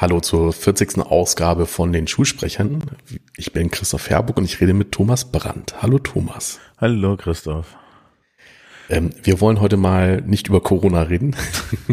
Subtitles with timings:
[0.00, 0.98] Hallo zur 40.
[0.98, 2.82] Ausgabe von den Schulsprechern.
[3.36, 5.82] Ich bin Christoph Herburg und ich rede mit Thomas Brandt.
[5.82, 6.58] Hallo Thomas.
[6.78, 7.76] Hallo Christoph.
[8.88, 11.36] Ähm, wir wollen heute mal nicht über Corona reden,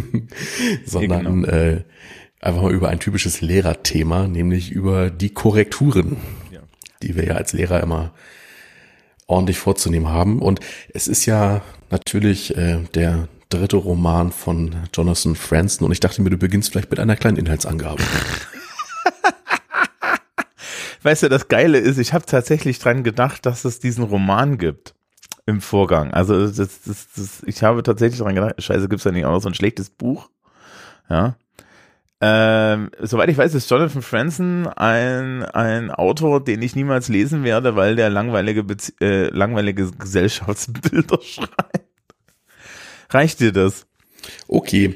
[0.85, 1.47] sondern genau.
[1.47, 1.83] äh,
[2.39, 6.17] einfach mal über ein typisches Lehrerthema, nämlich über die Korrekturen.
[7.01, 8.13] Die wir ja als Lehrer immer
[9.27, 10.41] ordentlich vorzunehmen haben.
[10.41, 10.59] Und
[10.93, 16.29] es ist ja natürlich äh, der dritte Roman von Jonathan Franzen und ich dachte mir,
[16.29, 18.03] du beginnst vielleicht mit einer kleinen Inhaltsangabe.
[21.03, 24.95] weißt du, das Geile ist, ich habe tatsächlich dran gedacht, dass es diesen Roman gibt
[25.45, 26.13] im Vorgang.
[26.13, 29.41] Also das, das, das, ich habe tatsächlich dran gedacht, scheiße, gibt's da nicht auch noch
[29.41, 30.29] so ein schlechtes Buch?
[31.09, 31.35] Ja.
[32.27, 37.75] Ähm, soweit ich weiß, ist Jonathan Franzen ein, ein Autor, den ich niemals lesen werde,
[37.75, 41.85] weil der langweilige, Bezie äh, langweilige Gesellschaftsbilder schreibt.
[43.11, 43.85] Reicht dir das?
[44.47, 44.95] Okay.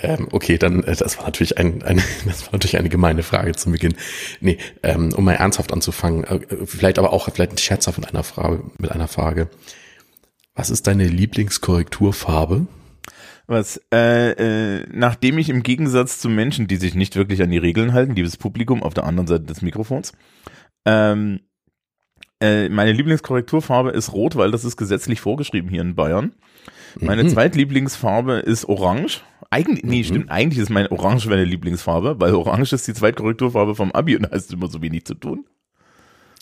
[0.00, 3.52] Ähm, okay, dann, äh, das war natürlich ein, eine, das war natürlich eine gemeine Frage
[3.52, 3.94] zum Beginn.
[4.40, 8.64] Nee, ähm, um mal ernsthaft anzufangen, äh, vielleicht aber auch vielleicht scherzhaft mit einer Frage,
[8.78, 9.48] mit einer Frage.
[10.56, 12.66] Was ist deine Lieblingskorrekturfarbe?
[13.46, 17.58] Was, äh, äh, nachdem ich im Gegensatz zu Menschen, die sich nicht wirklich an die
[17.58, 20.12] Regeln halten, liebes Publikum auf der anderen Seite des Mikrofons,
[20.86, 21.40] ähm,
[22.40, 26.34] äh, meine Lieblingskorrekturfarbe ist rot, weil das ist gesetzlich vorgeschrieben hier in Bayern.
[27.00, 27.28] Meine mhm.
[27.28, 29.22] Zweitlieblingsfarbe ist Orange.
[29.50, 30.04] Eigentlich, nee, mhm.
[30.04, 34.22] stimmt, eigentlich ist mein Orange meine Lieblingsfarbe, weil Orange ist die Zweitkorrekturfarbe vom Abi und
[34.22, 35.46] da hast du immer so wenig zu tun.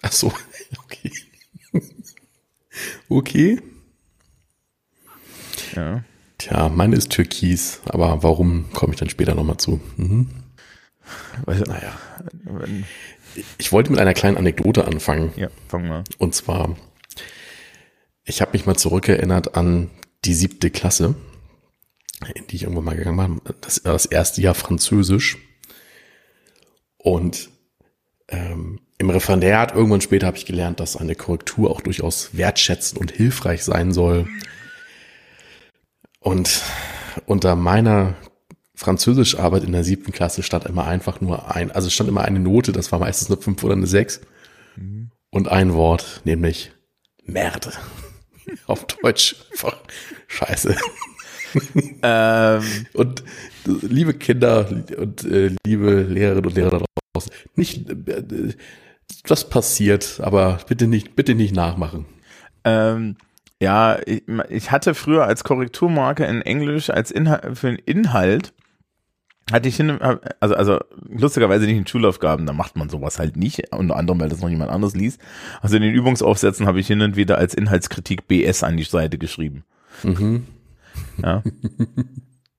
[0.03, 0.33] Ach so,
[0.85, 1.13] okay.
[3.09, 3.61] okay.
[5.75, 6.05] Ja.
[6.43, 9.81] Tja, meine ist Türkis, aber warum komme ich dann später nochmal zu?
[9.97, 10.29] Mhm.
[11.45, 11.93] Weil, naja.
[13.59, 15.33] Ich wollte mit einer kleinen Anekdote anfangen.
[15.37, 16.03] Ja, fang mal.
[16.19, 16.77] Und zwar,
[18.25, 19.89] ich habe mich mal zurückerinnert an
[20.25, 21.15] die siebte Klasse,
[22.35, 25.39] in die ich irgendwann mal gegangen bin, das, das erste Jahr Französisch.
[26.97, 27.51] Und
[28.27, 33.13] ähm, im Referendariat irgendwann später habe ich gelernt, dass eine Korrektur auch durchaus wertschätzend und
[33.13, 34.27] hilfreich sein soll.
[36.23, 36.63] Und
[37.27, 38.15] unter meiner
[38.75, 42.73] Französischarbeit in der siebten Klasse stand immer einfach nur ein, also stand immer eine Note,
[42.73, 44.21] das war meistens eine fünf oder eine sechs
[44.77, 45.11] mhm.
[45.31, 46.73] und ein Wort, nämlich
[47.25, 47.73] Merde.
[48.67, 49.77] Auf Deutsch einfach
[50.29, 50.77] scheiße.
[52.03, 52.63] ähm,
[52.95, 53.23] und
[53.65, 58.55] liebe Kinder und äh, liebe Lehrerinnen und Lehrer da draußen, nicht, äh,
[59.25, 62.07] das passiert, aber bitte nicht, bitte nicht nachmachen.
[62.65, 63.17] Ähm,
[63.63, 68.53] ja, ich, ich hatte früher als Korrekturmarke in Englisch als Inhalt, für den Inhalt
[69.53, 70.01] hatte ich hin,
[70.41, 74.29] also, also lustigerweise nicht in Schulaufgaben, da macht man sowas halt nicht, unter anderem, weil
[74.29, 75.21] das noch jemand anderes liest.
[75.61, 79.19] Also in den Übungsaufsätzen habe ich hin und wieder als Inhaltskritik BS an die Seite
[79.19, 79.65] geschrieben.
[80.03, 80.47] Mhm.
[81.23, 81.43] Ja.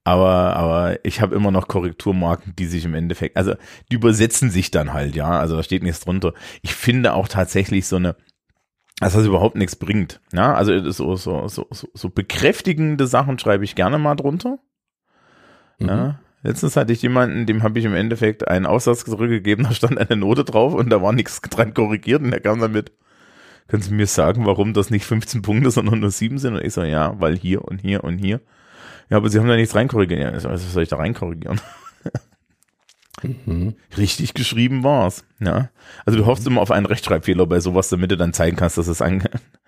[0.05, 3.55] aber, aber ich habe immer noch Korrekturmarken, die sich im Endeffekt, also
[3.91, 5.39] die übersetzen sich dann halt, ja.
[5.39, 6.33] Also da steht nichts drunter.
[6.61, 8.15] Ich finde auch tatsächlich so eine,
[9.03, 10.21] dass das überhaupt nichts bringt.
[10.33, 14.59] Ja, also so, so, so, so bekräftigende Sachen schreibe ich gerne mal drunter.
[15.79, 15.87] Mhm.
[15.87, 19.97] Ja, Letztens hatte ich jemanden, dem habe ich im Endeffekt einen Aussatz zurückgegeben, da stand
[19.97, 22.91] eine Note drauf und da war nichts dran korrigiert und er kam damit,
[23.69, 26.55] können Sie mir sagen, warum das nicht 15 Punkte, sondern nur 7 sind?
[26.55, 28.41] Und ich so, ja, weil hier und hier und hier.
[29.09, 30.19] Ja, aber Sie haben da nichts reinkorrigiert.
[30.19, 31.61] Ja, also, was soll ich da reinkorrigieren?
[33.23, 33.75] Mhm.
[33.97, 35.25] Richtig geschrieben war's.
[35.39, 35.69] Ja.
[36.05, 38.87] Also du hoffst immer auf einen Rechtschreibfehler bei sowas, damit du dann zeigen kannst, dass
[38.87, 39.23] es an,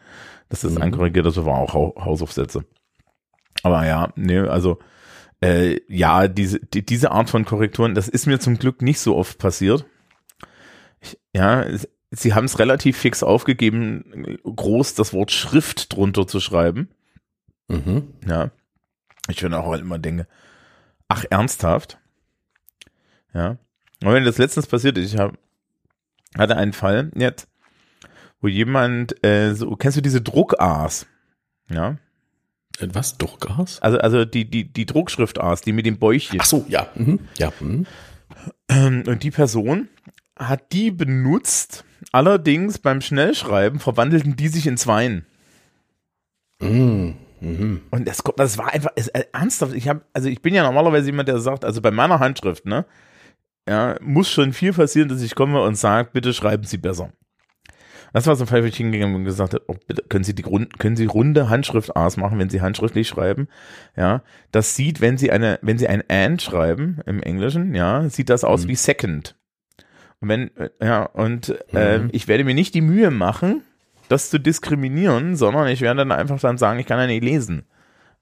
[0.49, 0.81] dass es mhm.
[0.81, 2.65] ankorrigiert ist, war auch Hausaufsätze.
[3.63, 4.79] Aber ja, nee, also
[5.41, 9.15] äh, ja, diese, die, diese Art von Korrekturen, das ist mir zum Glück nicht so
[9.15, 9.85] oft passiert.
[11.01, 11.65] Ich, ja,
[12.11, 16.89] sie haben es relativ fix aufgegeben, groß das Wort Schrift drunter zu schreiben.
[17.67, 18.13] Mhm.
[18.27, 18.51] Ja.
[19.27, 20.27] Ich finde auch immer denke,
[21.07, 21.99] ach, ernsthaft?
[23.35, 23.57] Ja.
[24.03, 25.37] Und wenn das letztens passiert ist, ich hab,
[26.37, 27.47] hatte einen Fall jetzt,
[28.41, 31.05] wo jemand, äh, so, kennst du diese Druck-A's?
[31.69, 31.97] Ja.
[32.79, 33.17] Was?
[33.17, 33.81] Druckgas?
[33.81, 36.39] Also, also die, die, die Druckschrift-A's, die mit dem Bäuchchen.
[36.41, 36.87] Ach so, ja.
[36.95, 37.19] Mhm.
[37.37, 37.51] ja.
[37.59, 37.85] Mhm.
[39.07, 39.89] Und die Person
[40.37, 45.25] hat die benutzt, allerdings beim Schnellschreiben verwandelten die sich in Zweien.
[46.59, 47.15] Mhm.
[47.39, 47.81] Mhm.
[47.91, 49.73] Und das, das war einfach ist, äh, ernsthaft.
[49.73, 52.85] Ich habe, also ich bin ja normalerweise jemand, der sagt, also bei meiner Handschrift, ne,
[53.67, 57.11] ja, muss schon viel passieren, dass ich komme und sage, bitte schreiben Sie besser.
[58.13, 60.33] Das war so ein Fall, wo ich hingegangen und gesagt habe, oh, bitte, können Sie
[60.33, 63.49] die Grund, können Sie runde Handschrift A's machen, wenn Sie handschriftlich schreiben?
[63.97, 68.29] Ja, das sieht, wenn Sie eine, wenn Sie ein and schreiben im Englischen, ja, sieht
[68.29, 68.69] das aus mhm.
[68.69, 69.35] wie second.
[70.21, 72.09] Wenn, äh, ja, und äh, Mhm.
[72.13, 73.63] ich werde mir nicht die Mühe machen,
[74.07, 77.65] das zu diskriminieren, sondern ich werde dann einfach dann sagen, ich kann ja nicht lesen.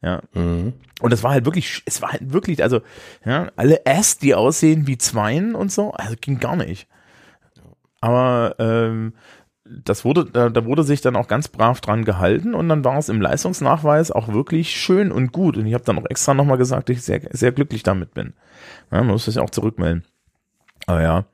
[0.04, 0.22] Ja.
[0.34, 0.74] Mhm.
[1.02, 2.82] Und es war halt wirklich, es war halt wirklich, also,
[3.26, 6.88] ja, alle S, die aussehen wie Zweien und so, also ging gar nicht.
[8.02, 9.14] Aber ähm,
[9.66, 12.98] das wurde, da, da wurde sich dann auch ganz brav dran gehalten und dann war
[12.98, 15.58] es im Leistungsnachweis auch wirklich schön und gut.
[15.58, 18.34] Und ich habe dann auch extra nochmal gesagt, dass ich sehr, sehr glücklich damit bin.
[18.92, 20.04] Ja, man muss das ja auch zurückmelden.
[20.86, 21.26] Aber ja,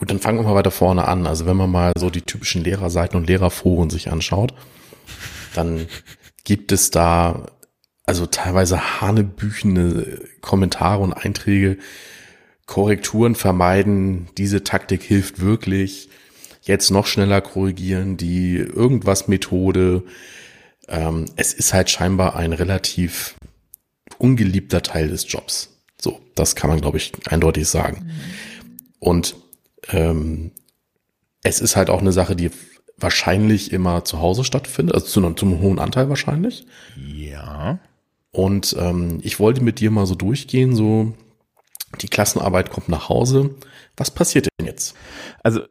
[0.00, 1.26] Gut, dann fangen wir mal weiter vorne an.
[1.26, 4.54] Also wenn man mal so die typischen Lehrerseiten und Lehrerforen sich anschaut,
[5.54, 5.88] dann
[6.50, 7.46] gibt es da
[8.02, 11.78] also teilweise hanebüchene Kommentare und Einträge,
[12.66, 16.08] Korrekturen vermeiden, diese Taktik hilft wirklich,
[16.60, 20.02] jetzt noch schneller korrigieren, die irgendwas Methode.
[20.88, 23.36] Ähm, es ist halt scheinbar ein relativ
[24.18, 25.68] ungeliebter Teil des Jobs.
[26.00, 28.10] So, das kann man, glaube ich, eindeutig sagen.
[28.98, 29.36] Und
[29.90, 30.50] ähm,
[31.44, 32.50] es ist halt auch eine Sache, die
[33.00, 36.66] wahrscheinlich immer zu Hause stattfindet, also zu einem, zum hohen Anteil wahrscheinlich.
[36.96, 37.78] ja.
[38.32, 41.14] Und ähm, ich wollte mit dir mal so durchgehen, so
[42.00, 43.56] die Klassenarbeit kommt nach Hause.
[43.96, 44.94] Was passiert denn jetzt?
[45.42, 45.62] Also,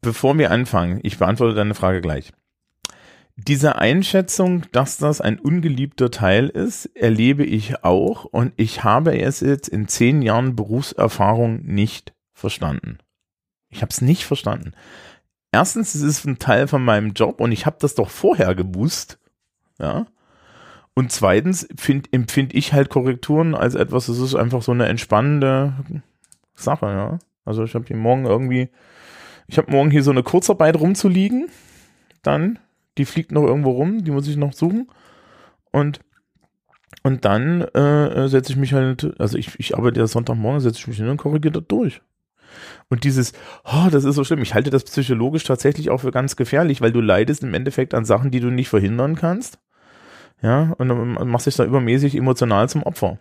[0.00, 2.32] bevor wir anfangen, ich beantworte deine Frage gleich.
[3.36, 9.40] Diese Einschätzung, dass das ein ungeliebter Teil ist, erlebe ich auch und ich habe es
[9.40, 12.96] jetzt in zehn Jahren Berufserfahrung nicht verstanden.
[13.68, 14.72] Ich habe es nicht verstanden.
[15.56, 19.18] Erstens, es ist ein Teil von meinem Job und ich habe das doch vorher gewusst.
[19.78, 20.04] Ja.
[20.92, 25.72] Und zweitens find, empfinde ich halt Korrekturen als etwas, das ist einfach so eine entspannende
[26.54, 27.18] Sache, ja.
[27.46, 28.68] Also ich habe hier morgen irgendwie,
[29.46, 31.48] ich habe morgen hier so eine Kurzarbeit rumzuliegen,
[32.22, 32.58] dann,
[32.98, 34.88] die fliegt noch irgendwo rum, die muss ich noch suchen
[35.72, 36.00] und
[37.02, 40.86] und dann äh, setze ich mich halt, also ich, ich arbeite ja Sonntagmorgen, setze ich
[40.86, 42.02] mich hin und korrigiere das durch.
[42.88, 43.32] Und dieses,
[43.64, 46.92] oh, das ist so schlimm, ich halte das psychologisch tatsächlich auch für ganz gefährlich, weil
[46.92, 49.58] du leidest im Endeffekt an Sachen, die du nicht verhindern kannst.
[50.42, 53.18] Ja, und dann machst dich da übermäßig emotional zum Opfer.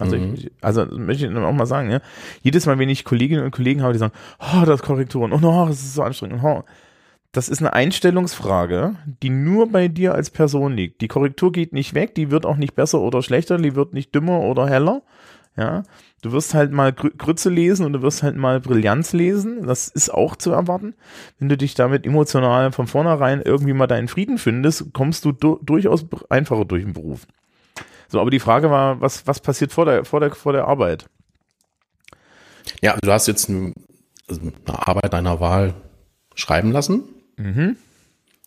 [0.00, 0.34] Also, Mhm.
[0.34, 2.00] ich, also das möchte ich auch mal sagen, ja.
[2.42, 5.82] Jedes Mal, wenn ich Kolleginnen und Kollegen habe, die sagen, oh, das Korrekturen, oh, das
[5.82, 6.64] ist so anstrengend, oh.
[7.32, 11.00] Das ist eine Einstellungsfrage, die nur bei dir als Person liegt.
[11.00, 14.14] Die Korrektur geht nicht weg, die wird auch nicht besser oder schlechter, die wird nicht
[14.14, 15.02] dümmer oder heller.
[15.56, 15.82] Ja,
[16.24, 19.66] du wirst halt mal Grü Grütze lesen und du wirst halt mal Brillanz lesen.
[19.66, 20.94] Das ist auch zu erwarten.
[21.38, 25.60] Wenn du dich damit emotional von vornherein irgendwie mal deinen Frieden findest, kommst du du
[25.62, 27.26] durchaus einfacher durch den Beruf.
[28.08, 31.10] So, aber die Frage war, was, was passiert vor der, vor der, vor der Arbeit?
[32.80, 33.74] Ja, also du hast jetzt ein,
[34.26, 35.74] also eine Arbeit deiner Wahl
[36.34, 37.04] schreiben lassen.
[37.36, 37.76] Mhm.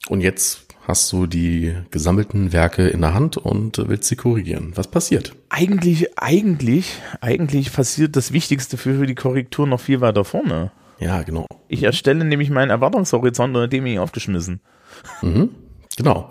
[0.09, 4.72] Und jetzt hast du die gesammelten Werke in der Hand und willst sie korrigieren.
[4.75, 5.36] Was passiert?
[5.50, 10.72] Eigentlich, eigentlich, eigentlich passiert das Wichtigste für die Korrektur noch viel weiter vorne.
[11.00, 11.45] Ja, genau.
[11.68, 14.62] Ich erstelle nämlich meinen Erwartungshorizont und dem bin ich aufgeschmissen.
[15.22, 15.50] Mhm.
[15.98, 16.30] Genau.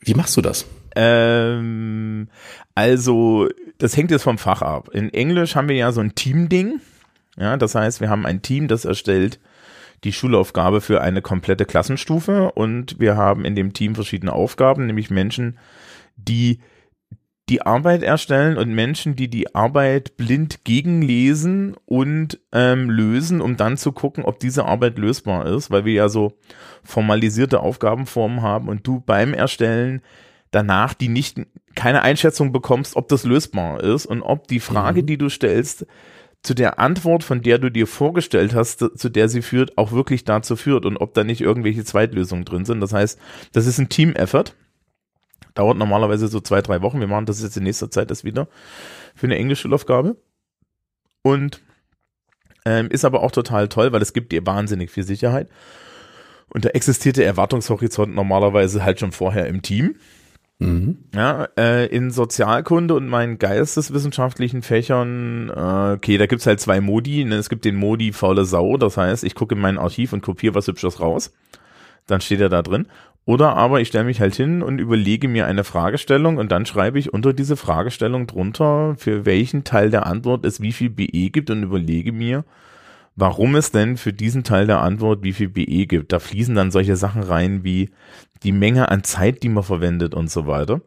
[0.00, 0.64] Wie machst du das?
[0.96, 2.28] Ähm,
[2.74, 4.88] also, das hängt jetzt vom Fach ab.
[4.94, 6.80] In Englisch haben wir ja so ein Team-Ding.
[7.36, 9.38] Ja, das heißt, wir haben ein Team, das erstellt
[10.04, 15.10] die Schulaufgabe für eine komplette Klassenstufe und wir haben in dem Team verschiedene Aufgaben, nämlich
[15.10, 15.58] Menschen,
[16.16, 16.60] die
[17.48, 23.78] die Arbeit erstellen und Menschen, die die Arbeit blind gegenlesen und ähm, lösen, um dann
[23.78, 26.34] zu gucken, ob diese Arbeit lösbar ist, weil wir ja so
[26.84, 30.02] formalisierte Aufgabenformen haben und du beim Erstellen
[30.50, 31.40] danach die nicht
[31.74, 35.06] keine Einschätzung bekommst, ob das lösbar ist und ob die Frage, Mhm.
[35.06, 35.86] die du stellst,
[36.42, 40.24] zu der Antwort, von der du dir vorgestellt hast, zu der sie führt, auch wirklich
[40.24, 42.80] dazu führt und ob da nicht irgendwelche Zweitlösungen drin sind.
[42.80, 43.18] Das heißt,
[43.52, 44.54] das ist ein Team-Effort.
[45.54, 47.00] Dauert normalerweise so zwei, drei Wochen.
[47.00, 48.48] Wir machen das jetzt in nächster Zeit das wieder
[49.14, 50.16] für eine Englischschulaufgabe.
[51.22, 51.60] Und
[52.64, 55.48] ähm, ist aber auch total toll, weil es gibt dir wahnsinnig viel Sicherheit.
[56.48, 59.96] Und da existiert der Erwartungshorizont normalerweise halt schon vorher im Team.
[60.60, 60.98] Mhm.
[61.14, 67.24] Ja, äh, in Sozialkunde und meinen geisteswissenschaftlichen Fächern, äh, okay, da gibt's halt zwei Modi.
[67.24, 67.36] Ne?
[67.36, 70.56] Es gibt den Modi faule Sau, das heißt, ich gucke in mein Archiv und kopiere
[70.56, 71.32] was Hübsches raus.
[72.06, 72.86] Dann steht er da drin.
[73.24, 76.98] Oder aber ich stelle mich halt hin und überlege mir eine Fragestellung und dann schreibe
[76.98, 81.50] ich unter diese Fragestellung drunter, für welchen Teil der Antwort es wie viel BE gibt
[81.50, 82.44] und überlege mir,
[83.18, 86.12] warum es denn für diesen Teil der Antwort wie viel BE gibt.
[86.12, 87.90] Da fließen dann solche Sachen rein wie
[88.44, 90.80] die Menge an Zeit, die man verwendet und so weiter.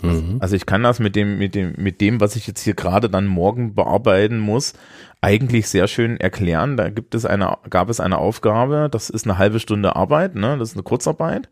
[0.00, 0.36] Mhm.
[0.38, 3.10] Also ich kann das mit dem, mit dem, mit dem, was ich jetzt hier gerade
[3.10, 4.74] dann morgen bearbeiten muss,
[5.20, 6.76] eigentlich sehr schön erklären.
[6.76, 10.56] Da gibt es eine, gab es eine Aufgabe, das ist eine halbe Stunde Arbeit, ne?
[10.58, 11.48] Das ist eine Kurzarbeit.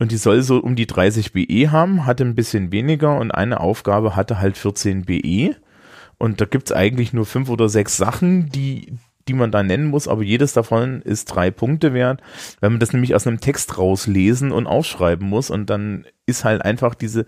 [0.00, 3.60] Und die soll so um die 30 BE haben, hatte ein bisschen weniger und eine
[3.60, 5.54] Aufgabe hatte halt 14 BE.
[6.18, 10.08] Und da gibt's eigentlich nur fünf oder sechs Sachen, die, die man da nennen muss,
[10.08, 12.22] aber jedes davon ist drei Punkte wert,
[12.60, 16.62] wenn man das nämlich aus einem Text rauslesen und aufschreiben muss und dann ist halt
[16.62, 17.26] einfach diese,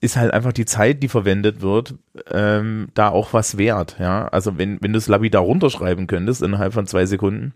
[0.00, 1.94] ist halt einfach die Zeit, die verwendet wird,
[2.30, 4.28] ähm, da auch was wert, ja.
[4.28, 7.54] Also wenn, wenn du es lapidar runterschreiben könntest innerhalb von zwei Sekunden,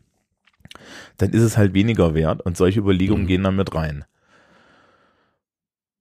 [1.17, 3.29] dann ist es halt weniger wert und solche Überlegungen mhm.
[3.29, 4.05] gehen dann mit rein.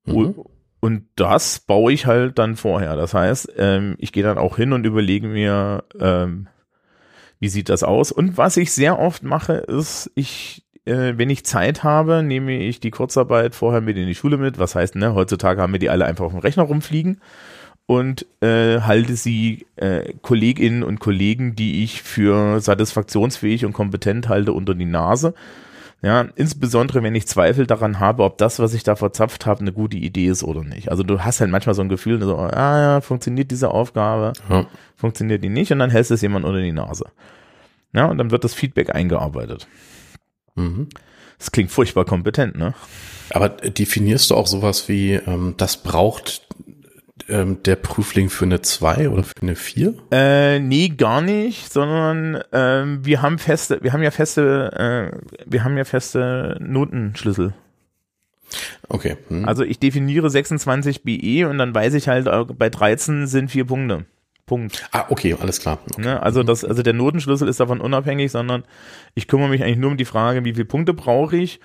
[0.06, 0.36] Mhm.
[0.80, 2.96] Und das baue ich halt dann vorher.
[2.96, 6.48] Das heißt, ähm, ich gehe dann auch hin und überlege mir, ähm,
[7.40, 8.12] wie sieht das aus?
[8.12, 12.80] Und was ich sehr oft mache, ist, ich, äh, wenn ich Zeit habe, nehme ich
[12.80, 14.60] die Kurzarbeit vorher mit in die Schule mit.
[14.60, 17.22] Was heißt, ne, heutzutage haben wir die alle einfach auf dem Rechner rumfliegen
[17.88, 24.52] und äh, halte sie äh, Kolleginnen und Kollegen, die ich für satisfaktionsfähig und kompetent halte,
[24.54, 25.34] unter die Nase.
[26.04, 29.74] Ja, insbesondere wenn ich Zweifel daran habe, ob das, was ich da verzapft habe, eine
[29.74, 30.90] gute Idee ist oder nicht.
[30.92, 34.68] Also du hast halt manchmal so ein Gefühl, so, ah ja, funktioniert diese Aufgabe, ja.
[34.96, 37.06] funktioniert die nicht und dann hältst es jemand unter die Nase.
[37.94, 39.68] Ja, und dann wird das Feedback eingearbeitet.
[40.56, 40.90] Mhm.
[41.40, 42.74] Das klingt furchtbar kompetent, ne?
[43.32, 46.47] Aber definierst du auch sowas wie, ähm, das braucht
[47.30, 49.94] ähm, der Prüfling für eine 2 oder für eine 4?
[50.12, 55.64] Äh, nee, gar nicht, sondern ähm, wir haben feste, wir haben ja feste, äh, wir
[55.64, 57.54] haben ja feste Notenschlüssel.
[58.88, 59.18] Okay.
[59.28, 59.46] Hm.
[59.46, 63.66] Also ich definiere 26 BE und dann weiß ich halt, äh, bei 13 sind vier
[63.66, 64.06] Punkte.
[64.46, 64.88] Punkt.
[64.94, 65.80] Ah, okay, alles klar.
[65.92, 66.02] Okay.
[66.02, 68.64] Ne, also das, also der Notenschlüssel ist davon unabhängig, sondern
[69.14, 71.60] ich kümmere mich eigentlich nur um die Frage, wie viele Punkte brauche ich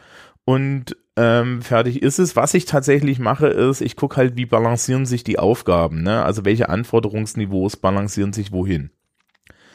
[0.45, 2.37] und ähm, fertig ist es.
[2.37, 6.25] Was ich tatsächlich mache, ist, ich gucke halt, wie balancieren sich die Aufgaben, ne?
[6.25, 8.91] Also welche Anforderungsniveaus balancieren sich wohin.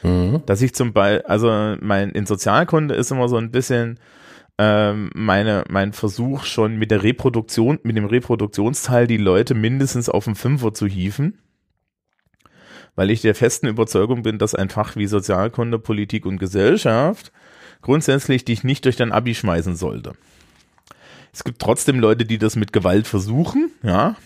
[0.02, 0.42] Mhm.
[0.46, 3.98] Dass ich zum Beispiel, also mein in Sozialkunde ist immer so ein bisschen
[4.58, 10.24] ähm, meine, mein Versuch schon mit der Reproduktion, mit dem Reproduktionsteil die Leute mindestens auf
[10.24, 11.38] den Fünfer zu hieven.
[12.96, 17.30] Weil ich der festen Überzeugung bin, dass ein Fach wie Sozialkunde, Politik und Gesellschaft
[17.80, 20.14] grundsätzlich dich nicht durch dein Abi schmeißen sollte.
[21.38, 24.16] Es gibt trotzdem Leute, die das mit Gewalt versuchen, ja.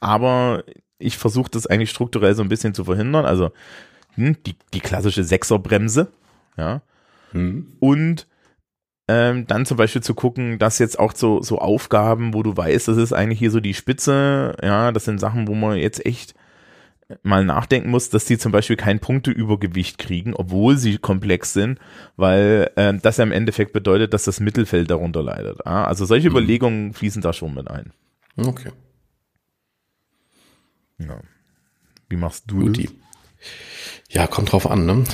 [0.00, 0.64] Aber
[0.98, 3.26] ich versuche das eigentlich strukturell so ein bisschen zu verhindern.
[3.26, 3.52] Also
[4.16, 6.08] hm, die, die klassische Sechserbremse,
[6.56, 6.82] ja.
[7.30, 7.74] Hm.
[7.78, 8.26] Und
[9.06, 12.88] ähm, dann zum Beispiel zu gucken, dass jetzt auch so, so Aufgaben, wo du weißt,
[12.88, 16.34] das ist eigentlich hier so die Spitze, ja, das sind Sachen, wo man jetzt echt
[17.22, 21.78] mal nachdenken muss, dass die zum Beispiel kein Punkteübergewicht kriegen, obwohl sie komplex sind,
[22.16, 25.66] weil äh, das ja im Endeffekt bedeutet, dass das Mittelfeld darunter leidet.
[25.66, 26.36] Ah, also solche mhm.
[26.36, 27.92] Überlegungen fließen da schon mit ein.
[28.36, 28.72] Okay.
[30.98, 31.20] Ja.
[32.08, 32.84] Wie machst du Guti.
[32.84, 32.92] das?
[34.10, 35.04] Ja, kommt drauf an, ne?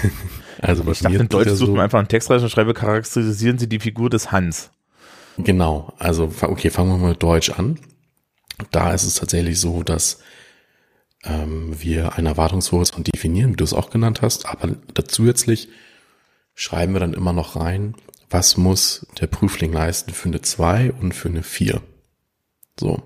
[0.60, 3.58] also was ich dachte, in Deutsch sucht so man einfach einen Textreich und schreibe, charakterisieren
[3.58, 4.70] Sie die Figur des Hans.
[5.38, 7.78] Genau, also okay, fangen wir mal mit Deutsch an.
[8.70, 10.20] Da ist es tatsächlich so, dass
[11.24, 14.76] ähm, wir einen Erwartungshorizont definieren, wie du es auch genannt hast, aber
[15.06, 15.68] zusätzlich
[16.54, 17.94] schreiben wir dann immer noch rein,
[18.30, 21.82] was muss der Prüfling leisten für eine 2 und für eine 4.
[22.78, 23.02] So.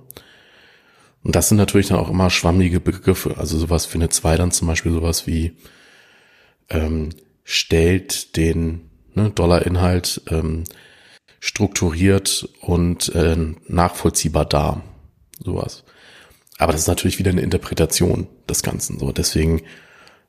[1.23, 3.37] Und das sind natürlich dann auch immer schwammige Begriffe.
[3.37, 5.57] Also sowas für eine 2 dann zum Beispiel sowas wie
[6.69, 7.11] ähm,
[7.43, 10.65] stellt den ne, Dollarinhalt ähm,
[11.41, 14.83] strukturiert und äh, nachvollziehbar dar.
[15.43, 15.85] Sowas.
[16.59, 18.99] Aber das ist natürlich wieder eine Interpretation des Ganzen.
[18.99, 19.63] So, deswegen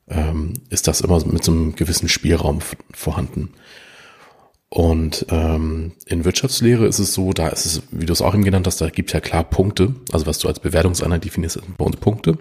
[0.10, 2.60] ähm, ist das immer mit so einem gewissen Spielraum
[2.94, 3.54] vorhanden.
[4.70, 8.44] Und ähm, in Wirtschaftslehre ist es so, da ist es, wie du es auch eben
[8.44, 9.96] genannt hast, da gibt ja klar Punkte.
[10.12, 12.38] Also was du als Bewertungseinheit definierst, sind bei uns Punkte.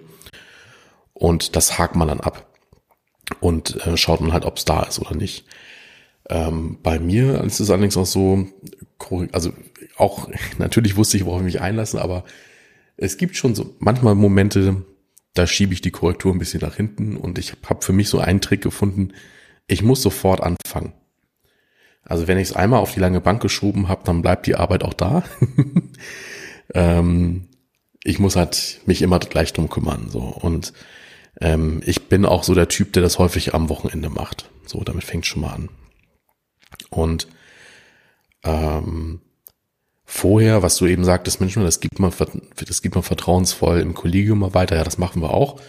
[1.13, 2.45] Und das hakt man dann ab.
[3.39, 5.45] Und äh, schaut man halt, ob es da ist oder nicht.
[6.29, 8.47] Ähm, bei mir ist es allerdings auch so,
[9.31, 9.53] also
[9.97, 12.25] auch, natürlich wusste ich, worauf ich mich einlasse, aber
[12.97, 14.83] es gibt schon so manchmal Momente,
[15.33, 18.19] da schiebe ich die Korrektur ein bisschen nach hinten und ich habe für mich so
[18.19, 19.13] einen Trick gefunden,
[19.67, 20.93] ich muss sofort anfangen.
[22.03, 24.83] Also wenn ich es einmal auf die lange Bank geschoben habe, dann bleibt die Arbeit
[24.83, 25.23] auch da.
[26.73, 27.49] ähm,
[28.03, 30.09] ich muss halt mich immer gleich drum kümmern.
[30.09, 30.19] So.
[30.21, 30.71] Und
[31.41, 34.49] ähm, ich bin auch so der Typ, der das häufig am Wochenende macht.
[34.65, 35.69] So, damit fängt schon mal an.
[36.89, 37.27] Und
[38.43, 39.19] ähm,
[40.07, 42.11] vorher, was du eben sagtest, Mensch, das gibt man,
[42.65, 44.77] das gibt man vertrauensvoll im Kollegium mal weiter.
[44.77, 45.59] Ja, das machen wir auch.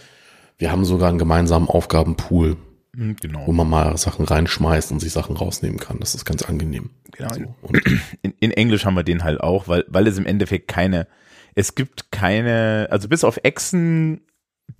[0.57, 2.55] Wir haben sogar einen gemeinsamen Aufgabenpool,
[2.95, 3.45] hm, genau.
[3.45, 5.99] wo man mal Sachen reinschmeißt und sich Sachen rausnehmen kann.
[5.99, 6.89] Das ist ganz angenehm.
[7.11, 7.33] Genau.
[7.33, 7.55] So.
[8.21, 11.07] In, in, Englisch haben wir den halt auch, weil, weil es im Endeffekt keine,
[11.55, 14.21] es gibt keine, also bis auf Exen,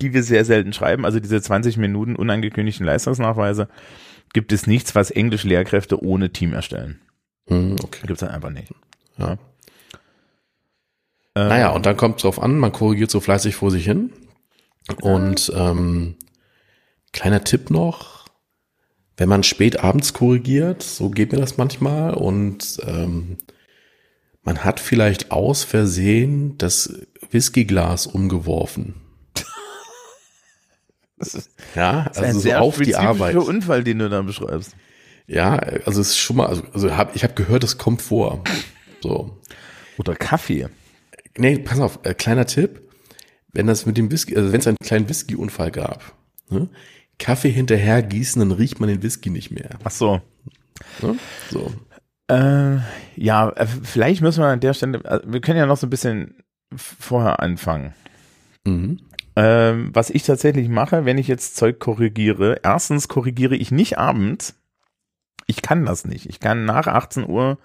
[0.00, 3.68] die wir sehr selten schreiben, also diese 20 Minuten unangekündigten Leistungsnachweise,
[4.32, 7.00] gibt es nichts, was Englisch-Lehrkräfte ohne Team erstellen.
[7.48, 8.06] Hm, okay.
[8.06, 8.72] Gibt es halt einfach nicht.
[9.20, 9.38] Ja.
[11.36, 14.12] Ähm, naja, und dann kommt es drauf an, man korrigiert so fleißig vor sich hin.
[15.00, 16.16] Und ähm,
[17.12, 18.26] kleiner Tipp noch,
[19.16, 23.36] wenn man spät abends korrigiert, so geht mir das manchmal und ähm,
[24.42, 28.94] man hat vielleicht aus Versehen das Whiskyglas umgeworfen.
[31.74, 33.36] ja, Das ist ein also so sehr auf die Arbeit.
[33.36, 34.74] Unfall, den du da beschreibst.
[35.26, 38.42] Ja, also es ist schon mal, also, also hab, ich habe gehört, es kommt vor.
[39.02, 39.38] So.
[39.98, 40.68] Oder Kaffee.
[41.36, 42.82] Nee, pass auf, äh, kleiner Tipp.
[43.52, 46.14] Wenn das mit dem Whisky, also wenn es einen kleinen Whisky-Unfall gab,
[46.50, 46.68] ne,
[47.18, 49.70] Kaffee hinterher gießen, dann riecht man den Whisky nicht mehr.
[49.82, 50.20] Ach so.
[51.02, 51.16] Ne?
[51.50, 51.72] So.
[52.28, 52.78] Äh,
[53.16, 55.90] ja, äh, vielleicht müssen wir an der Stelle, äh, wir können ja noch so ein
[55.90, 56.42] bisschen
[56.74, 57.92] vorher anfangen.
[58.64, 59.00] Mhm.
[59.36, 64.54] Ähm, was ich tatsächlich mache, wenn ich jetzt Zeug korrigiere, erstens korrigiere ich nicht abends.
[65.46, 66.26] Ich kann das nicht.
[66.26, 67.58] Ich kann nach 18 Uhr,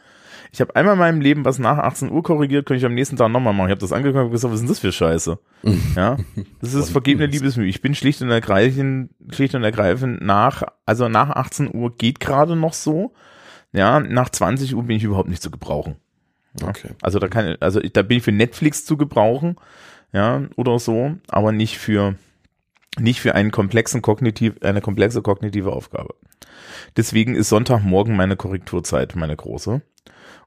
[0.51, 3.17] ich habe einmal in meinem Leben was nach 18 Uhr korrigiert, könnte ich am nächsten
[3.17, 3.67] Tag nochmal machen.
[3.67, 5.39] Ich habe das angeguckt und gesagt, was ist denn das für Scheiße?
[5.95, 6.17] Ja,
[6.61, 7.67] das ist vergebene Liebesmühe.
[7.67, 12.55] Ich bin schlicht und ergreifend, schlicht und ergreifend nach, also nach 18 Uhr geht gerade
[12.55, 13.13] noch so.
[13.71, 15.95] Ja, nach 20 Uhr bin ich überhaupt nicht zu gebrauchen.
[16.59, 16.69] Ja.
[16.69, 16.89] Okay.
[17.01, 19.57] Also da kann, also da bin ich für Netflix zu gebrauchen,
[20.13, 22.15] ja, oder so, aber nicht für,
[22.97, 26.15] nicht für einen komplexen kognitiv, eine komplexe kognitive Aufgabe.
[26.95, 29.81] Deswegen ist Sonntagmorgen meine Korrekturzeit, meine große.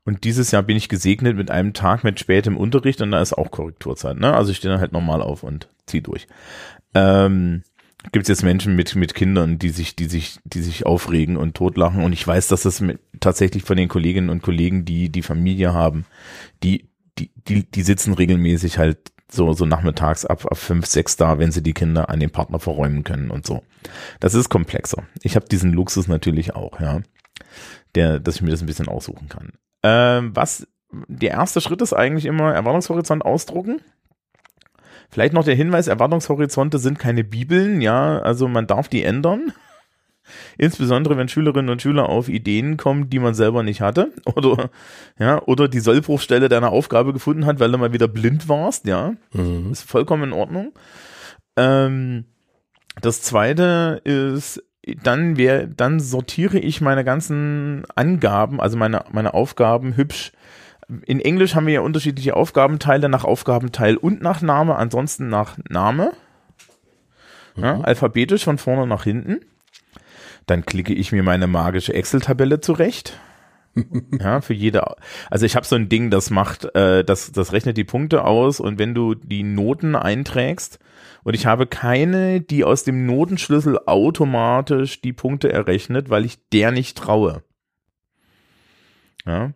[0.08, 3.34] Und dieses Jahr bin ich gesegnet mit einem Tag mit spätem Unterricht und da ist
[3.34, 4.32] auch Korrekturzeit, ne?
[4.32, 6.26] Also ich stehe dann halt normal auf und zieh durch.
[6.94, 7.62] Ähm,
[8.10, 11.58] gibt es jetzt Menschen mit, mit Kindern, die sich, die sich, die sich aufregen und
[11.58, 12.02] totlachen.
[12.02, 15.74] Und ich weiß, dass das mit, tatsächlich von den Kolleginnen und Kollegen, die die Familie
[15.74, 16.06] haben,
[16.62, 16.88] die,
[17.18, 21.52] die, die, die sitzen regelmäßig halt so, so nachmittags ab, ab fünf, sechs da, wenn
[21.52, 23.62] sie die Kinder an den Partner verräumen können und so.
[24.20, 25.02] Das ist komplexer.
[25.22, 27.02] Ich habe diesen Luxus natürlich auch, ja.
[27.94, 29.52] Der, dass ich mir das ein bisschen aussuchen kann.
[29.88, 33.80] Ähm, was, der erste Schritt ist eigentlich immer Erwartungshorizont ausdrucken.
[35.10, 39.52] Vielleicht noch der Hinweis, Erwartungshorizonte sind keine Bibeln, ja, also man darf die ändern.
[40.58, 44.12] Insbesondere wenn Schülerinnen und Schüler auf Ideen kommen, die man selber nicht hatte.
[44.26, 44.68] Oder,
[45.18, 49.14] ja, oder die Sollbruchstelle deiner Aufgabe gefunden hat, weil du mal wieder blind warst, ja.
[49.32, 49.72] Mhm.
[49.72, 50.74] Ist vollkommen in Ordnung.
[51.56, 52.26] Ähm,
[53.00, 54.62] das zweite ist,
[55.02, 60.32] dann wär, dann sortiere ich meine ganzen Angaben, also meine, meine Aufgaben hübsch.
[61.04, 66.12] In Englisch haben wir ja unterschiedliche Aufgabenteile nach Aufgabenteil und nach Name, ansonsten nach Name.
[67.56, 69.40] Ja, alphabetisch von vorne nach hinten.
[70.46, 73.18] Dann klicke ich mir meine magische Excel-Tabelle zurecht.
[74.18, 74.84] Ja, für jede.
[75.30, 78.58] Also ich habe so ein Ding, das macht, äh, das, das rechnet die Punkte aus
[78.58, 80.80] und wenn du die Noten einträgst
[81.24, 86.70] und ich habe keine, die aus dem Notenschlüssel automatisch die Punkte errechnet, weil ich der
[86.70, 87.42] nicht traue.
[89.26, 89.52] Ja.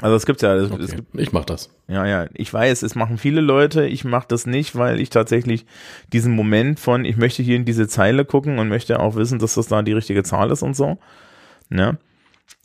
[0.00, 0.96] Also es gibt ja, es, es Okay.
[0.96, 1.68] gibt Ich mach das.
[1.88, 3.86] ja, ja, ich weiß, es machen viele Leute.
[3.86, 5.66] Ich mache das nicht, weil ich tatsächlich
[6.12, 9.54] diesen Moment von, ich möchte hier in diese Zeile gucken und möchte auch wissen, dass
[9.54, 10.96] das da die richtige Zahl ist und so.
[11.68, 11.98] Ne?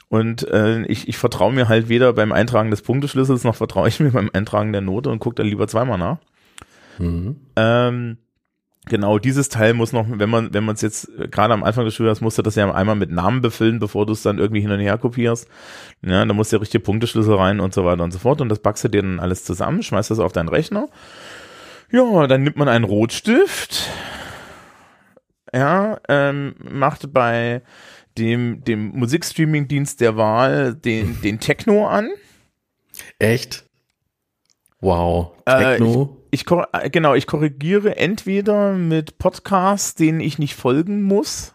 [0.08, 4.00] Und äh, ich, ich vertraue mir halt weder beim Eintragen des Punkteschlüssels noch vertraue ich
[4.00, 6.20] mir beim Eintragen der Note und gucke dann lieber zweimal nach.
[6.98, 7.38] Mhm.
[7.56, 8.18] Ähm,
[8.86, 11.86] genau, dieses Teil muss noch, wenn man, wenn man es jetzt äh, gerade am Anfang
[11.86, 14.72] des Schuljahres musste das ja einmal mit Namen befüllen, bevor du es dann irgendwie hin
[14.72, 15.48] und her kopierst.
[16.02, 18.42] Ja, da musst du der richtige Punkteschlüssel rein und so weiter und so fort.
[18.42, 20.88] Und das backst du dir dann alles zusammen, schmeißt das auf deinen Rechner.
[21.92, 23.90] Ja, dann nimmt man einen Rotstift.
[25.54, 27.62] Ja, ähm, macht bei
[28.18, 32.10] dem, dem Musikstreaming-Dienst der Wahl den, den Techno an.
[33.20, 33.66] Echt?
[34.82, 35.34] Wow.
[35.46, 36.18] Äh, Techno?
[36.36, 41.54] Ich äh, genau, ich korrigiere entweder mit Podcasts, denen ich nicht folgen muss,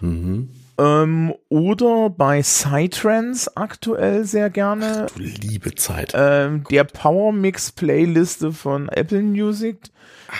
[0.00, 0.50] mhm.
[0.76, 5.06] ähm, oder bei Psytrance aktuell sehr gerne.
[5.16, 6.12] Du liebe Zeit.
[6.14, 9.78] Ähm, der Power Mix Playliste von Apple Music,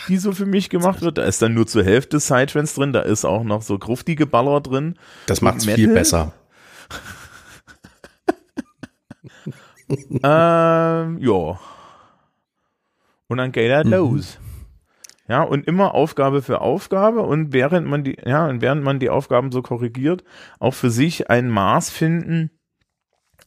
[0.08, 1.16] die so für mich gemacht wird.
[1.16, 4.60] Da ist dann nur zur Hälfte Psytrance drin, da ist auch noch so gruftige Baller
[4.60, 4.96] drin.
[5.24, 5.76] das macht's Metal?
[5.76, 6.34] viel besser.
[10.22, 11.58] Ähm, ja.
[13.34, 14.38] Und dann geht er los.
[15.26, 19.10] Ja, und immer Aufgabe für Aufgabe und während man die, ja, und während man die
[19.10, 20.22] Aufgaben so korrigiert,
[20.60, 22.52] auch für sich ein Maß finden,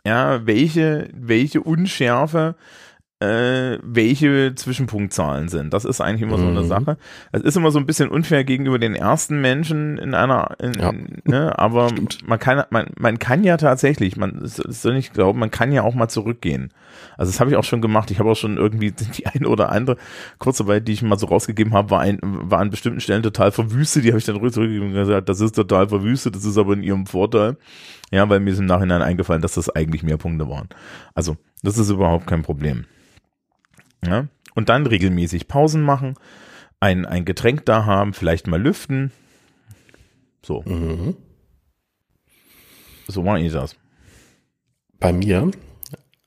[0.05, 2.57] ja, welche, welche Unschärfe,
[3.19, 5.73] äh, welche Zwischenpunktzahlen sind.
[5.73, 6.67] Das ist eigentlich immer so eine Mhm.
[6.67, 6.97] Sache.
[7.31, 10.93] Es ist immer so ein bisschen unfair gegenüber den ersten Menschen in einer, in, Ja.
[11.25, 12.27] ne, aber Stimmt.
[12.27, 15.81] man kann, man, man kann ja tatsächlich, man das soll nicht glauben, man kann ja
[15.81, 16.69] auch mal zurückgehen.
[17.17, 18.11] Also das habe ich auch schon gemacht.
[18.11, 19.97] Ich habe auch schon irgendwie die eine oder andere
[20.37, 24.03] Kurzarbeit, die ich mal so rausgegeben habe, war, ein, war an bestimmten Stellen total verwüstet.
[24.03, 26.83] Die habe ich dann zurückgegeben und gesagt, das ist total verwüstet, das ist aber in
[26.83, 27.57] ihrem Vorteil.
[28.11, 30.69] Ja, weil mir ist im Nachhinein eingefallen, dass das eigentlich mehr Punkte waren.
[31.15, 32.85] Also, das ist überhaupt kein Problem.
[34.05, 36.15] Ja, und dann regelmäßig Pausen machen,
[36.79, 39.11] ein, ein Getränk da haben, vielleicht mal lüften.
[40.43, 40.63] So.
[40.63, 41.15] Mhm.
[43.07, 43.75] so mache ich das.
[44.99, 45.51] Bei mir,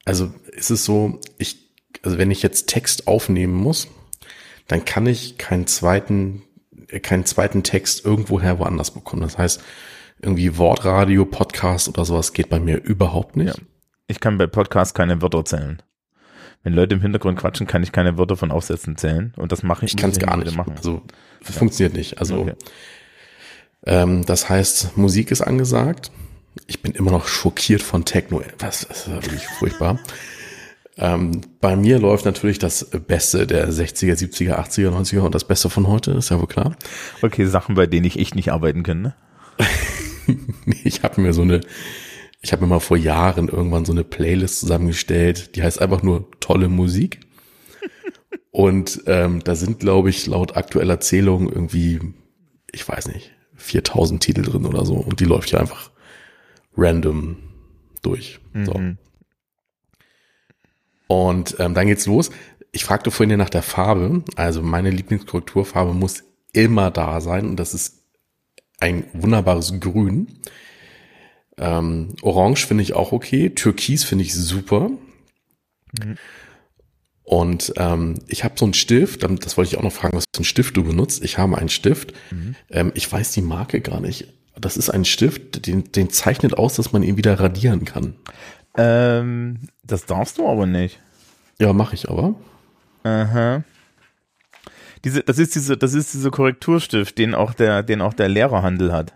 [0.05, 1.71] also ist es so, ich,
[2.03, 3.89] also wenn ich jetzt Text aufnehmen muss,
[4.69, 6.43] dann kann ich keinen zweiten,
[7.03, 9.23] keinen zweiten Text irgendwoher woanders bekommen.
[9.23, 9.63] Das heißt,
[10.21, 13.57] irgendwie Wortradio, Podcast oder sowas geht bei mir überhaupt nicht.
[13.57, 13.65] Ja.
[14.07, 15.83] Ich kann bei Podcasts keine Wörter zählen.
[16.63, 19.33] Wenn Leute im Hintergrund quatschen, kann ich keine Wörter von Aufsätzen zählen.
[19.37, 19.93] Und das mache ich.
[19.93, 20.57] Ich kann es gar nicht.
[20.57, 20.75] Machen.
[20.77, 21.03] Also
[21.45, 21.53] ja.
[21.53, 22.19] funktioniert nicht.
[22.19, 22.55] Also okay.
[23.87, 26.11] ähm, das heißt, Musik ist angesagt.
[26.67, 28.43] Ich bin immer noch schockiert von Techno.
[28.59, 29.99] Das ist wirklich furchtbar.
[31.01, 35.71] Ähm, bei mir läuft natürlich das Beste der 60er, 70er, 80er, 90er und das Beste
[35.71, 36.77] von heute, ist ja wohl klar.
[37.23, 39.15] Okay, Sachen, bei denen ich echt nicht arbeiten kann, ne?
[40.85, 41.61] ich habe mir so eine,
[42.41, 46.31] ich habe mir mal vor Jahren irgendwann so eine Playlist zusammengestellt, die heißt einfach nur
[46.41, 47.21] tolle Musik.
[48.51, 52.01] Und ähm, da sind, glaube ich, laut aktueller Zählung irgendwie,
[52.73, 54.95] ich weiß nicht, 4000 Titel drin oder so.
[54.95, 55.91] Und die läuft ja einfach
[56.77, 57.37] random
[58.03, 58.41] durch.
[58.53, 58.65] Mhm.
[58.65, 58.81] So.
[61.07, 62.31] Und ähm, dann geht's los.
[62.73, 64.25] Ich fragte vorhin nach der Farbe.
[64.37, 68.03] Also meine Lieblingskorrekturfarbe muss immer da sein und das ist
[68.79, 70.41] ein wunderbares Grün.
[71.61, 73.51] Ähm, Orange finde ich auch okay.
[73.51, 74.91] Türkis finde ich super.
[76.03, 76.17] Mhm.
[77.23, 80.39] Und ähm, ich habe so einen Stift, das wollte ich auch noch fragen, was für
[80.39, 81.23] einen Stift du benutzt.
[81.23, 82.13] Ich habe einen Stift.
[82.33, 82.57] Mhm.
[82.71, 84.27] Ähm, ich weiß die Marke gar nicht.
[84.59, 88.15] Das ist ein Stift, den, den zeichnet aus, dass man ihn wieder radieren kann.
[88.77, 90.99] Ähm, das darfst du aber nicht.
[91.61, 92.35] Ja, mache ich aber.
[93.05, 93.65] Aha.
[95.05, 98.93] Diese, das ist diese, das ist diese Korrekturstift, den auch der, den auch der Lehrerhandel
[98.93, 99.15] hat.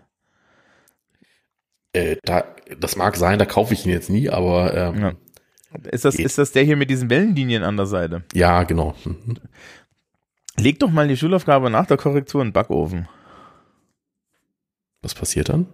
[1.95, 2.43] Äh, da,
[2.77, 5.13] das mag sein, da kaufe ich ihn jetzt nie, aber ähm, ja.
[5.91, 6.25] ist das, geht.
[6.25, 8.23] ist das der hier mit diesen Wellenlinien an der Seite?
[8.33, 8.95] Ja, genau.
[9.05, 9.37] Mhm.
[10.57, 13.07] Leg doch mal die Schulaufgabe nach der Korrektur in den Backofen.
[15.01, 15.67] Was passiert dann?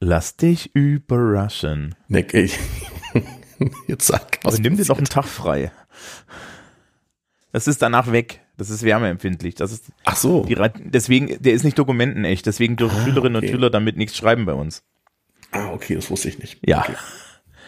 [0.00, 1.94] Lass dich überraschen.
[2.08, 2.58] Ne, ich,
[3.86, 5.70] jetzt sag, was Aber nimm dir doch einen Tag frei.
[7.52, 8.40] Das ist danach weg.
[8.56, 9.54] Das ist wärmeempfindlich.
[9.54, 10.44] Das ist Ach so.
[10.44, 12.46] Die, deswegen, der ist nicht dokumentenecht.
[12.46, 13.46] Deswegen dürfen ah, Schülerinnen okay.
[13.46, 14.82] und Schüler damit nichts schreiben bei uns.
[15.54, 16.58] Ah, okay, das wusste ich nicht.
[16.66, 16.80] Ja.
[16.80, 16.94] Okay.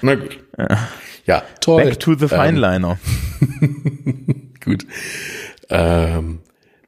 [0.03, 0.38] Na gut.
[1.25, 1.85] Ja, toll.
[1.85, 2.99] Back to the Fineliner.
[3.40, 4.87] Ähm, gut.
[5.68, 6.40] Ähm,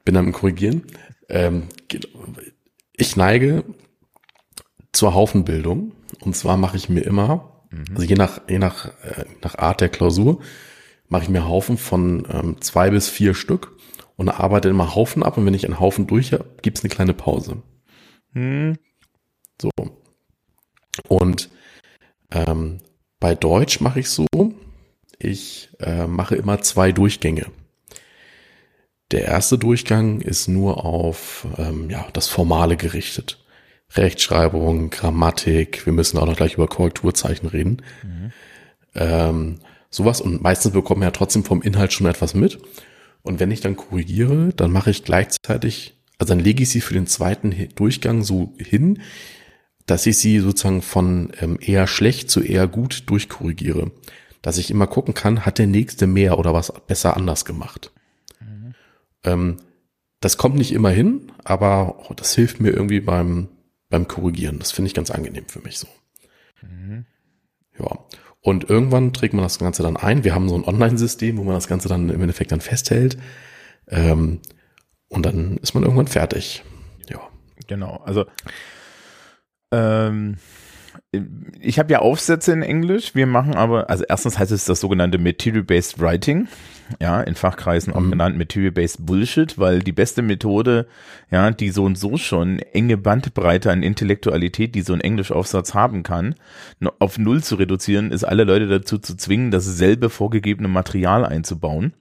[0.05, 0.83] bin am Korrigieren.
[1.29, 1.63] Ähm,
[2.93, 3.63] ich neige
[4.91, 5.93] zur Haufenbildung.
[6.19, 7.85] Und zwar mache ich mir immer, mhm.
[7.91, 10.39] also je nach, je nach, äh, nach Art der Klausur,
[11.07, 13.75] mache ich mir Haufen von ähm, zwei bis vier Stück
[14.15, 17.13] und arbeite immer Haufen ab und wenn ich einen Haufen durch habe, gibt's eine kleine
[17.13, 17.63] Pause.
[18.33, 18.77] Hm.
[19.61, 19.69] So.
[21.07, 21.49] Und
[22.31, 22.79] ähm,
[23.19, 24.27] bei Deutsch mache ich so,
[25.17, 27.47] ich äh, mache immer zwei Durchgänge.
[29.11, 33.43] Der erste Durchgang ist nur auf ähm, ja, das Formale gerichtet.
[33.95, 37.81] Rechtschreibung, Grammatik, wir müssen auch noch gleich über Korrekturzeichen reden.
[38.03, 38.31] Mhm.
[38.93, 39.59] Ähm,
[39.89, 42.59] sowas und meistens bekommen wir ja trotzdem vom Inhalt schon etwas mit.
[43.23, 46.93] Und wenn ich dann korrigiere, dann mache ich gleichzeitig, also dann lege ich sie für
[46.93, 49.01] den zweiten Durchgang so hin,
[49.89, 53.91] dass ich sie sozusagen von ähm, eher schlecht zu eher gut durchkorrigiere.
[54.41, 57.91] Dass ich immer gucken kann, hat der nächste mehr oder was besser anders gemacht.
[58.39, 58.75] Mhm.
[59.23, 59.57] Ähm,
[60.21, 63.47] das kommt nicht immer hin, aber das hilft mir irgendwie beim,
[63.89, 64.59] beim Korrigieren.
[64.59, 65.87] Das finde ich ganz angenehm für mich so.
[66.61, 67.05] Mhm.
[67.79, 68.05] Ja.
[68.41, 70.23] Und irgendwann trägt man das Ganze dann ein.
[70.23, 73.17] Wir haben so ein Online-System, wo man das Ganze dann im Endeffekt dann festhält.
[73.87, 74.39] Ähm,
[75.07, 76.63] und dann ist man irgendwann fertig.
[77.09, 77.19] Ja.
[77.67, 77.97] Genau.
[78.05, 78.25] Also
[79.71, 80.37] ähm,
[81.59, 83.15] ich habe ja Aufsätze in Englisch.
[83.15, 86.47] Wir machen aber, also erstens heißt es das sogenannte Material-Based Writing.
[86.99, 88.11] Ja, in Fachkreisen auch mhm.
[88.11, 90.87] genannt Material-Based Bullshit, weil die beste Methode,
[91.29, 96.01] ja, die so und so schon enge Bandbreite an Intellektualität, die so ein Englischaufsatz haben
[96.01, 96.35] kann,
[96.97, 101.93] auf Null zu reduzieren, ist alle Leute dazu zu zwingen, dasselbe vorgegebene Material einzubauen.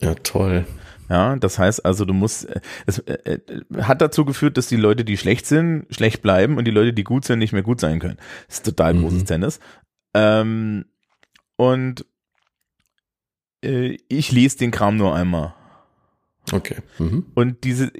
[0.00, 0.64] Ja, toll.
[1.08, 4.76] Ja, das heißt also, du musst, äh, es äh, äh, hat dazu geführt, dass die
[4.76, 7.80] Leute, die schlecht sind, schlecht bleiben und die Leute, die gut sind, nicht mehr gut
[7.80, 8.16] sein können.
[8.48, 9.02] Das ist total mhm.
[9.02, 9.60] großes Tennis.
[10.14, 10.86] Ähm,
[11.56, 12.04] und
[13.64, 15.54] äh, ich lese den Kram nur einmal.
[16.52, 16.76] Okay.
[16.98, 17.26] Mhm.
[17.34, 17.92] Und diese,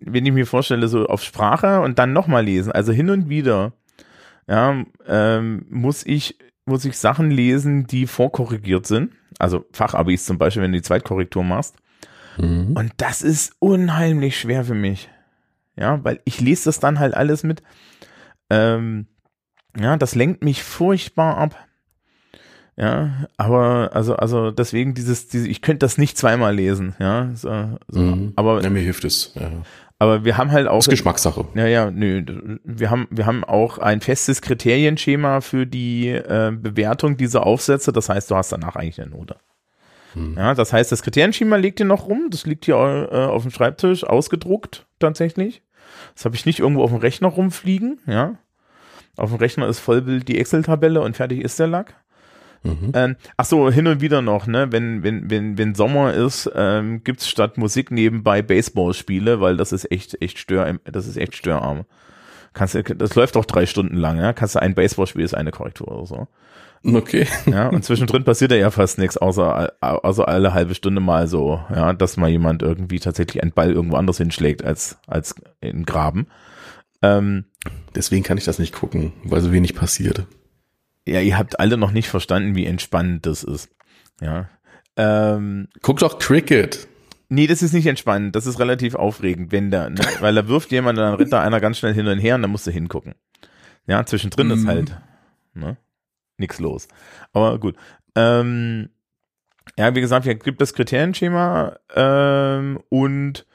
[0.00, 3.72] wenn ich mir vorstelle, so auf Sprache und dann nochmal lesen, also hin und wieder,
[4.48, 9.12] ja, ähm, muss ich, muss ich Sachen lesen, die vorkorrigiert sind.
[9.38, 11.76] Also Fachabis zum Beispiel, wenn du die Zweitkorrektur machst.
[12.38, 12.76] Mhm.
[12.76, 15.08] Und das ist unheimlich schwer für mich.
[15.76, 17.62] Ja, weil ich lese das dann halt alles mit.
[18.50, 19.06] Ähm,
[19.78, 21.66] ja, das lenkt mich furchtbar ab.
[22.78, 27.30] Ja, aber also also deswegen dieses, diese, ich könnte das nicht zweimal lesen, ja.
[27.34, 28.00] So, so.
[28.00, 28.32] Mhm.
[28.36, 29.32] Aber ja, mir hilft es.
[29.34, 29.50] Ja.
[29.98, 30.76] Aber wir haben halt auch.
[30.76, 31.46] Das ist Geschmackssache.
[31.54, 32.22] Ja, ja, nö.
[32.64, 37.92] Wir haben, wir haben auch ein festes Kriterienschema für die äh, Bewertung dieser Aufsätze.
[37.92, 39.36] Das heißt, du hast danach eigentlich eine Note.
[40.16, 40.34] Hm.
[40.36, 42.28] Ja, das heißt, das Kriterienschema liegt hier noch rum.
[42.30, 45.62] Das liegt hier äh, auf dem Schreibtisch, ausgedruckt tatsächlich.
[46.14, 48.00] Das habe ich nicht irgendwo auf dem Rechner rumfliegen.
[48.06, 48.36] Ja.
[49.16, 51.94] Auf dem Rechner ist Vollbild die Excel-Tabelle und fertig ist der Lack.
[52.62, 52.92] Mhm.
[52.94, 54.72] Ähm, ach so, hin und wieder noch, ne?
[54.72, 59.90] Wenn, wenn, wenn, wenn Sommer ist, ähm, gibt's statt Musik nebenbei Baseballspiele, weil das ist
[59.92, 61.84] echt, echt stör, das ist echt störarm.
[62.54, 64.32] Kannst das läuft auch drei Stunden lang, ja?
[64.32, 66.28] Kannst du ein Baseballspiel ist eine Korrektur oder so.
[66.86, 67.26] Okay.
[67.46, 71.92] Ja, und zwischendrin passiert ja fast nichts, außer, außer alle halbe Stunde mal so, ja,
[71.92, 76.28] dass mal jemand irgendwie tatsächlich einen Ball irgendwo anders hinschlägt als, als in Graben.
[77.02, 77.46] Ähm,
[77.94, 80.26] Deswegen kann ich das nicht gucken, weil so wenig passiert
[81.06, 83.70] ja, ihr habt alle noch nicht verstanden, wie entspannend das ist.
[84.20, 84.50] Ja.
[84.96, 86.88] Ähm, Guck doch Cricket.
[87.28, 88.36] Nee, das ist nicht entspannend.
[88.36, 90.00] Das ist relativ aufregend, wenn da, ne?
[90.20, 92.42] weil da wirft jemand und dann rennt da einer ganz schnell hin und her und
[92.42, 93.14] dann musst du hingucken.
[93.86, 94.52] Ja, zwischendrin mm.
[94.52, 94.68] ist mhm.
[94.68, 94.96] halt
[95.54, 95.76] ne,
[96.38, 96.88] nix los.
[97.32, 97.76] Aber gut.
[98.14, 98.90] Ähm,
[99.78, 103.46] ja, wie gesagt, es gibt das Kriterienschema ähm, und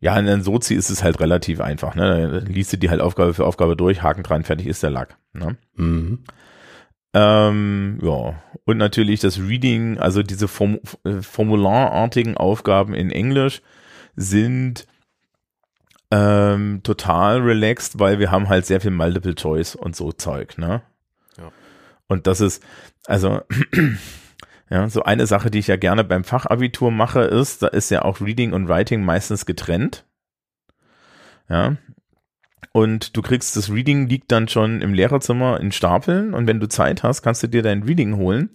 [0.00, 1.94] ja, in einem Sozi ist es halt relativ einfach.
[1.94, 2.30] Ne?
[2.30, 5.16] Da liest du die halt Aufgabe für Aufgabe durch, Haken dran, fertig ist der Lack.
[5.34, 5.56] Ne?
[5.76, 6.24] Mhm.
[7.12, 10.78] Ähm, ja, und natürlich das Reading, also diese Form
[11.20, 13.62] formularartigen Aufgaben in Englisch
[14.16, 14.86] sind
[16.10, 20.82] ähm, total relaxed, weil wir haben halt sehr viel Multiple Choice und so Zeug, ne?
[22.10, 22.60] Und das ist,
[23.06, 23.40] also,
[24.68, 28.02] ja, so eine Sache, die ich ja gerne beim Fachabitur mache, ist, da ist ja
[28.02, 30.04] auch Reading und Writing meistens getrennt.
[31.48, 31.76] Ja,
[32.72, 36.68] und du kriegst das Reading liegt dann schon im Lehrerzimmer in Stapeln und wenn du
[36.68, 38.50] Zeit hast, kannst du dir dein Reading holen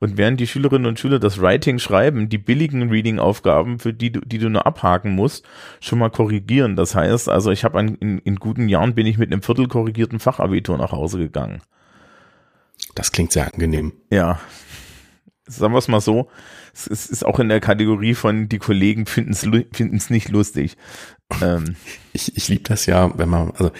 [0.00, 4.20] und während die Schülerinnen und Schüler das Writing schreiben, die billigen Reading-Aufgaben, für die du,
[4.20, 5.46] die du nur abhaken musst,
[5.80, 6.76] schon mal korrigieren.
[6.76, 10.20] Das heißt, also ich habe in, in guten Jahren bin ich mit einem Viertel korrigierten
[10.20, 11.62] Fachabitur nach Hause gegangen.
[12.94, 13.92] Das klingt sehr angenehm.
[14.10, 14.40] Ja.
[15.46, 16.28] Sagen wir es mal so,
[16.72, 20.76] es ist auch in der Kategorie von die Kollegen finden es nicht lustig.
[21.42, 21.76] Ähm.
[22.16, 23.72] Ich, ich liebe das ja, wenn man, also,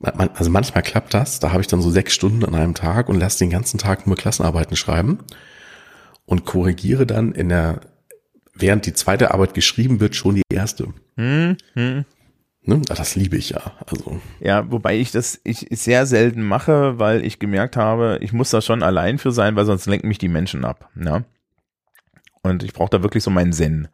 [0.00, 3.18] also manchmal klappt das, da habe ich dann so sechs Stunden an einem Tag und
[3.18, 5.18] lasse den ganzen Tag nur Klassenarbeiten schreiben
[6.24, 7.80] und korrigiere dann in der,
[8.54, 10.94] während die zweite Arbeit geschrieben wird, schon die erste.
[11.16, 12.04] Hm, hm.
[12.66, 12.80] Ne?
[12.86, 13.60] Das liebe ich ja.
[13.86, 14.20] Also.
[14.40, 18.62] Ja, wobei ich das ich sehr selten mache, weil ich gemerkt habe, ich muss da
[18.62, 20.88] schon allein für sein, weil sonst lenken mich die Menschen ab.
[20.94, 21.24] Ja?
[22.42, 23.88] Und ich brauche da wirklich so meinen Zen.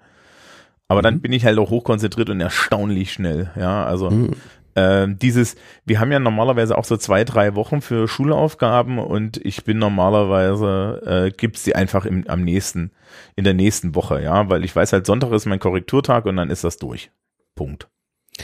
[0.87, 1.21] Aber dann mhm.
[1.21, 3.51] bin ich halt auch hochkonzentriert und erstaunlich schnell.
[3.57, 4.31] Ja, also mhm.
[4.75, 9.65] äh, dieses, wir haben ja normalerweise auch so zwei, drei Wochen für Schulaufgaben und ich
[9.65, 12.91] bin normalerweise, äh, gibt's die einfach im, am nächsten,
[13.35, 16.51] in der nächsten Woche, ja, weil ich weiß halt, Sonntag ist mein Korrekturtag und dann
[16.51, 17.11] ist das durch.
[17.55, 17.89] Punkt.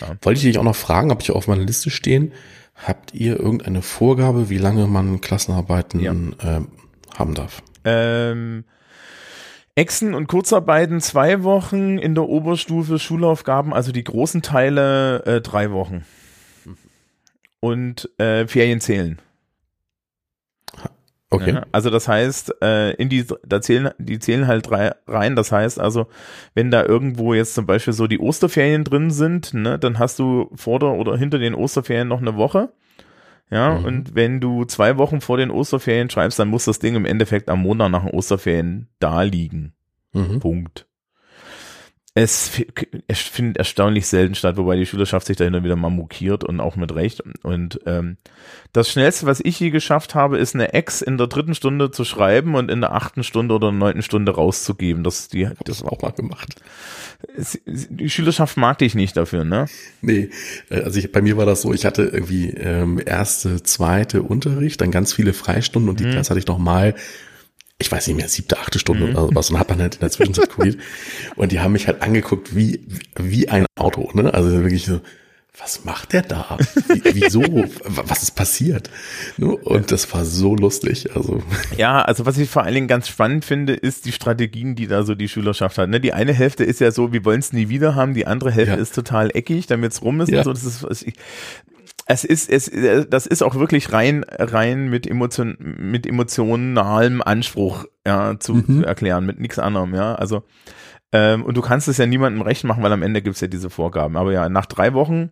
[0.00, 0.08] Ja.
[0.22, 2.32] Wollte ich dich auch noch fragen, ob ich auf meiner Liste stehen.
[2.74, 6.12] Habt ihr irgendeine Vorgabe, wie lange man Klassenarbeiten ja.
[6.12, 6.60] äh,
[7.16, 7.62] haben darf?
[7.84, 8.64] Ähm,
[9.74, 15.70] Exen und Kurzarbeiten zwei Wochen, in der Oberstufe Schulaufgaben, also die großen Teile äh, drei
[15.70, 16.04] Wochen.
[17.60, 19.20] Und äh, Ferien zählen.
[21.28, 21.54] Okay.
[21.54, 25.34] Ja, also das heißt, äh, in die, da zählen, die zählen halt drei rein.
[25.34, 26.06] Das heißt also,
[26.54, 30.50] wenn da irgendwo jetzt zum Beispiel so die Osterferien drin sind, ne, dann hast du
[30.54, 32.70] vor der oder hinter den Osterferien noch eine Woche.
[33.50, 33.84] Ja, mhm.
[33.84, 37.48] und wenn du zwei Wochen vor den Osterferien schreibst, dann muss das Ding im Endeffekt
[37.48, 39.72] am Montag nach den Osterferien da liegen.
[40.12, 40.40] Mhm.
[40.40, 40.86] Punkt.
[42.18, 42.50] Es,
[43.08, 46.74] es findet erstaunlich selten statt, wobei die Schülerschaft sich dahinter wieder mal mokiert und auch
[46.74, 47.22] mit Recht.
[47.42, 48.16] Und ähm,
[48.72, 52.06] das Schnellste, was ich je geschafft habe, ist eine Ex in der dritten Stunde zu
[52.06, 55.04] schreiben und in der achten Stunde oder neunten Stunde rauszugeben.
[55.04, 56.54] Das, die, das war auch mal gemacht.
[57.66, 59.66] Die Schülerschaft mag dich nicht dafür, ne?
[60.00, 60.30] Nee,
[60.70, 64.80] äh, also ich, bei mir war das so, ich hatte irgendwie ähm, erste, zweite Unterricht,
[64.80, 66.12] dann ganz viele Freistunden und die mhm.
[66.12, 66.94] Klasse hatte ich noch mal
[67.78, 69.16] ich weiß nicht mehr, siebte, achte Stunde mhm.
[69.16, 70.78] oder was und hat man halt in der Zwischenzeit kuriert.
[71.36, 72.86] und die haben mich halt angeguckt wie,
[73.16, 74.32] wie ein Auto, ne?
[74.32, 75.00] Also wirklich so,
[75.58, 76.58] was macht der da?
[76.88, 77.42] Wie, wieso?
[77.86, 78.90] was ist passiert?
[79.38, 79.56] Ne?
[79.56, 81.14] Und das war so lustig.
[81.14, 81.42] Also.
[81.76, 85.02] Ja, also was ich vor allen Dingen ganz spannend finde, ist die Strategien, die da
[85.02, 85.88] so die Schülerschaft hat.
[85.88, 86.00] Ne?
[86.00, 88.76] Die eine Hälfte ist ja so, wir wollen es nie wieder haben, die andere Hälfte
[88.76, 88.80] ja.
[88.80, 90.30] ist total eckig, damit es rum ist.
[90.30, 90.38] Ja.
[90.38, 90.52] Und so.
[90.52, 91.14] Das ist, ich,
[92.06, 92.70] es ist, es,
[93.10, 98.84] das ist auch wirklich rein, rein mit Emotion, mit emotionalem Anspruch, ja, zu, mhm.
[98.84, 100.14] erklären, mit nichts anderem, ja.
[100.14, 100.44] Also,
[101.12, 103.70] ähm, und du kannst es ja niemandem recht machen, weil am Ende gibt's ja diese
[103.70, 104.16] Vorgaben.
[104.16, 105.30] Aber ja, nach drei Wochen,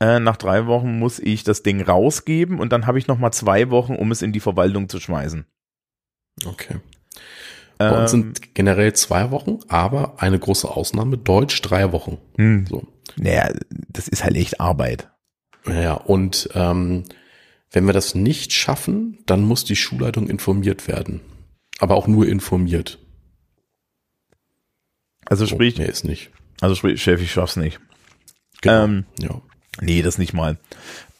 [0.00, 3.32] äh, nach drei Wochen muss ich das Ding rausgeben und dann habe ich noch mal
[3.32, 5.46] zwei Wochen, um es in die Verwaltung zu schmeißen.
[6.44, 6.76] Okay.
[7.78, 12.18] Bei uns sind generell zwei Wochen, aber eine große Ausnahme, Deutsch drei Wochen.
[12.36, 12.66] Hm.
[12.66, 12.86] So.
[13.16, 13.50] Naja,
[13.88, 15.10] das ist halt echt Arbeit.
[15.66, 17.04] Ja, und ähm,
[17.70, 21.20] wenn wir das nicht schaffen, dann muss die Schulleitung informiert werden.
[21.78, 22.98] Aber auch nur informiert.
[25.26, 26.30] Also So, sprich, mehr ist nicht.
[26.60, 27.80] also sprich, Chef, ich schaff's nicht.
[28.60, 28.84] Genau.
[28.84, 29.40] Ähm, ja.
[29.80, 30.58] Nee, das nicht mal.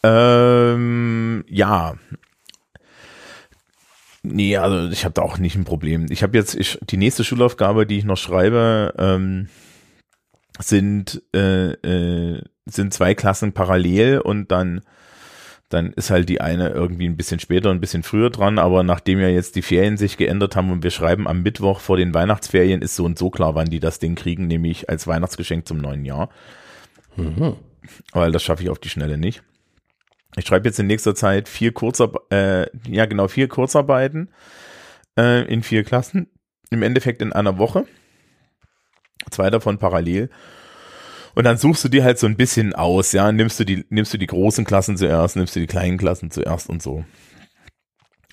[0.02, 1.94] Ähm, ja.
[4.22, 6.07] Nee, also ich habe da auch nicht ein Problem.
[6.11, 9.48] Ich habe jetzt, ich, die nächste Schulaufgabe, die ich noch schreibe, ähm,
[10.61, 14.83] sind, äh, äh, sind zwei Klassen parallel und dann,
[15.69, 19.19] dann ist halt die eine irgendwie ein bisschen später, ein bisschen früher dran, aber nachdem
[19.21, 22.83] ja jetzt die Ferien sich geändert haben und wir schreiben am Mittwoch vor den Weihnachtsferien,
[22.83, 26.05] ist so und so klar, wann die das Ding kriegen, nämlich als Weihnachtsgeschenk zum neuen
[26.05, 26.31] Jahr
[27.17, 27.55] Mhm.
[28.12, 29.43] weil das schaffe ich auf die Schnelle nicht.
[30.37, 34.31] Ich schreibe jetzt in nächster Zeit vier Kurzarbeiten, äh, ja genau, vier Kurzarbeiten
[35.17, 36.29] äh, in vier Klassen,
[36.71, 37.85] im Endeffekt in einer Woche,
[39.30, 40.30] zwei davon parallel.
[41.34, 44.14] Und dann suchst du dir halt so ein bisschen aus, ja, nimmst du die, nimmst
[44.14, 47.04] du die großen Klassen zuerst, nimmst du die kleinen Klassen zuerst und so.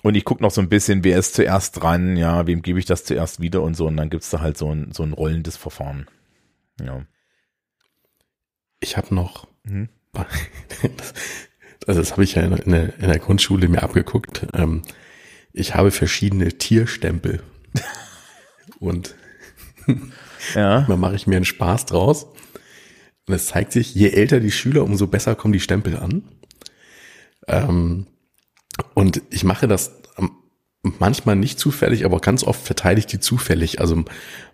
[0.02, 2.86] Und ich gucke noch so ein bisschen, wer ist zuerst dran, ja, wem gebe ich
[2.86, 5.56] das zuerst wieder und so, und dann gibt's da halt so ein, so ein rollendes
[5.56, 6.06] Verfahren.
[6.80, 7.04] Ja.
[8.80, 9.46] Ich habe noch,
[10.12, 10.26] das,
[11.86, 14.46] also das habe ich ja in, in, der, in der Grundschule mir abgeguckt.
[14.54, 14.82] Ähm,
[15.52, 17.42] ich habe verschiedene Tierstempel.
[18.80, 19.14] Und
[20.54, 20.82] Ja.
[20.82, 22.26] da mache ich mir einen Spaß draus.
[23.26, 26.24] Und es zeigt sich, je älter die Schüler, umso besser kommen die Stempel an.
[27.46, 28.06] Ähm,
[28.94, 30.32] und ich mache das ähm,
[30.82, 33.80] manchmal nicht zufällig, aber ganz oft verteile ich die zufällig.
[33.80, 34.04] Also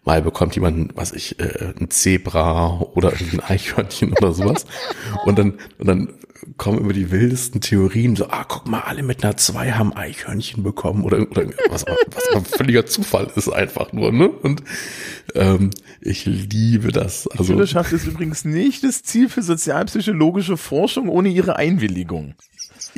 [0.04, 4.66] mal bekommt jemand, was ich, äh, ein Zebra oder ein Eichhörnchen oder sowas.
[5.24, 6.14] Und dann, und dann
[6.56, 10.62] kommen über die wildesten Theorien, so, ah, guck mal, alle mit einer zwei haben Eichhörnchen
[10.62, 14.28] bekommen oder, oder was, was ein völliger Zufall ist einfach nur, ne?
[14.28, 14.62] Und
[15.34, 15.70] ähm,
[16.00, 17.26] ich liebe das.
[17.28, 22.34] Also, Schülerschaft ist übrigens nicht das Ziel für sozialpsychologische Forschung ohne ihre Einwilligung.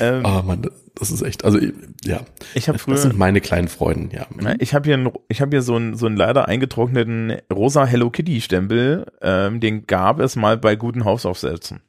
[0.00, 1.58] ähm, ah, man, das ist echt, also
[2.04, 2.20] ja.
[2.54, 4.26] Ich hab früher- Das sind meine kleinen Freuden, ja.
[4.34, 7.84] na, ich habe hier, ein- ich hab hier so einen so einen leider eingetrockneten rosa
[7.84, 9.06] Hello Kitty Stempel.
[9.22, 11.80] Ähm, den gab es mal bei guten Hausaufsätzen.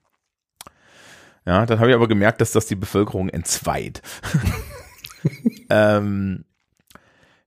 [1.46, 4.02] Ja, dann habe ich aber gemerkt, dass das die Bevölkerung entzweit.
[5.70, 6.46] ähm,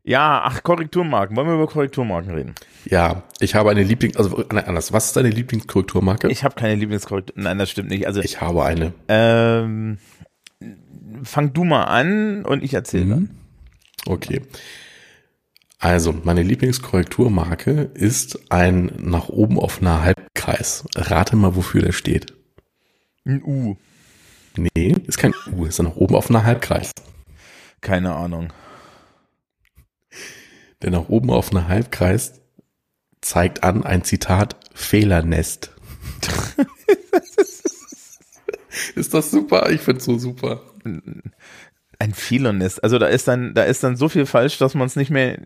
[0.05, 1.37] ja, ach, Korrekturmarken.
[1.37, 2.55] Wollen wir über Korrekturmarken reden?
[2.87, 4.93] Ja, ich habe eine Lieblings, also nein, anders.
[4.93, 6.29] Was ist deine Lieblingskorrekturmarke?
[6.31, 7.35] Ich habe keine Lieblingskorrektur.
[7.37, 8.07] Nein, das stimmt nicht.
[8.07, 8.95] Also, Ich habe eine.
[9.09, 9.99] ähm,
[11.23, 13.11] fang du mal an und ich erzähle Mhm.
[13.11, 13.31] dann.
[14.07, 14.43] Okay.
[15.81, 20.85] Also, meine Lieblingskorrekturmarke ist ein nach oben offener Halbkreis.
[20.97, 22.35] Rate mal, wofür der steht.
[23.25, 23.77] Ein U.
[24.57, 26.91] Nee, ist kein U, ist ein nach oben offener Halbkreis.
[27.81, 28.53] Keine Ahnung.
[30.83, 32.41] Der nach oben offene Halbkreis
[33.21, 35.71] zeigt an ein Zitat Fehlernest.
[38.95, 39.71] ist das super?
[39.71, 40.61] Ich find's so super.
[41.99, 42.83] Ein Fehlernest.
[42.85, 45.41] Also da ist dann, da ist dann so viel falsch, dass man es nicht mehr.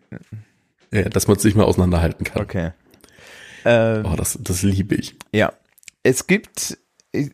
[0.91, 2.41] Ja, dass man es nicht mehr auseinanderhalten kann.
[2.41, 2.71] Okay.
[3.65, 5.15] Ähm, Oh, das, das liebe ich.
[5.33, 5.53] Ja.
[6.03, 6.77] Es gibt.
[7.13, 7.29] äh,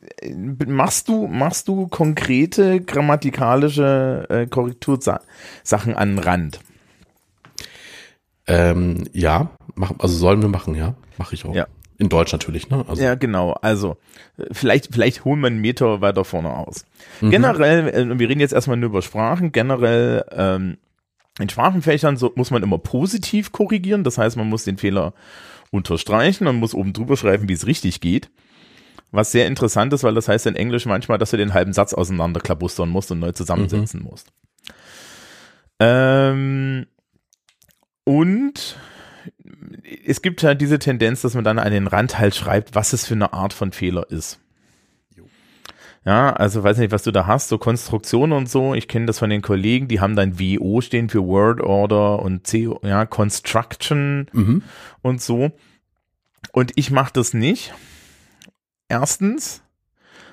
[0.68, 6.60] Machst du, machst du konkrete grammatikalische äh, Korrektursachen an den Rand?
[8.48, 10.96] Ähm, ja, mach, also sollen wir machen, ja.
[11.18, 11.54] Mache ich auch.
[11.54, 11.68] Ja.
[12.00, 12.86] In Deutsch natürlich, ne?
[12.88, 13.52] Also, Ja, genau.
[13.62, 13.98] Also,
[14.52, 16.86] vielleicht, vielleicht holen wir einen Meter weiter vorne aus.
[17.20, 19.52] Generell, äh, wir reden jetzt erstmal nur über Sprachen.
[19.52, 20.78] Generell, ähm,
[21.40, 24.06] in Sprachenfächern so, muss man immer positiv korrigieren.
[24.06, 25.14] Das heißt, man muss den Fehler
[25.72, 28.30] unterstreichen und muss oben drüber schreiben, wie es richtig geht.
[29.12, 31.94] Was sehr interessant ist, weil das heißt in Englisch manchmal, dass du den halben Satz
[31.94, 34.32] auseinanderklabustern musst und neu zusammensetzen musst.
[35.80, 36.86] Ähm,
[38.06, 38.78] und
[40.06, 43.06] es gibt halt diese Tendenz, dass man dann an den Rand halt schreibt, was es
[43.06, 44.40] für eine Art von Fehler ist.
[46.06, 48.74] Ja, also weiß nicht, was du da hast, so Konstruktionen und so.
[48.74, 52.48] Ich kenne das von den Kollegen, die haben dann WO stehen für Word Order und
[52.48, 54.64] C, ja, Construction Mhm.
[55.02, 55.52] und so.
[56.54, 57.74] Und ich mache das nicht.
[58.88, 59.62] Erstens,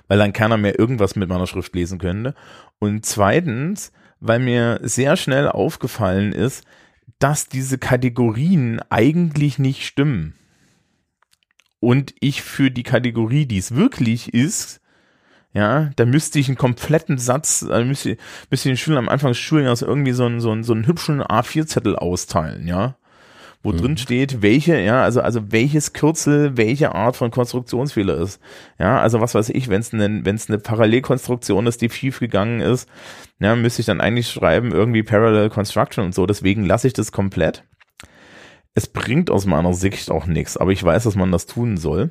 [0.08, 2.34] weil dann keiner mehr irgendwas mit meiner Schrift lesen könnte.
[2.78, 6.64] Und zweitens, weil mir sehr schnell aufgefallen ist,
[7.18, 10.34] dass diese Kategorien eigentlich nicht stimmen.
[11.80, 14.80] Und ich für die Kategorie, die es wirklich ist,
[15.52, 18.18] ja, da müsste ich einen kompletten Satz, da müsste, ich-
[18.50, 20.86] müsste ich den Schülern am Anfang des Schuljahres irgendwie so einen, so einen, so einen
[20.86, 22.96] hübschen A4-Zettel austeilen, ja,
[23.66, 23.78] wo mhm.
[23.78, 28.40] drin steht, welche, ja, also, also welches Kürzel, welche Art von Konstruktionsfehler ist.
[28.78, 32.20] Ja, also was weiß ich, wenn es eine, wenn es eine Parallelkonstruktion ist, die schief
[32.20, 32.88] gegangen ist,
[33.40, 36.26] ja, müsste ich dann eigentlich schreiben, irgendwie Parallel Construction und so.
[36.26, 37.64] Deswegen lasse ich das komplett.
[38.74, 42.10] Es bringt aus meiner Sicht auch nichts, aber ich weiß, dass man das tun soll.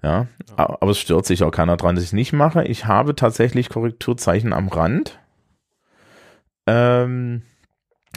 [0.00, 2.64] Ja, aber es stört sich auch keiner dran, dass ich es nicht mache.
[2.64, 5.18] Ich habe tatsächlich Korrekturzeichen am Rand.
[6.66, 7.42] Ähm,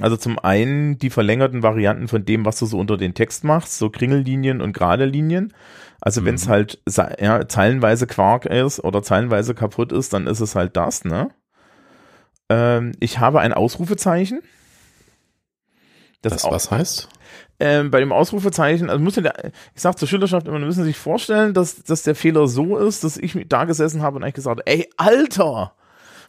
[0.01, 3.77] also zum einen die verlängerten Varianten von dem, was du so unter den Text machst,
[3.77, 5.53] so Kringellinien und gerade Linien.
[6.01, 6.25] Also mhm.
[6.25, 6.79] wenn es halt
[7.19, 11.31] ja, zeilenweise Quark ist oder zeilenweise kaputt ist, dann ist es halt das, ne?
[12.49, 14.41] Ähm, ich habe ein Ausrufezeichen.
[16.21, 17.09] Das, das was heißt?
[17.59, 20.97] Ähm, bei dem Ausrufezeichen, also muss ja der, ich sag zur Schülerschaft immer, müssen sich
[20.97, 24.61] vorstellen, dass, dass der Fehler so ist, dass ich da gesessen habe und eigentlich gesagt
[24.65, 25.73] ey, Alter!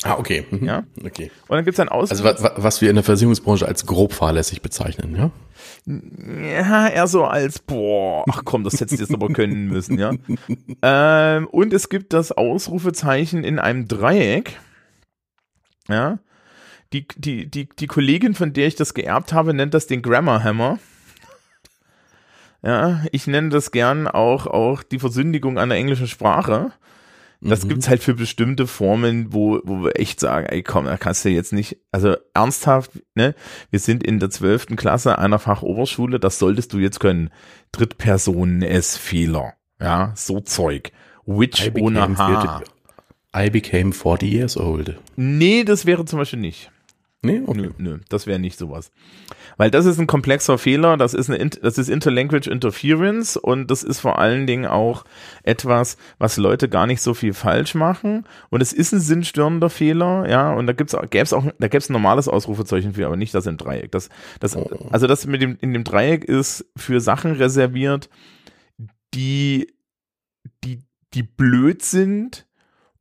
[0.05, 0.47] Ah, okay.
[0.51, 0.65] Mhm.
[0.65, 0.85] Ja.
[1.05, 1.31] Okay.
[1.49, 2.11] Und dann gibt's ein Ausruf.
[2.11, 5.31] Also was, was wir in der Versicherungsbranche als grob fahrlässig bezeichnen, ja?
[5.87, 10.13] Ja, eher so als, boah, ach komm, das hättest du jetzt aber können müssen, ja.
[10.83, 14.59] ähm, und es gibt das Ausrufezeichen in einem Dreieck.
[15.89, 16.19] Ja.
[16.93, 20.45] Die, die, die, die Kollegin, von der ich das geerbt habe, nennt das den Grammar
[20.45, 20.79] Hammer.
[22.63, 26.73] Ja, ich nenne das gern auch, auch die Versündigung an der englischen Sprache.
[27.41, 27.69] Das mhm.
[27.69, 31.29] gibt's halt für bestimmte Formen, wo, wo wir echt sagen, ey komm, da kannst du
[31.29, 33.35] jetzt nicht, also ernsthaft, ne?
[33.71, 37.31] Wir sind in der zwölften Klasse einer Fachoberschule, das solltest du jetzt können.
[37.73, 39.55] Drittpersonen-S-Fehler.
[39.81, 40.91] Ja, so Zeug.
[41.27, 42.63] Which ohne H.
[43.37, 44.99] I became 40 years old.
[45.15, 46.73] Nee, das wäre zum Beispiel nicht.
[47.23, 47.61] Nee, okay.
[47.61, 48.91] Nö, nö, das wäre nicht sowas.
[49.59, 53.83] Weil das ist ein komplexer Fehler, das ist eine, das ist Interlanguage Interference und das
[53.83, 55.05] ist vor allen Dingen auch
[55.43, 60.29] etwas, was Leute gar nicht so viel falsch machen und es ist ein sinnstörender Fehler,
[60.31, 63.47] ja, und da gibt's, gäb's auch, da gäb's ein normales Ausrufezeichen für, aber nicht das
[63.47, 63.91] im Dreieck.
[63.91, 64.57] Das, das,
[64.91, 68.09] also das mit dem, in dem Dreieck ist für Sachen reserviert,
[69.13, 69.75] die,
[70.63, 70.85] die,
[71.15, 72.47] die blöd sind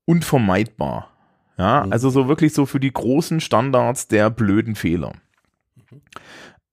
[0.05, 1.12] und vermeidbar.
[1.60, 1.91] Ja, mhm.
[1.91, 5.14] also so wirklich so für die großen Standards der blöden Fehler.
[5.91, 6.01] Mhm.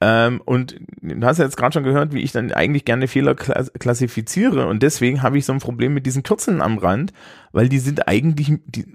[0.00, 3.34] Ähm, und du hast ja jetzt gerade schon gehört, wie ich dann eigentlich gerne Fehler
[3.34, 7.12] klassifiziere und deswegen habe ich so ein Problem mit diesen Kürzeln am Rand,
[7.52, 8.86] weil die sind eigentlich, die,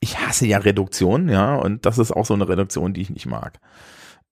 [0.00, 3.26] ich hasse ja Reduktion, ja, und das ist auch so eine Reduktion, die ich nicht
[3.26, 3.60] mag.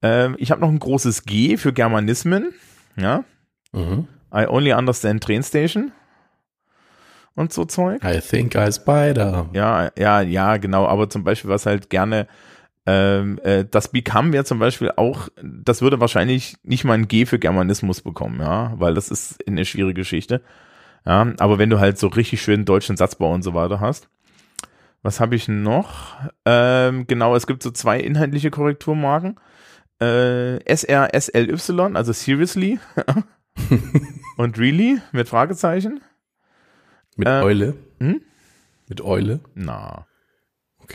[0.03, 2.53] Ähm, ich habe noch ein großes G für Germanismen,
[2.97, 3.25] ja.
[3.73, 4.09] Mhm.
[4.35, 5.93] I only understand train station
[7.35, 8.03] und so Zeug.
[8.05, 9.49] I think I spider.
[9.53, 10.87] Ja, ja, ja, genau.
[10.87, 12.27] Aber zum Beispiel, was halt gerne
[12.85, 17.27] ähm, äh, das Become wäre zum Beispiel auch, das würde wahrscheinlich nicht mal ein G
[17.27, 20.43] für Germanismus bekommen, ja, weil das ist eine schwierige Geschichte.
[21.07, 24.09] Ja, aber wenn du halt so richtig schön deutschen Satzbau und so weiter hast.
[25.05, 26.17] Was habe ich noch?
[26.45, 29.39] Ähm, genau, es gibt so zwei inhaltliche Korrekturmarken.
[30.01, 32.79] Äh, SRSLY, also seriously
[34.37, 36.01] und really mit Fragezeichen.
[37.17, 37.75] Mit äh, Eule?
[37.99, 38.23] Hm?
[38.89, 39.41] Mit Eule?
[39.55, 40.07] Na.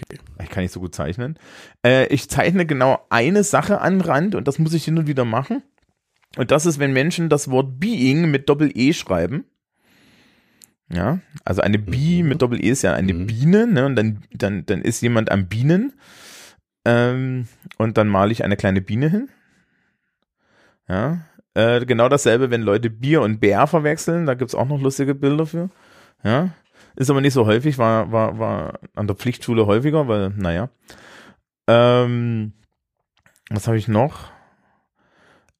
[0.03, 0.19] Okay.
[0.43, 1.37] Ich kann nicht so gut zeichnen.
[1.85, 5.25] Äh, ich zeichne genau eine Sache an Rand und das muss ich hin und wieder
[5.25, 5.63] machen.
[6.37, 9.45] Und das ist, wenn Menschen das Wort Being mit Doppel-E schreiben.
[10.89, 12.29] Ja, also eine Bee mhm.
[12.29, 13.27] mit Doppel-E ist ja eine mhm.
[13.27, 13.85] Biene, ne?
[13.85, 15.93] Und dann, dann, dann ist jemand am Bienen.
[16.85, 19.29] Ähm, und dann male ich eine kleine Biene hin.
[20.87, 21.25] Ja.
[21.55, 24.25] Äh, genau dasselbe, wenn Leute Bier und Bär verwechseln.
[24.25, 25.69] Da gibt es auch noch lustige Bilder für.
[26.23, 26.51] Ja.
[26.97, 30.69] Ist aber nicht so häufig, war, war, war an der Pflichtschule häufiger, weil, naja.
[31.67, 32.53] Ähm,
[33.51, 34.31] was habe ich noch?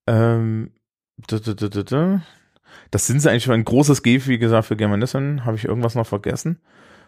[0.08, 0.72] Ähm,
[2.90, 5.46] das sind sie eigentlich schon ein großes G, wie gesagt, für Germanismen.
[5.46, 6.60] Habe ich irgendwas noch vergessen?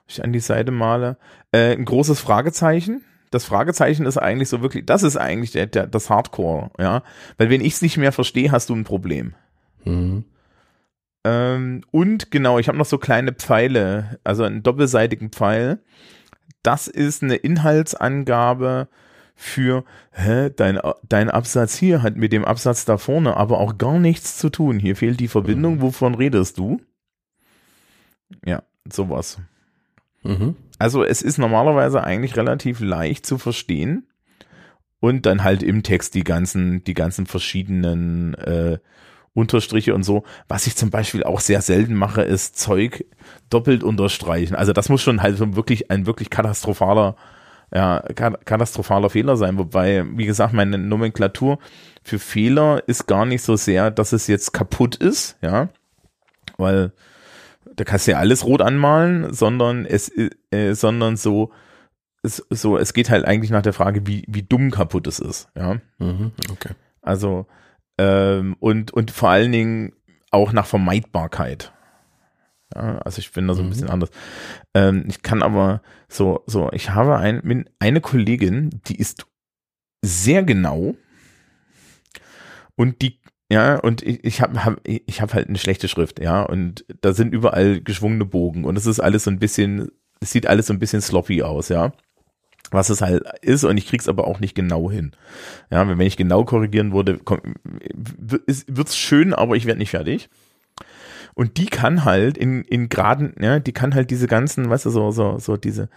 [0.07, 1.17] Ich an die Seite male.
[1.51, 3.03] Äh, ein großes Fragezeichen.
[3.31, 7.01] Das Fragezeichen ist eigentlich so wirklich, das ist eigentlich der, der, das Hardcore, ja.
[7.37, 9.33] Weil wenn ich es nicht mehr verstehe, hast du ein Problem.
[9.85, 10.25] Mhm.
[11.23, 15.79] Ähm, und genau, ich habe noch so kleine Pfeile, also einen doppelseitigen Pfeil.
[16.63, 18.87] Das ist eine Inhaltsangabe
[19.35, 23.97] für, hä, dein, dein Absatz hier hat mit dem Absatz da vorne aber auch gar
[23.97, 24.79] nichts zu tun.
[24.79, 25.81] Hier fehlt die Verbindung, mhm.
[25.81, 26.81] wovon redest du?
[28.45, 29.39] Ja, sowas.
[30.23, 30.55] Mhm.
[30.77, 34.07] Also es ist normalerweise eigentlich relativ leicht zu verstehen
[34.99, 38.79] und dann halt im Text die ganzen, die ganzen verschiedenen äh,
[39.33, 40.23] Unterstriche und so.
[40.47, 43.05] Was ich zum Beispiel auch sehr selten mache, ist Zeug
[43.49, 44.55] doppelt unterstreichen.
[44.55, 47.15] Also das muss schon halt so wirklich ein wirklich katastrophaler,
[47.73, 48.03] ja,
[48.45, 49.57] katastrophaler Fehler sein.
[49.57, 51.59] Wobei, wie gesagt, meine Nomenklatur
[52.03, 55.69] für Fehler ist gar nicht so sehr, dass es jetzt kaputt ist, ja,
[56.57, 56.91] weil
[57.75, 60.11] da kannst du ja alles rot anmalen, sondern es,
[60.51, 61.51] äh, sondern so,
[62.23, 65.49] es, so, es geht halt eigentlich nach der Frage, wie, wie dumm kaputt es ist,
[65.55, 65.77] ja.
[65.99, 66.73] Mhm, okay.
[67.01, 67.45] Also,
[67.99, 69.93] ähm, und, und vor allen Dingen
[70.31, 71.73] auch nach Vermeidbarkeit.
[72.73, 73.71] Ja, also ich bin da so ein mhm.
[73.71, 74.09] bisschen anders.
[74.73, 79.25] Ähm, ich kann aber so, so, ich habe ein, eine Kollegin, die ist
[80.01, 80.95] sehr genau
[82.75, 83.19] und die,
[83.51, 87.13] ja, und ich, ich habe hab, ich hab halt eine schlechte Schrift, ja, und da
[87.13, 89.89] sind überall geschwungene Bogen und es ist alles so ein bisschen,
[90.21, 91.91] es sieht alles so ein bisschen sloppy aus, ja
[92.71, 95.11] was es halt ist und ich krieg's aber auch nicht genau hin.
[95.71, 97.19] Ja, wenn ich genau korrigieren würde,
[98.67, 100.29] wird's schön, aber ich werde nicht fertig.
[101.35, 104.89] Und die kann halt in, in Graden, ja, die kann halt diese ganzen, weißt du,
[104.89, 105.89] so, so, so diese,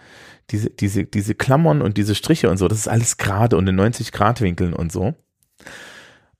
[0.51, 3.75] diese, diese, diese Klammern und diese Striche und so, das ist alles gerade und in
[3.75, 5.15] 90 Grad Winkeln und so.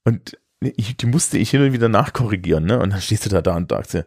[0.05, 2.79] Und ich, die musste ich hin und wieder nachkorrigieren, ne?
[2.79, 4.05] Und dann stehst du da da und sagst dir,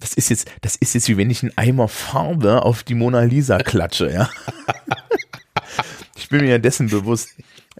[0.00, 3.22] das ist jetzt, das ist jetzt wie wenn ich einen Eimer Farbe auf die Mona
[3.22, 4.30] Lisa klatsche, ja.
[6.16, 7.30] ich bin mir dessen bewusst.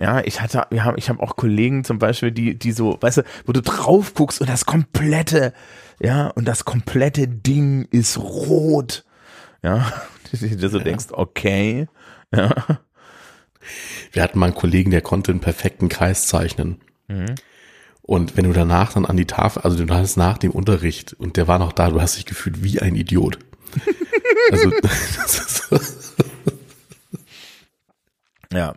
[0.00, 3.18] Ja, ich hatte, wir haben, ich habe auch Kollegen zum Beispiel, die, die so, weißt
[3.18, 5.52] du, wo du drauf guckst und das komplette,
[6.00, 9.04] ja, und das komplette Ding ist rot.
[9.62, 9.92] Ja,
[10.30, 10.84] du so ja.
[10.84, 11.88] denkst, okay,
[12.34, 12.54] ja.
[14.12, 16.80] Wir hatten mal einen Kollegen, der konnte einen perfekten Kreis zeichnen.
[17.08, 17.34] Mhm.
[18.02, 21.36] Und wenn du danach dann an die Tafel, also du hattest nach dem Unterricht und
[21.36, 23.38] der war noch da, du hast dich gefühlt wie ein Idiot.
[24.50, 25.78] also, das ist so,
[28.52, 28.74] ja.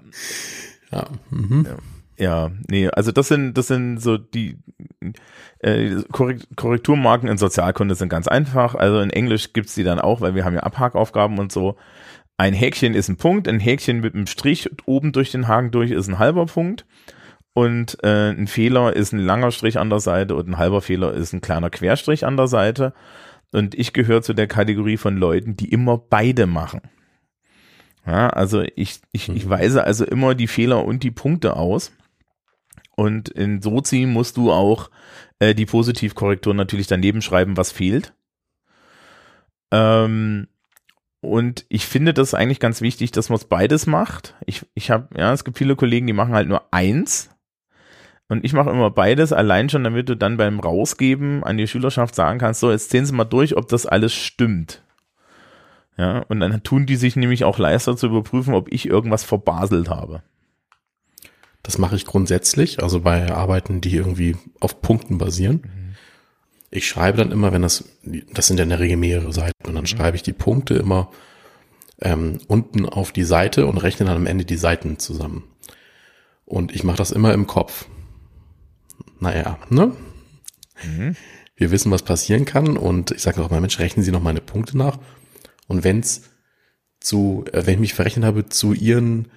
[0.91, 1.07] Ja.
[1.29, 1.65] Mhm.
[1.67, 1.77] ja.
[2.17, 4.59] Ja, nee, also das sind, das sind so die
[5.57, 8.75] äh, Korrekturmarken in Sozialkunde sind ganz einfach.
[8.75, 11.77] Also in Englisch gibt's die dann auch, weil wir haben ja Abhakaufgaben und so.
[12.37, 15.89] Ein Häkchen ist ein Punkt, ein Häkchen mit einem Strich oben durch den Haken durch
[15.89, 16.85] ist ein halber Punkt.
[17.53, 21.13] Und äh, ein Fehler ist ein langer Strich an der Seite und ein halber Fehler
[21.13, 22.93] ist ein kleiner Querstrich an der Seite.
[23.51, 26.81] Und ich gehöre zu der Kategorie von Leuten, die immer beide machen.
[28.05, 29.49] Ja, also ich, ich, ich mhm.
[29.49, 31.91] weise also immer die Fehler und die Punkte aus.
[32.95, 34.89] Und in Sozi musst du auch
[35.39, 38.13] äh, die Positivkorrektur natürlich daneben schreiben, was fehlt.
[39.71, 40.47] Ähm,
[41.21, 44.35] und ich finde das eigentlich ganz wichtig, dass man es beides macht.
[44.45, 47.29] Ich, ich habe, ja, es gibt viele Kollegen, die machen halt nur eins.
[48.27, 52.15] Und ich mache immer beides, allein schon, damit du dann beim Rausgeben an die Schülerschaft
[52.15, 54.83] sagen kannst, so, jetzt sehen Sie mal durch, ob das alles stimmt.
[56.01, 59.87] Ja, und dann tun die sich nämlich auch leichter zu überprüfen, ob ich irgendwas verbaselt
[59.87, 60.23] habe.
[61.61, 65.61] Das mache ich grundsätzlich, also bei Arbeiten, die irgendwie auf Punkten basieren.
[65.63, 65.95] Mhm.
[66.71, 67.83] Ich schreibe dann immer, wenn das,
[68.33, 69.87] das sind ja in der Regel mehrere Seiten, und dann mhm.
[69.87, 71.11] schreibe ich die Punkte immer
[72.01, 75.43] ähm, unten auf die Seite und rechne dann am Ende die Seiten zusammen.
[76.45, 77.85] Und ich mache das immer im Kopf.
[79.19, 79.95] Naja, ne?
[80.83, 81.15] Mhm.
[81.55, 84.41] Wir wissen, was passieren kann und ich sage auch mal, Mensch, rechnen Sie noch meine
[84.41, 84.97] Punkte nach
[85.71, 86.29] und wenn es
[86.99, 89.31] zu, äh, wenn ich mich verrechnet habe zu ihren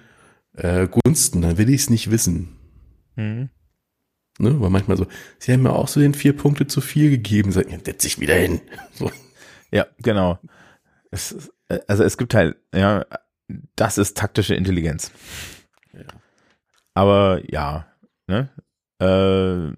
[0.53, 2.57] äh, Gunsten, dann will ich es nicht wissen.
[3.15, 3.49] Mhm.
[4.37, 5.07] Ne, weil manchmal so,
[5.39, 8.19] sie haben mir auch so den vier Punkte zu viel gegeben, sagen, ja, setz dich
[8.19, 8.59] wieder hin.
[8.91, 9.09] So.
[9.71, 10.39] Ja, genau.
[11.09, 11.51] Es,
[11.87, 13.05] also es gibt halt, ja,
[13.77, 15.11] das ist taktische Intelligenz.
[15.93, 16.03] Ja.
[16.93, 17.87] Aber ja,
[18.27, 18.49] ne?
[18.99, 19.73] Äh,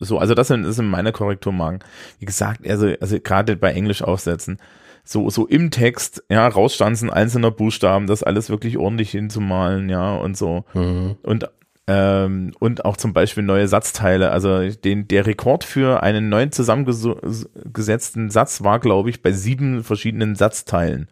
[0.00, 1.84] so, also das sind, das sind meine Korrekturmarken.
[2.18, 4.58] Wie gesagt, also, also gerade bei Englisch aufsetzen,
[5.04, 10.36] so, so im Text, ja, rausstanzen einzelner Buchstaben, das alles wirklich ordentlich hinzumalen, ja, und
[10.36, 10.64] so.
[10.72, 11.16] Mhm.
[11.22, 11.48] Und
[11.86, 14.30] ähm, und auch zum Beispiel neue Satzteile.
[14.30, 20.34] Also den, der Rekord für einen neuen zusammengesetzten Satz war, glaube ich, bei sieben verschiedenen
[20.34, 21.08] Satzteilen.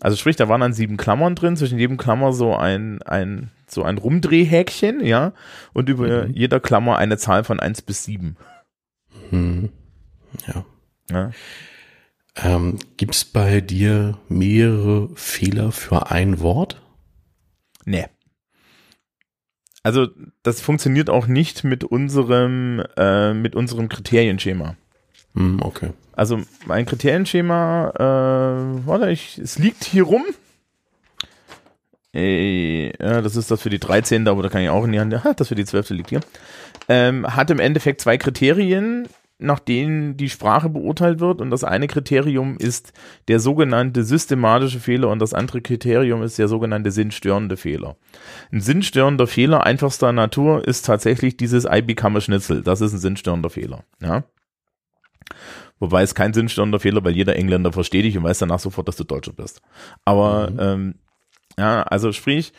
[0.00, 3.82] Also sprich, da waren dann sieben Klammern drin, zwischen jedem Klammer so ein, ein, so
[3.82, 5.32] ein Rumdrehhäkchen, ja,
[5.72, 6.32] und über mhm.
[6.34, 8.36] jeder Klammer eine Zahl von eins bis sieben.
[9.30, 9.70] Mhm.
[10.46, 10.64] Ja.
[11.10, 11.30] ja.
[12.36, 16.80] Ähm, Gibt es bei dir mehrere Fehler für ein Wort?
[17.84, 18.06] Nee.
[19.82, 20.08] Also
[20.42, 24.76] das funktioniert auch nicht mit unserem äh, mit unserem Kriterienschema.
[25.34, 25.90] Hm, okay.
[26.12, 30.24] Also mein Kriterienschema, äh, warte, ich, es liegt hier rum.
[32.12, 34.28] Ey, ja, das ist das für die 13.
[34.28, 35.24] aber da kann ich auch in die Hand.
[35.24, 35.90] Ha, das für die 12.
[35.90, 36.20] liegt hier.
[36.88, 39.08] Ähm, hat im Endeffekt zwei Kriterien
[39.38, 41.40] nach denen die Sprache beurteilt wird.
[41.40, 42.92] Und das eine Kriterium ist
[43.28, 47.96] der sogenannte systematische Fehler und das andere Kriterium ist der sogenannte sinnstörende Fehler.
[48.52, 52.62] Ein sinnstörender Fehler einfachster Natur ist tatsächlich dieses I become a Schnitzel.
[52.62, 53.84] Das ist ein sinnstörender Fehler.
[54.00, 54.24] Ja.
[55.80, 58.96] Wobei es kein sinnstörender Fehler, weil jeder Engländer versteht dich und weiß danach sofort, dass
[58.96, 59.60] du Deutscher bist.
[60.04, 60.58] Aber mhm.
[60.60, 60.94] ähm,
[61.58, 62.52] ja, also sprich,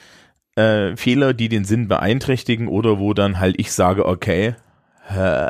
[0.55, 4.55] äh, Fehler, die den Sinn beeinträchtigen oder wo dann halt ich sage, okay,
[5.07, 5.47] hä?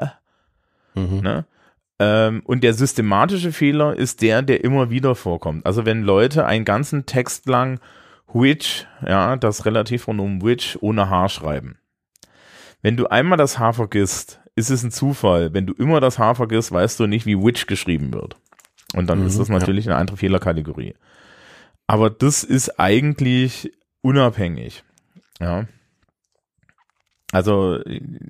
[0.95, 1.19] Mhm.
[1.21, 1.45] Ne?
[1.99, 5.65] Ähm, und der systematische Fehler ist der, der immer wieder vorkommt.
[5.65, 7.79] Also wenn Leute einen ganzen Text lang
[8.33, 11.77] which, ja, das Relativpronomen which ohne H schreiben.
[12.81, 15.53] Wenn du einmal das H vergisst, ist es ein Zufall.
[15.53, 18.37] Wenn du immer das H vergisst, weißt du nicht, wie Witch geschrieben wird.
[18.93, 19.91] Und dann mhm, ist das natürlich ja.
[19.91, 20.95] eine andere Fehlerkategorie.
[21.87, 23.71] Aber das ist eigentlich
[24.01, 24.83] unabhängig.
[25.39, 25.65] Ja.
[27.35, 27.81] Also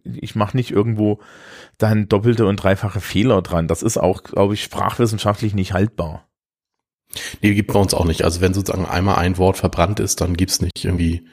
[0.03, 1.19] ich mache nicht irgendwo
[1.77, 3.67] dann doppelte und dreifache Fehler dran.
[3.67, 6.27] Das ist auch, glaube ich, sprachwissenschaftlich nicht haltbar.
[7.41, 8.23] Nee, gibt bei uns auch nicht.
[8.23, 11.27] Also wenn sozusagen einmal ein Wort verbrannt ist, dann gibt's nicht irgendwie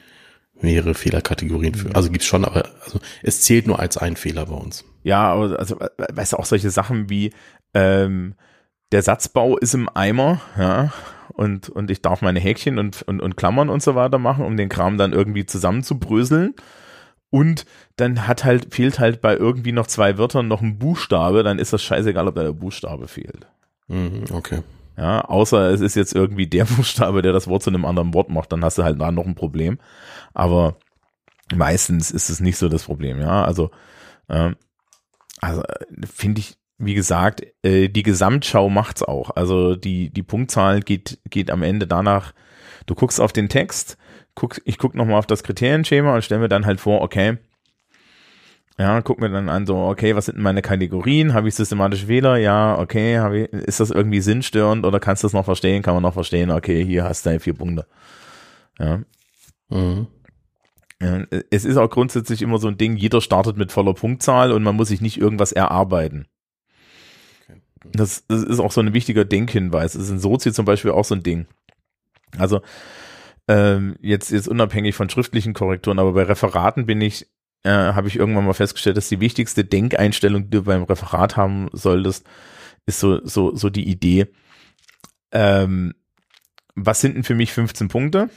[0.61, 1.95] mehrere Fehlerkategorien für.
[1.95, 4.85] Also gibt's schon, aber also es zählt nur als ein Fehler bei uns.
[5.01, 7.33] Ja, aber also weißt du auch solche Sachen wie
[7.73, 8.35] ähm,
[8.91, 10.93] der Satzbau ist im Eimer, ja,
[11.33, 14.55] und, und ich darf meine Häkchen und, und, und Klammern und so weiter machen, um
[14.55, 16.53] den Kram dann irgendwie zusammenzubröseln.
[17.33, 17.65] Und
[17.95, 21.73] dann hat halt, fehlt halt bei irgendwie noch zwei Wörtern noch ein Buchstabe, dann ist
[21.73, 23.47] das scheißegal, ob da der Buchstabe fehlt.
[23.87, 24.59] Mhm, okay.
[24.97, 28.29] Ja, außer es ist jetzt irgendwie der Buchstabe, der das Wort zu einem anderen Wort
[28.29, 29.79] macht, dann hast du halt da noch ein Problem.
[30.35, 30.75] Aber
[31.55, 33.43] meistens ist es nicht so das Problem, ja.
[33.43, 33.71] Also,
[34.29, 34.55] ähm,
[35.41, 35.63] also
[36.05, 39.31] finde ich, wie gesagt, äh, die Gesamtschau macht's auch.
[39.31, 42.31] Also die, die Punktzahl geht, geht am Ende danach,
[42.85, 43.97] du guckst auf den Text,
[44.35, 47.37] guck, ich guck nochmal auf das Kriterienschema und stelle mir dann halt vor, okay,
[48.79, 51.33] ja, guck mir dann an, so, okay, was sind denn meine Kategorien?
[51.33, 52.37] Habe ich systematische Fehler?
[52.37, 55.83] Ja, okay, hab ich, ist das irgendwie sinnstörend oder kannst du das noch verstehen?
[55.83, 56.49] Kann man noch verstehen?
[56.49, 57.85] Okay, hier hast du vier Punkte.
[58.79, 59.01] Ja.
[59.69, 60.07] Mhm.
[60.99, 61.23] ja.
[61.51, 64.75] Es ist auch grundsätzlich immer so ein Ding, jeder startet mit voller Punktzahl und man
[64.75, 66.27] muss sich nicht irgendwas erarbeiten.
[67.91, 69.93] Das, das ist auch so ein wichtiger Denkhinweis.
[69.93, 71.45] Das ist in Sozi zum Beispiel auch so ein Ding.
[72.39, 72.61] Also
[73.47, 77.27] ähm, jetzt jetzt unabhängig von schriftlichen Korrekturen, aber bei Referaten bin ich,
[77.63, 81.69] äh, habe ich irgendwann mal festgestellt, dass die wichtigste Denkeinstellung, die du beim Referat haben
[81.73, 82.25] solltest,
[82.85, 84.27] ist so so so die Idee.
[85.31, 85.93] Ähm,
[86.75, 88.29] was sind denn für mich 15 Punkte?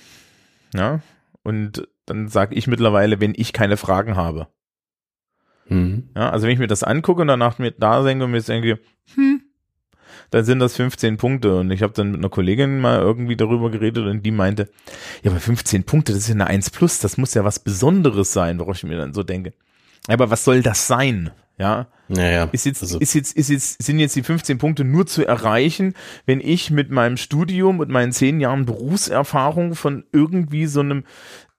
[0.74, 1.00] Ja,
[1.42, 4.48] und dann sage ich mittlerweile, wenn ich keine Fragen habe.
[5.68, 6.10] Mhm.
[6.14, 8.80] Ja, also wenn ich mir das angucke und danach mir da denke und mir denke,
[9.14, 9.42] hm,
[10.30, 11.56] dann sind das 15 Punkte.
[11.56, 14.68] Und ich habe dann mit einer Kollegin mal irgendwie darüber geredet und die meinte,
[15.22, 18.32] ja, aber 15 Punkte, das ist ja eine 1 plus, das muss ja was Besonderes
[18.32, 19.52] sein, worauf ich mir dann so denke.
[20.08, 21.30] Aber was soll das sein?
[21.58, 21.86] Ja.
[22.08, 23.00] Naja, ist jetzt, also.
[23.00, 26.90] ist jetzt, ist jetzt, sind jetzt die 15 Punkte nur zu erreichen, wenn ich mit
[26.90, 31.04] meinem Studium und meinen 10 Jahren Berufserfahrung von irgendwie so einem,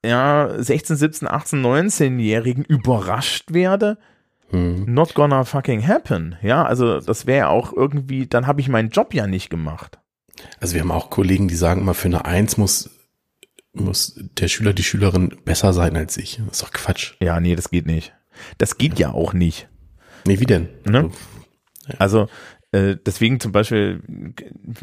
[0.05, 3.97] ja, 16, 17, 18, 19-Jährigen überrascht werde?
[4.49, 4.85] Hm.
[4.93, 6.37] Not gonna fucking happen.
[6.41, 9.99] Ja, also das wäre auch irgendwie, dann habe ich meinen Job ja nicht gemacht.
[10.59, 12.89] Also wir haben auch Kollegen, die sagen immer, für eine Eins muss,
[13.73, 16.37] muss der Schüler, die Schülerin besser sein als ich.
[16.47, 17.15] Das ist doch Quatsch.
[17.19, 18.13] Ja, nee, das geht nicht.
[18.57, 19.67] Das geht ja, auch nicht.
[20.25, 20.69] Nee, wie denn?
[20.85, 21.09] Ne?
[21.87, 21.95] Ja.
[21.97, 22.27] Also
[22.71, 24.01] äh, deswegen zum Beispiel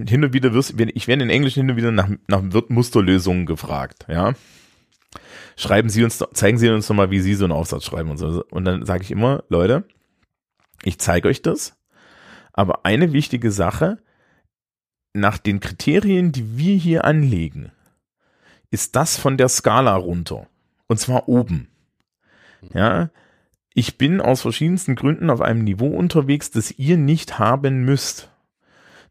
[0.06, 4.06] hin und wieder wirst, ich werde in Englisch hin und wieder nach, nach Musterlösungen gefragt,
[4.08, 4.34] ja
[5.56, 8.18] schreiben Sie uns, zeigen Sie uns doch mal, wie Sie so einen Aufsatz schreiben und
[8.18, 8.44] so.
[8.50, 9.84] Und dann sage ich immer, Leute,
[10.82, 11.76] ich zeige euch das.
[12.52, 13.98] Aber eine wichtige Sache,
[15.12, 17.72] nach den Kriterien, die wir hier anlegen,
[18.70, 20.46] ist das von der Skala runter.
[20.86, 21.68] Und zwar oben.
[22.72, 23.10] Ja,
[23.74, 28.30] ich bin aus verschiedensten Gründen auf einem Niveau unterwegs, das ihr nicht haben müsst.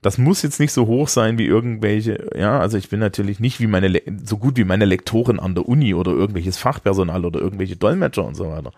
[0.03, 3.59] Das muss jetzt nicht so hoch sein wie irgendwelche, ja, also ich bin natürlich nicht
[3.59, 7.77] wie meine, so gut wie meine Lektoren an der Uni oder irgendwelches Fachpersonal oder irgendwelche
[7.77, 8.71] Dolmetscher und so weiter.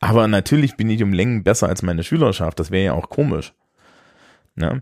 [0.00, 2.58] Aber natürlich bin ich um Längen besser als meine Schülerschaft.
[2.58, 3.52] Das wäre ja auch komisch.
[4.56, 4.80] Ja.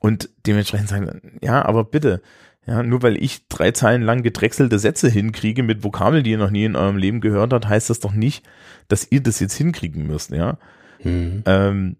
[0.00, 2.22] Und dementsprechend sagen, ja, aber bitte,
[2.66, 6.50] ja, nur weil ich drei Zeilen lang gedrechselte Sätze hinkriege mit Vokabeln, die ihr noch
[6.50, 8.44] nie in eurem Leben gehört habt, heißt das doch nicht,
[8.88, 10.58] dass ihr das jetzt hinkriegen müsst, ja.
[11.02, 11.42] Mhm.
[11.46, 11.96] Ähm,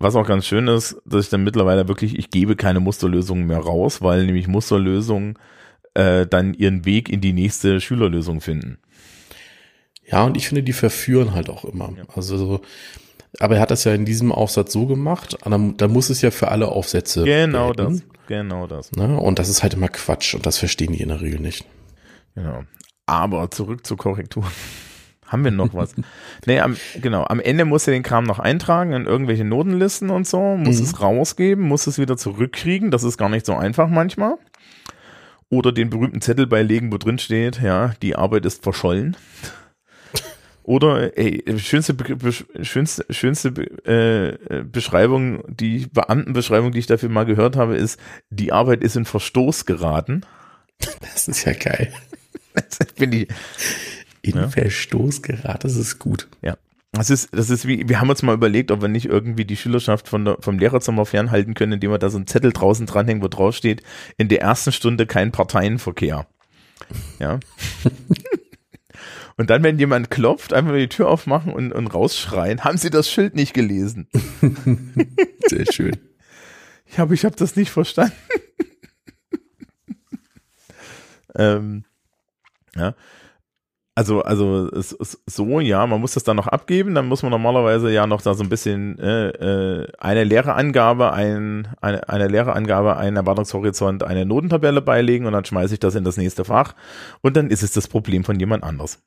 [0.00, 3.58] was auch ganz schön ist, dass ich dann mittlerweile wirklich, ich gebe keine Musterlösungen mehr
[3.58, 5.38] raus, weil nämlich Musterlösungen
[5.94, 8.78] äh, dann ihren Weg in die nächste Schülerlösung finden.
[10.10, 11.92] Ja, und ich finde, die verführen halt auch immer.
[11.96, 12.04] Ja.
[12.14, 12.60] Also so,
[13.38, 16.48] aber er hat das ja in diesem Aufsatz so gemacht, da muss es ja für
[16.48, 17.22] alle Aufsätze.
[17.24, 17.92] Genau gelten.
[17.92, 18.26] das.
[18.26, 18.92] Genau das.
[18.92, 19.18] Ne?
[19.18, 21.64] Und das ist halt immer Quatsch und das verstehen die in der Regel nicht.
[22.34, 22.64] Genau.
[23.06, 24.50] Aber zurück zur Korrektur.
[25.30, 25.94] Haben wir noch was?
[26.46, 27.24] nee, am, genau.
[27.24, 30.84] Am Ende muss er den Kram noch eintragen in irgendwelche Notenlisten und so, muss mhm.
[30.84, 32.90] es rausgeben, muss es wieder zurückkriegen.
[32.90, 34.34] Das ist gar nicht so einfach manchmal.
[35.48, 39.16] Oder den berühmten Zettel beilegen, wo drin steht, ja, die Arbeit ist verschollen.
[40.64, 41.96] Oder, ey, schönste,
[42.62, 43.48] schönste, schönste
[43.86, 48.00] äh, Beschreibung, die Beamtenbeschreibung, die ich dafür mal gehört habe, ist,
[48.30, 50.22] die Arbeit ist in Verstoß geraten.
[51.00, 51.92] Das ist ja geil.
[52.54, 53.28] Das finde ich,
[54.22, 54.48] in ja.
[54.48, 55.64] Verstoß gerät.
[55.64, 56.28] Das ist gut.
[56.42, 56.56] Ja.
[56.92, 59.56] Das ist, das ist wie, wir haben uns mal überlegt, ob wir nicht irgendwie die
[59.56, 63.22] Schülerschaft von der, vom Lehrerzimmer fernhalten können, indem wir da so einen Zettel draußen dranhängen,
[63.22, 63.82] wo drauf steht,
[64.16, 66.26] in der ersten Stunde kein Parteienverkehr.
[67.20, 67.38] Ja.
[69.36, 73.10] Und dann, wenn jemand klopft, einfach die Tür aufmachen und, und rausschreien, haben Sie das
[73.10, 74.06] Schild nicht gelesen?
[75.46, 75.96] Sehr schön.
[76.84, 78.12] Ich habe ich hab das nicht verstanden.
[81.34, 81.84] ähm,
[82.76, 82.94] ja.
[83.96, 87.30] Also, also es, es, so, ja, man muss das dann noch abgeben, dann muss man
[87.30, 92.28] normalerweise ja noch da so ein bisschen äh, äh, eine leere Angabe, ein, eine, eine
[92.28, 96.44] leere Angabe, einen Erwartungshorizont, eine Notentabelle beilegen und dann schmeiße ich das in das nächste
[96.44, 96.74] Fach
[97.20, 99.00] und dann ist es das Problem von jemand anders.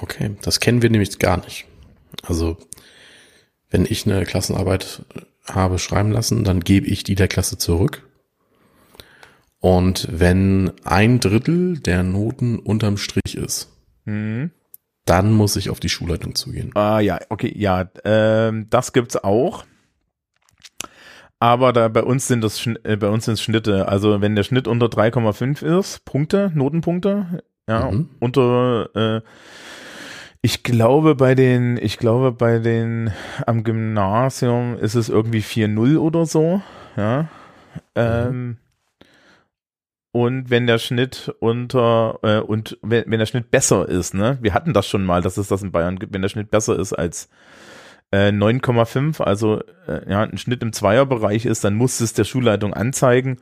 [0.00, 1.66] Okay, das kennen wir nämlich gar nicht.
[2.24, 2.56] Also,
[3.70, 5.02] wenn ich eine Klassenarbeit
[5.46, 8.02] habe schreiben lassen, dann gebe ich die der Klasse zurück
[9.64, 13.72] und wenn ein Drittel der Noten unterm Strich ist,
[14.04, 14.50] mhm.
[15.06, 16.70] dann muss ich auf die Schulleitung zugehen.
[16.74, 19.64] Ah ja, okay, ja, ähm, das gibt's auch.
[21.38, 23.88] Aber da bei uns sind das äh, bei uns sind Schnitte.
[23.88, 28.10] Also wenn der Schnitt unter 3,5 ist, Punkte, Notenpunkte, ja, mhm.
[28.20, 29.22] unter äh,
[30.42, 33.12] ich glaube bei den, ich glaube bei den
[33.46, 36.60] am Gymnasium ist es irgendwie 4-0 oder so,
[36.98, 37.30] ja.
[37.96, 38.58] Mhm.
[40.14, 44.38] Und wenn der Schnitt unter äh, und wenn, wenn der Schnitt besser ist, ne?
[44.40, 46.78] Wir hatten das schon mal, dass es das in Bayern gibt, wenn der Schnitt besser
[46.78, 47.28] ist als
[48.12, 52.74] äh, 9,5, also äh, ja, ein Schnitt im Zweierbereich ist, dann muss es der Schulleitung
[52.74, 53.38] anzeigen,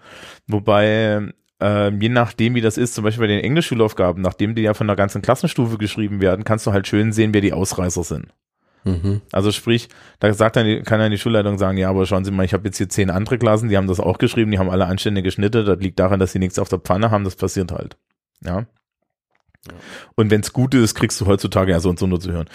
[0.46, 4.72] wobei äh, je nachdem, wie das ist, zum Beispiel bei den Englischschulaufgaben, nachdem die ja
[4.72, 8.28] von der ganzen Klassenstufe geschrieben werden, kannst du halt schön sehen, wer die Ausreißer sind.
[8.84, 9.20] Mhm.
[9.30, 12.44] Also sprich, da sagt dann, kann dann die Schulleitung sagen, ja, aber schauen Sie mal,
[12.44, 14.86] ich habe jetzt hier zehn andere Klassen, die haben das auch geschrieben, die haben alle
[14.86, 17.96] anständige Schnitte, das liegt daran, dass sie nichts auf der Pfanne haben, das passiert halt.
[18.44, 18.66] Ja.
[20.16, 22.48] Und wenn es gut ist, kriegst du heutzutage ja so und so nur zu hören.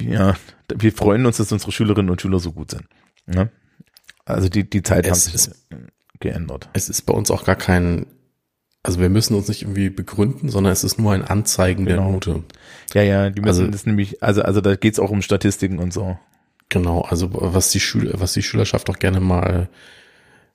[0.00, 0.34] Ja,
[0.74, 2.84] wir freuen uns, dass unsere Schülerinnen und Schüler so gut sind.
[3.32, 3.48] Ja?
[4.24, 5.66] Also die, die Zeit es hat sich ist,
[6.20, 6.70] geändert.
[6.72, 8.06] Es ist bei uns auch gar kein
[8.84, 12.02] also wir müssen uns nicht irgendwie begründen, sondern es ist nur ein Anzeigen genau.
[12.02, 12.44] der Note.
[12.92, 15.92] Ja, ja, die müssen also, das nämlich, also, also da geht's auch um Statistiken und
[15.92, 16.18] so.
[16.68, 19.70] Genau, also was die Schüler, was die Schülerschaft auch gerne mal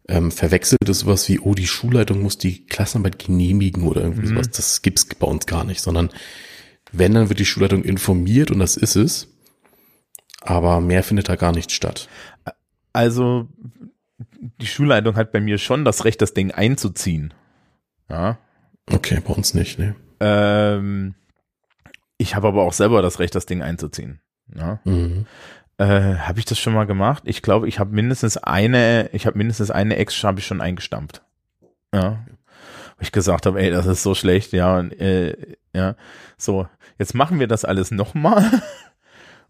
[0.07, 4.35] ähm, verwechselt, ist sowas wie, oh, die Schulleitung muss die Klassenarbeit genehmigen oder irgendwie mhm.
[4.35, 4.49] sowas.
[4.51, 6.09] Das gibt's bei uns gar nicht, sondern
[6.91, 9.27] wenn, dann wird die Schulleitung informiert und das ist es.
[10.41, 12.07] Aber mehr findet da gar nicht statt.
[12.93, 13.47] Also
[14.61, 17.33] die Schulleitung hat bei mir schon das Recht, das Ding einzuziehen.
[18.09, 18.37] Ja.
[18.91, 19.95] Okay, bei uns nicht, ne.
[20.19, 21.15] Ähm,
[22.17, 24.19] ich habe aber auch selber das Recht, das Ding einzuziehen.
[24.53, 24.79] Ja.
[24.83, 25.25] Mhm.
[25.77, 27.23] Äh, habe ich das schon mal gemacht?
[27.25, 31.21] Ich glaube, ich habe mindestens eine, ich habe mindestens eine Ex habe ich schon eingestampft.
[31.93, 32.25] Ja.
[32.97, 35.95] Wo ich gesagt habe, ey, das ist so schlecht, ja, und, äh, ja,
[36.37, 38.43] so, jetzt machen wir das alles nochmal.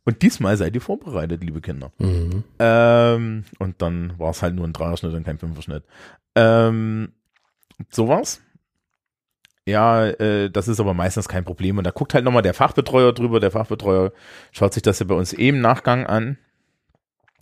[0.05, 1.91] Und diesmal seid ihr vorbereitet, liebe Kinder.
[1.99, 2.43] Mhm.
[2.57, 5.83] Ähm, und dann war es halt nur ein Dreierschnitt und kein Fünferschnitt.
[6.33, 7.11] Ähm,
[7.91, 8.41] sowas
[9.69, 11.77] ja, äh, das ist aber meistens kein Problem.
[11.77, 13.39] Und da guckt halt nochmal der Fachbetreuer drüber.
[13.39, 14.11] Der Fachbetreuer
[14.51, 16.37] schaut sich das ja bei uns eben im Nachgang an.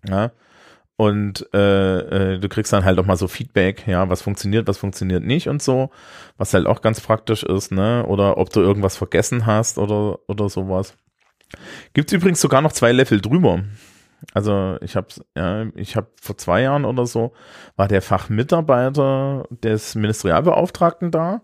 [0.07, 0.31] Ja.
[0.97, 4.79] Und äh, äh, du kriegst dann halt auch mal so Feedback, ja, was funktioniert, was
[4.79, 5.91] funktioniert nicht und so,
[6.37, 8.03] was halt auch ganz praktisch ist, ne?
[8.07, 10.95] Oder ob du irgendwas vergessen hast oder oder sowas.
[11.93, 13.63] Gibt's übrigens sogar noch zwei Level drüber.
[14.33, 17.33] Also ich habe ja, ich habe vor zwei Jahren oder so
[17.75, 21.41] war der Fachmitarbeiter des Ministerialbeauftragten da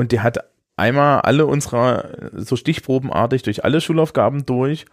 [0.00, 0.38] und der hat
[0.76, 4.86] einmal alle unserer, so stichprobenartig durch alle Schulaufgaben durch,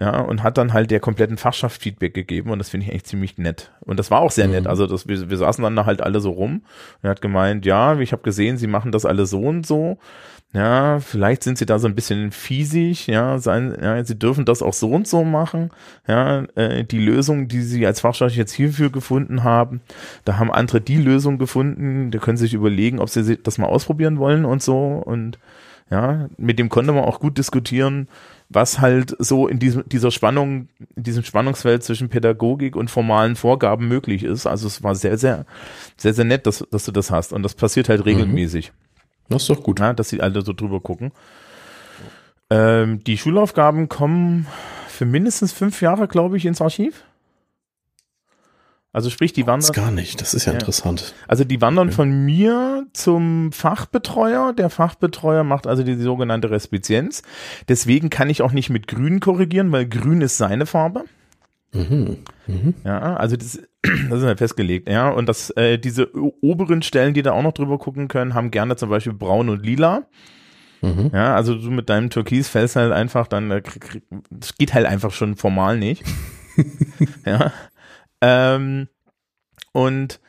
[0.00, 3.04] ja, und hat dann halt der kompletten Fachschaft Feedback gegeben und das finde ich eigentlich
[3.04, 3.70] ziemlich nett.
[3.80, 4.52] Und das war auch sehr mhm.
[4.52, 4.66] nett.
[4.66, 6.62] Also das, wir, wir saßen dann da halt alle so rum und
[7.02, 9.98] er hat gemeint, ja, ich habe gesehen, sie machen das alle so und so
[10.52, 14.62] ja, vielleicht sind sie da so ein bisschen fiesig, ja, sein, ja, sie dürfen das
[14.62, 15.70] auch so und so machen,
[16.08, 19.80] ja, äh, die Lösung, die sie als Fachschaft jetzt hierfür gefunden haben,
[20.24, 23.68] da haben andere die Lösung gefunden, da können sie sich überlegen, ob sie das mal
[23.68, 25.38] ausprobieren wollen und so und
[25.90, 28.08] ja, mit dem konnte man auch gut diskutieren,
[28.48, 33.88] was halt so in diesem, dieser Spannung, in diesem Spannungsfeld zwischen Pädagogik und formalen Vorgaben
[33.88, 34.46] möglich ist.
[34.46, 35.46] Also es war sehr, sehr,
[35.96, 37.32] sehr, sehr nett, dass, dass du das hast.
[37.32, 38.06] Und das passiert halt mhm.
[38.06, 38.72] regelmäßig.
[39.28, 39.80] Das ist doch gut.
[39.80, 41.12] Ja, dass sie alle so drüber gucken.
[42.50, 44.46] Ähm, die Schulaufgaben kommen
[44.88, 47.04] für mindestens fünf Jahre, glaube ich, ins Archiv.
[48.92, 49.68] Also sprich, die wandern.
[49.68, 50.58] Das gar nicht, das ist ja, ja.
[50.58, 51.14] interessant.
[51.28, 51.96] Also die wandern okay.
[51.96, 54.52] von mir zum Fachbetreuer.
[54.52, 57.22] Der Fachbetreuer macht also die, sogenannte Respizienz.
[57.68, 61.04] Deswegen kann ich auch nicht mit Grün korrigieren, weil Grün ist seine Farbe.
[61.72, 62.18] Mhm.
[62.48, 62.74] Mhm.
[62.84, 65.08] Ja, also das, das ist ja festgelegt, ja.
[65.08, 68.74] Und das, äh, diese oberen Stellen, die da auch noch drüber gucken können, haben gerne
[68.74, 70.08] zum Beispiel braun und lila.
[70.82, 71.10] Mhm.
[71.12, 73.62] Ja, also du mit deinem Türkis fällst halt einfach dann, äh,
[74.30, 76.02] das geht halt einfach schon formal nicht.
[77.24, 77.52] ja.
[78.20, 78.88] Ähm,
[79.72, 80.20] und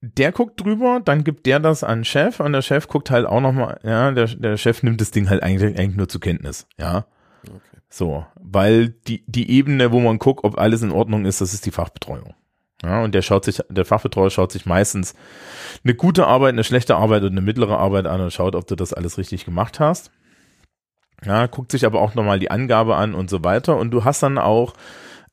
[0.00, 3.24] der guckt drüber, dann gibt der das an den Chef und der Chef guckt halt
[3.24, 6.66] auch nochmal, ja, der, der Chef nimmt das Ding halt eigentlich, eigentlich nur zur Kenntnis,
[6.76, 7.06] ja.
[7.46, 7.78] Okay.
[7.88, 11.66] So, weil die, die Ebene, wo man guckt, ob alles in Ordnung ist, das ist
[11.66, 12.34] die Fachbetreuung.
[12.82, 15.14] Ja, und der schaut sich, der Fachbetreuer schaut sich meistens
[15.84, 18.74] eine gute Arbeit, eine schlechte Arbeit und eine mittlere Arbeit an und schaut, ob du
[18.74, 20.10] das alles richtig gemacht hast.
[21.24, 23.76] Ja, guckt sich aber auch nochmal die Angabe an und so weiter.
[23.76, 24.74] Und du hast dann auch,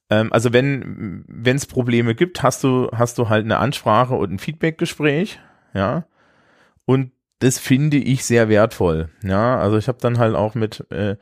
[0.09, 4.31] ähm, also wenn wenn es Probleme gibt, hast du hast du halt eine Ansprache und
[4.31, 5.39] ein Feedbackgespräch,
[5.73, 6.05] ja.
[6.85, 9.09] Und das finde ich sehr wertvoll.
[9.23, 11.15] Ja, also ich habe dann halt auch mit äh,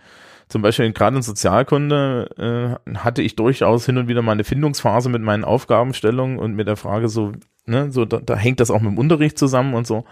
[0.49, 5.09] zum Beispiel gerade in Sozialkunde äh, hatte ich durchaus hin und wieder mal eine Findungsphase
[5.09, 7.33] mit meinen Aufgabenstellungen und mit der Frage so,
[7.65, 10.05] ne, so da, da hängt das auch mit dem Unterricht zusammen und so.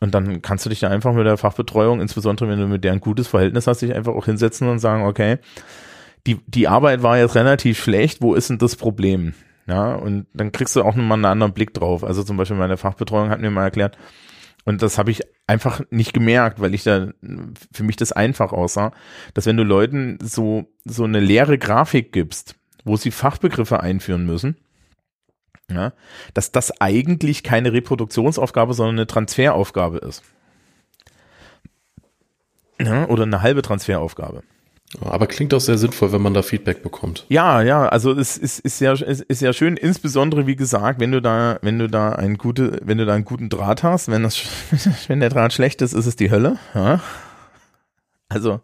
[0.00, 2.92] Und dann kannst du dich da einfach mit der Fachbetreuung, insbesondere wenn du mit der
[2.92, 5.38] ein gutes Verhältnis hast, dich einfach auch hinsetzen und sagen, okay,
[6.26, 9.34] die, die Arbeit war jetzt relativ schlecht, wo ist denn das Problem?
[9.66, 12.02] Ja, und dann kriegst du auch nochmal einen anderen Blick drauf.
[12.04, 13.96] Also zum Beispiel meine Fachbetreuung hat mir mal erklärt,
[14.64, 17.08] und das habe ich einfach nicht gemerkt, weil ich da
[17.72, 18.92] für mich das einfach aussah,
[19.32, 24.56] dass wenn du Leuten so, so eine leere Grafik gibst, wo sie Fachbegriffe einführen müssen,
[25.70, 25.92] ja,
[26.34, 30.22] dass das eigentlich keine Reproduktionsaufgabe, sondern eine Transferaufgabe ist.
[32.80, 34.42] Ja, oder eine halbe Transferaufgabe.
[35.00, 37.24] Aber klingt auch sehr sinnvoll, wenn man da Feedback bekommt.
[37.28, 41.12] Ja, ja, also es ist, ist ja, ist, ist ja schön, insbesondere wie gesagt, wenn
[41.12, 44.24] du da, wenn du da einen gute, wenn du da einen guten Draht hast, wenn
[44.24, 44.42] das,
[45.06, 46.58] wenn der Draht schlecht ist, ist es die Hölle.
[46.74, 47.00] Ja?
[48.28, 48.60] Also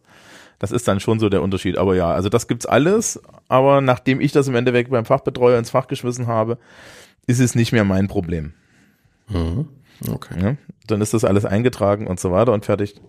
[0.59, 1.79] das ist dann schon so der Unterschied.
[1.79, 3.20] Aber ja, also das gibt's alles.
[3.49, 6.59] Aber nachdem ich das im Endeffekt beim Fachbetreuer ins Fach geschmissen habe,
[7.27, 8.53] ist es nicht mehr mein Problem.
[9.29, 9.68] Mhm.
[10.09, 10.43] Okay.
[10.43, 10.57] Ja?
[10.87, 13.01] Dann ist das alles eingetragen und so weiter und fertig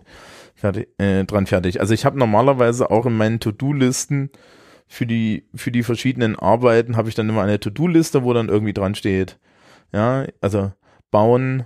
[0.58, 1.80] fertig, äh, dran fertig.
[1.80, 4.30] Also ich habe normalerweise auch in meinen To-Do-Listen
[4.88, 8.72] für die, für die verschiedenen Arbeiten habe ich dann immer eine To-Do-Liste, wo dann irgendwie
[8.72, 9.38] dran steht,
[9.92, 10.72] ja, also
[11.10, 11.64] bauen,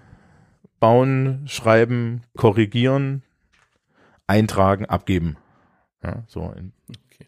[0.80, 3.22] bauen, schreiben, korrigieren,
[4.26, 5.36] eintragen, abgeben.
[6.02, 6.42] Ja, so.
[6.42, 7.26] Okay.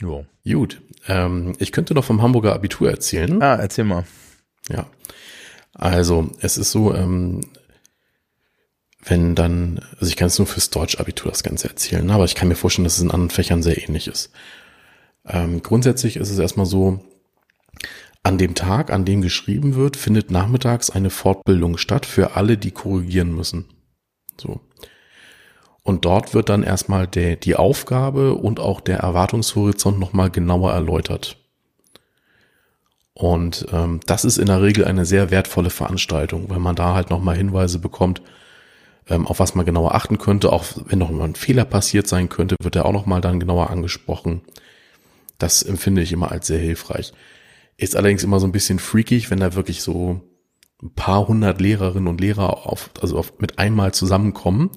[0.00, 0.24] Jo.
[0.44, 0.80] Gut.
[1.06, 3.42] Ähm, ich könnte noch vom Hamburger Abitur erzählen.
[3.42, 4.04] Ah, erzähl mal.
[4.68, 4.86] Ja.
[5.74, 7.42] Also, es ist so, ähm,
[9.06, 12.48] wenn dann, also ich kann es nur fürs Deutsch-Abitur das Ganze erzählen, aber ich kann
[12.48, 14.30] mir vorstellen, dass es in anderen Fächern sehr ähnlich ist.
[15.26, 17.00] Ähm, grundsätzlich ist es erstmal so,
[18.22, 22.72] an dem Tag, an dem geschrieben wird, findet nachmittags eine Fortbildung statt für alle, die
[22.72, 23.66] korrigieren müssen.
[24.36, 24.60] So.
[25.84, 31.36] Und dort wird dann erstmal der, die Aufgabe und auch der Erwartungshorizont nochmal genauer erläutert.
[33.14, 37.10] Und ähm, das ist in der Regel eine sehr wertvolle Veranstaltung, weil man da halt
[37.10, 38.20] nochmal Hinweise bekommt,
[39.08, 40.52] ähm, auf was man genauer achten könnte.
[40.52, 43.40] Auch wenn noch mal ein Fehler passiert sein könnte, wird er auch noch mal dann
[43.40, 44.42] genauer angesprochen.
[45.38, 47.12] Das empfinde ich immer als sehr hilfreich.
[47.76, 50.22] Ist allerdings immer so ein bisschen freakig, wenn da wirklich so
[50.82, 54.70] ein paar hundert Lehrerinnen und Lehrer auf, also auf, mit einmal zusammenkommen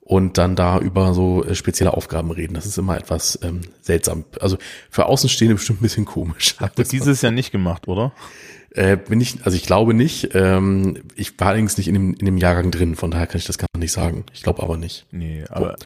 [0.00, 2.54] und dann da über so äh, spezielle Aufgaben reden.
[2.54, 4.24] Das ist immer etwas ähm, seltsam.
[4.40, 4.58] Also
[4.90, 6.56] für Außenstehende bestimmt ein bisschen komisch.
[6.60, 8.12] Ihr dieses Jahr nicht gemacht, oder?
[8.74, 10.34] Äh, bin ich, also ich glaube nicht.
[10.34, 13.46] Ähm, ich war allerdings nicht in dem, in dem Jahrgang drin, von daher kann ich
[13.46, 14.24] das gar nicht sagen.
[14.32, 15.06] Ich glaube aber nicht.
[15.10, 15.84] Nee, aber oh.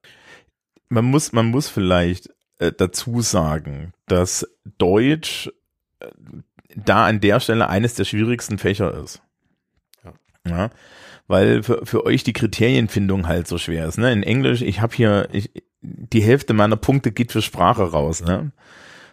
[0.89, 5.51] man muss, man muss vielleicht äh, dazu sagen, dass Deutsch
[6.01, 6.09] äh,
[6.77, 9.23] da an der Stelle eines der schwierigsten Fächer ist.
[10.05, 10.13] Ja.
[10.49, 10.71] ja
[11.29, 13.99] weil für, für euch die Kriterienfindung halt so schwer ist.
[13.99, 14.11] Ne?
[14.13, 18.23] In Englisch, ich habe hier, ich, die Hälfte meiner Punkte geht für Sprache raus.
[18.23, 18.51] Ne?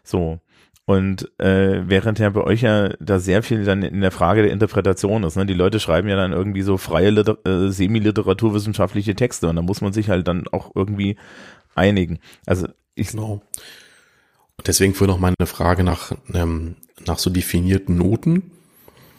[0.03, 0.39] So.
[0.85, 4.51] Und äh, während ja bei euch ja da sehr viel dann in der Frage der
[4.51, 5.47] Interpretation ist, ne?
[5.47, 9.81] Die Leute schreiben ja dann irgendwie so freie Liter äh, semi-literaturwissenschaftliche Texte und da muss
[9.81, 11.17] man sich halt dann auch irgendwie
[11.73, 12.19] einigen.
[12.45, 13.41] Also ich genau.
[14.57, 16.75] Und deswegen für noch meine Frage nach, ähm,
[17.05, 18.51] nach so definierten Noten.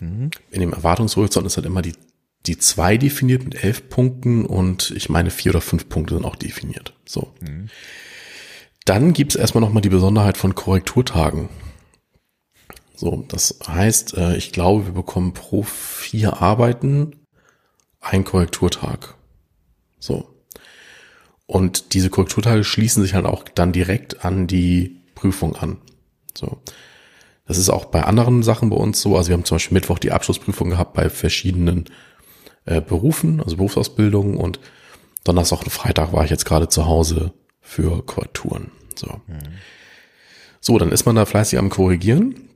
[0.01, 0.31] Mhm.
[0.51, 1.95] In dem Erwartungshorizont ist halt immer die,
[2.47, 6.37] die zwei definiert mit elf Punkten und ich meine vier oder fünf Punkte sind auch
[6.37, 6.95] definiert.
[7.05, 7.33] So.
[7.41, 7.69] Mhm.
[8.87, 11.49] Dann gibt's erstmal nochmal die Besonderheit von Korrekturtagen.
[12.95, 17.16] So, das heißt, äh, ich glaube, wir bekommen pro vier Arbeiten
[18.01, 19.16] ein Korrekturtag.
[19.99, 20.28] So.
[21.47, 25.78] Und diese Korrekturtage schließen sich halt auch dann direkt an die Prüfung an.
[26.34, 26.59] So.
[27.45, 29.16] Das ist auch bei anderen Sachen bei uns so.
[29.16, 31.87] Also wir haben zum Beispiel Mittwoch die Abschlussprüfung gehabt bei verschiedenen
[32.66, 34.61] äh, Berufen, also Berufsausbildung und
[35.24, 37.32] Donnerstag und Freitag war ich jetzt gerade zu Hause
[37.67, 38.71] für Korrekturen.
[38.95, 39.21] So.
[39.27, 39.39] Mhm.
[40.61, 42.49] so, dann ist man da fleißig am Korrigieren.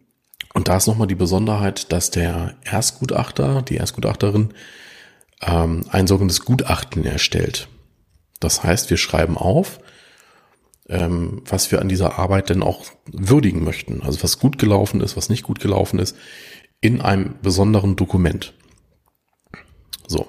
[0.54, 4.54] Und da ist nochmal die Besonderheit, dass der Erstgutachter, die Erstgutachterin,
[5.42, 7.68] ähm, ein sogenanntes Gutachten erstellt.
[8.40, 9.80] Das heißt, wir schreiben auf,
[10.88, 14.02] ähm, was wir an dieser Arbeit denn auch würdigen möchten.
[14.02, 16.16] Also was gut gelaufen ist, was nicht gut gelaufen ist.
[16.82, 18.54] in einem besonderen Dokument.
[20.08, 20.26] So.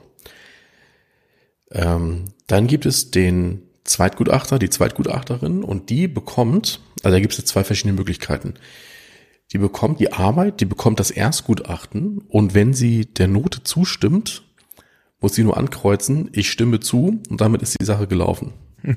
[1.72, 7.40] Ähm, dann gibt es den Zweitgutachter, die Zweitgutachterin und die bekommt, also da gibt es
[7.40, 8.54] jetzt zwei verschiedene Möglichkeiten.
[9.52, 14.44] Die bekommt die Arbeit, die bekommt das Erstgutachten und wenn sie der Note zustimmt,
[15.20, 18.54] muss sie nur ankreuzen, ich stimme zu und damit ist die Sache gelaufen.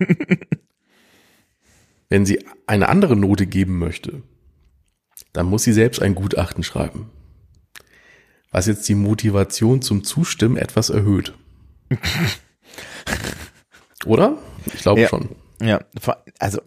[2.09, 4.23] wenn sie eine andere Note geben möchte,
[5.33, 7.11] dann muss sie selbst ein Gutachten schreiben.
[8.53, 11.35] Was jetzt die Motivation zum Zustimmen etwas erhöht.
[14.07, 14.37] Oder?
[14.67, 15.09] Ich glaube Ja.
[15.09, 15.29] schon.
[15.63, 15.81] Ja,
[16.39, 16.61] also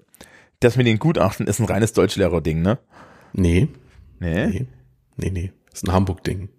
[0.60, 2.80] das mit den Gutachten ist ein reines Deutschlehrer-Ding, ne?
[3.34, 3.68] Nee,
[4.20, 4.48] Nee.
[4.48, 4.66] nee,
[5.18, 5.52] nee, nee.
[5.72, 6.50] Ist ein Hamburg-Ding.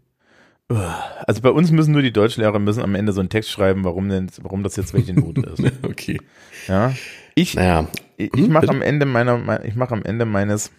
[1.27, 4.09] Also bei uns müssen nur die Deutschlehrer müssen am Ende so einen Text schreiben, warum
[4.11, 5.63] denn, warum das jetzt welche Note ist.
[5.83, 6.21] Okay.
[6.69, 6.93] Ja.
[7.35, 10.71] Ich, Naja, ich Hm, mache am Ende meiner, mein- ich mache am Ende meines,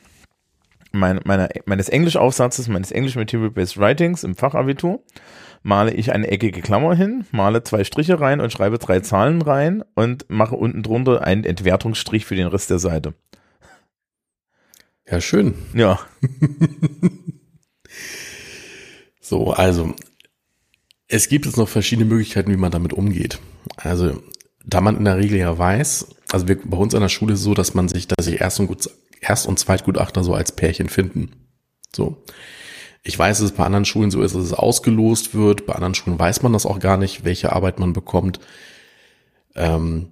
[0.92, 5.02] mein, meiner, meines Englischaufsatzes, meines English Material Based Writings im Fachabitur,
[5.62, 9.84] male ich eine eckige Klammer hin, male zwei Striche rein und schreibe drei Zahlen rein
[9.96, 13.14] und mache unten drunter einen Entwertungsstrich für den Rest der Seite.
[15.10, 15.56] ja, schön.
[15.74, 16.00] Ja.
[19.30, 19.94] So, also,
[21.08, 23.38] es gibt jetzt noch verschiedene Möglichkeiten, wie man damit umgeht.
[23.76, 24.24] Also,
[24.66, 27.42] da man in der Regel ja weiß, also wir, bei uns an der Schule ist
[27.42, 28.90] es so, dass man sich, dass sich Erst- und, Gut,
[29.22, 31.34] Erst- und Zweitgutachter so als Pärchen finden.
[31.96, 32.24] So.
[33.04, 35.66] Ich weiß, dass es bei anderen Schulen so ist, dass es ausgelost wird.
[35.66, 38.40] Bei anderen Schulen weiß man das auch gar nicht, welche Arbeit man bekommt.
[39.56, 40.10] Ähm,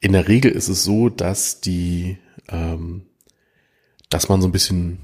[0.00, 3.06] in der Regel ist es so, dass die, ähm,
[4.10, 4.98] dass man so ein bisschen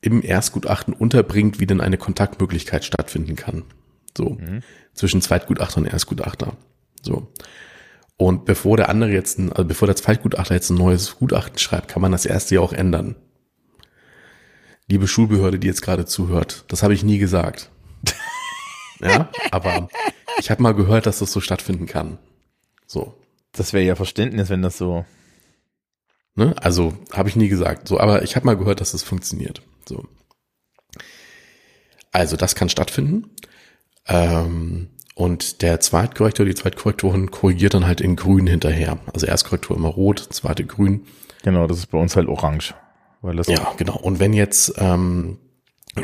[0.00, 3.64] im Erstgutachten unterbringt, wie denn eine Kontaktmöglichkeit stattfinden kann.
[4.16, 4.36] So.
[4.94, 6.56] Zwischen Zweitgutachter und Erstgutachter.
[7.02, 7.28] So.
[8.16, 11.88] Und bevor der andere jetzt, ein, also bevor der Zweitgutachter jetzt ein neues Gutachten schreibt,
[11.88, 13.16] kann man das erste ja auch ändern.
[14.88, 17.70] Liebe Schulbehörde, die jetzt gerade zuhört, das habe ich nie gesagt.
[19.00, 19.88] ja, aber
[20.38, 22.18] ich habe mal gehört, dass das so stattfinden kann.
[22.86, 23.14] So.
[23.52, 25.04] Das wäre ja Verständnis, wenn das so.
[26.34, 26.54] Ne?
[26.60, 27.86] Also habe ich nie gesagt.
[27.86, 29.62] So, aber ich habe mal gehört, dass das funktioniert.
[29.86, 30.04] So.
[32.12, 33.30] Also das kann stattfinden.
[34.06, 38.98] Ähm, und der Zweitkorrektor, die Zweitkorrektorin korrigiert dann halt in Grün hinterher.
[39.12, 41.06] Also Erstkorrektur immer rot, zweite grün.
[41.42, 42.74] Genau, das ist bei uns halt orange.
[43.22, 43.96] Weil das Ja, genau.
[43.96, 45.38] Und wenn jetzt ähm,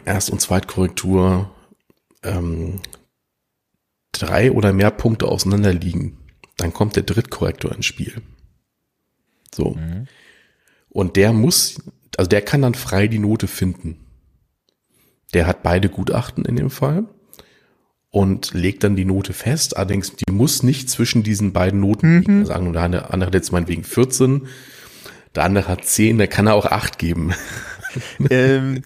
[0.05, 1.51] Erst- und Zweitkorrektur
[2.23, 2.81] ähm,
[4.13, 6.19] drei oder mehr Punkte auseinander liegen,
[6.57, 8.23] dann kommt der Drittkorrektor ins Spiel.
[9.55, 9.77] So.
[10.89, 11.83] Und der muss,
[12.17, 14.07] also der kann dann frei die Note finden.
[15.35, 17.07] Der hat beide Gutachten in dem Fall
[18.11, 19.77] und legt dann die Note fest.
[19.77, 22.41] Allerdings, die muss nicht zwischen diesen beiden Noten liegen.
[22.41, 24.49] Also andere andere hat jetzt meinetwegen 14,
[25.39, 27.33] der andere hat 10, der kann er auch 8 geben.
[28.31, 28.83] ähm,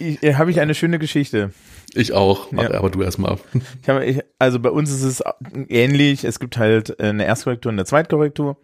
[0.00, 1.52] ich, äh, habe ich eine schöne Geschichte.
[1.94, 2.72] Ich auch, Ja.
[2.74, 3.36] aber du erstmal.
[3.82, 5.22] Ich habe, ich, also bei uns ist es
[5.68, 6.24] ähnlich.
[6.24, 8.56] Es gibt halt äh, eine Erstkorrektur und eine Zweitkorrektur.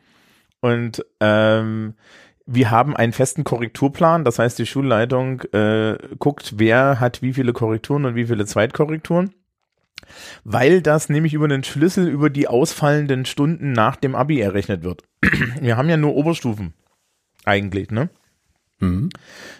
[0.60, 1.94] Und ähm,
[2.46, 4.24] wir haben einen festen Korrekturplan.
[4.24, 9.30] Das heißt, die Schulleitung äh, guckt, wer hat wie viele Korrekturen und wie viele Zweitkorrekturen.
[10.42, 15.02] Weil das nämlich über den Schlüssel über die ausfallenden Stunden nach dem Abi errechnet wird.
[15.60, 16.72] Wir haben ja nur Oberstufen.
[17.48, 18.10] Eigentlich, ne?
[18.78, 19.08] Mhm.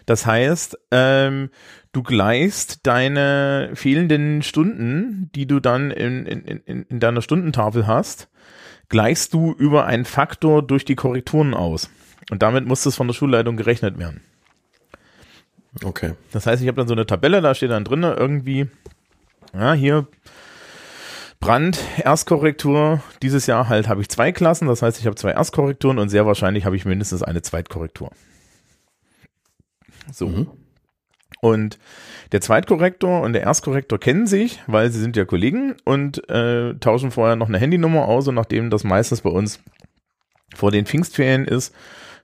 [0.05, 1.49] Das heißt, ähm,
[1.93, 8.29] du gleichst deine fehlenden Stunden, die du dann in, in, in, in deiner Stundentafel hast,
[8.91, 11.89] gleichst du über einen Faktor durch die Korrekturen aus.
[12.31, 14.21] Und damit muss das von der Schulleitung gerechnet werden.
[15.83, 16.13] Okay.
[16.33, 18.69] Das heißt, ich habe dann so eine Tabelle, da steht dann drin irgendwie,
[19.55, 20.07] ja, hier
[21.41, 23.03] Brand, Erstkorrektur.
[23.23, 26.27] Dieses Jahr halt habe ich zwei Klassen, das heißt, ich habe zwei Erstkorrekturen und sehr
[26.27, 28.11] wahrscheinlich habe ich mindestens eine Zweitkorrektur.
[30.13, 30.29] So.
[30.29, 30.47] Mhm.
[31.41, 31.79] Und
[32.33, 37.11] der Zweitkorrektor und der Erstkorrektor kennen sich, weil sie sind ja Kollegen und äh, tauschen
[37.11, 39.61] vorher noch eine Handynummer aus und nachdem das meistens bei uns
[40.55, 41.75] vor den Pfingstferien ist,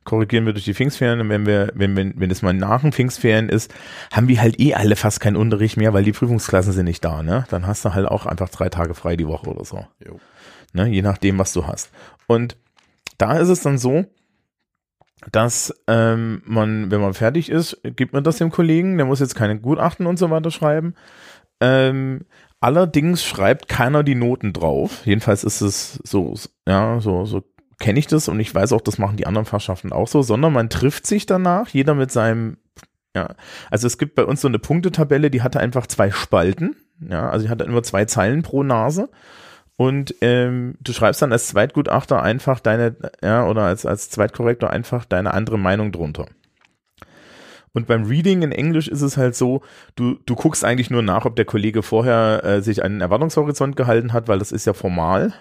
[0.05, 2.93] korrigieren wir durch die Pfingstferien und wenn wir, wenn, wenn, wenn es mal nach den
[2.93, 3.73] Pfingstferien ist,
[4.13, 7.23] haben wir halt eh alle fast keinen Unterricht mehr, weil die Prüfungsklassen sind nicht da,
[7.23, 7.45] ne?
[7.51, 10.21] Dann hast du halt auch einfach drei Tage frei die Woche oder so Jo.
[10.73, 11.91] ne, je nachdem, was du hast.
[12.27, 12.57] Und
[13.19, 14.05] da ist es dann so,
[15.33, 19.35] dass ähm, man, wenn man fertig ist, gibt man das dem Kollegen, der muss jetzt
[19.35, 20.95] keine Gutachten und so weiter schreiben.
[21.61, 22.27] Ähm,
[22.61, 25.07] allerdings schreibt keiner die Noten drauf.
[25.07, 26.35] Jedenfalls ist es so,
[26.69, 27.43] ja, so, so
[27.85, 30.55] kenne ich das und ich weiß auch, das machen die anderen Fachschaften auch so, sondern
[30.55, 32.57] man trifft sich danach, jeder mit seinem,
[33.15, 33.35] ja,
[33.71, 37.45] also es gibt bei uns so eine Punktetabelle, die hatte einfach zwei Spalten, ja, also
[37.45, 39.11] die hatte immer zwei Zeilen pro Nase
[39.77, 45.05] und ähm, du schreibst dann als Zweitgutachter einfach deine, ja, oder als, als Zweitkorrektor einfach
[45.05, 46.25] deine andere Meinung drunter.
[47.75, 49.61] Und beim Reading in Englisch ist es halt so,
[49.95, 54.15] du, du guckst eigentlich nur nach, ob der Kollege vorher äh, sich einen Erwartungshorizont gehalten
[54.15, 55.35] hat, weil das ist ja formal.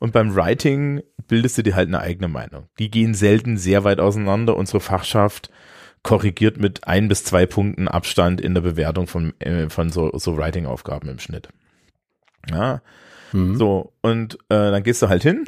[0.00, 2.68] Und beim Writing bildest du dir halt eine eigene Meinung.
[2.78, 4.56] Die gehen selten sehr weit auseinander.
[4.56, 5.50] Unsere Fachschaft
[6.02, 10.36] korrigiert mit ein bis zwei Punkten Abstand in der Bewertung von, äh, von so, so
[10.36, 11.48] Writing-Aufgaben im Schnitt.
[12.50, 12.82] Ja.
[13.32, 13.56] Mhm.
[13.56, 15.44] So, und äh, dann gehst du halt hin,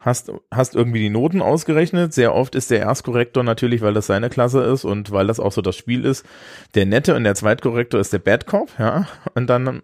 [0.00, 2.12] hast, hast irgendwie die Noten ausgerechnet.
[2.12, 5.52] Sehr oft ist der Erstkorrektor natürlich, weil das seine Klasse ist und weil das auch
[5.52, 6.26] so das Spiel ist,
[6.74, 9.06] der Nette und der Zweitkorrektor ist der Bad Cop, ja.
[9.34, 9.82] Und dann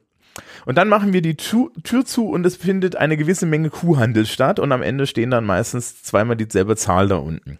[0.66, 4.26] und dann machen wir die Tür, Tür zu und es findet eine gewisse Menge Kuhhandel
[4.26, 7.59] statt und am Ende stehen dann meistens zweimal dieselbe Zahl da unten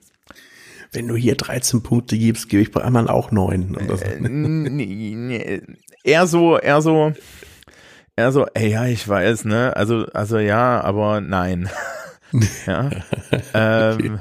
[0.93, 3.77] wenn du hier 13 Punkte gibst, gebe ich bei anderen auch 9.
[5.31, 5.61] Äh,
[6.03, 7.13] eher so, eher so,
[8.17, 11.69] eher so, ey, ja, ich weiß, ne, also, also ja, aber nein.
[12.67, 12.91] ja.
[13.55, 14.21] ähm,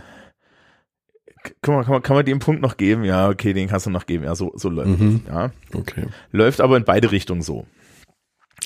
[1.62, 3.06] Guck mal, kann man, kann man dem Punkt noch geben?
[3.06, 4.26] Ja, okay, den kannst du noch geben.
[4.26, 5.22] Ja, so, so läuft mhm.
[5.28, 5.52] Ja.
[5.74, 6.08] Okay.
[6.32, 7.66] Läuft aber in beide Richtungen so.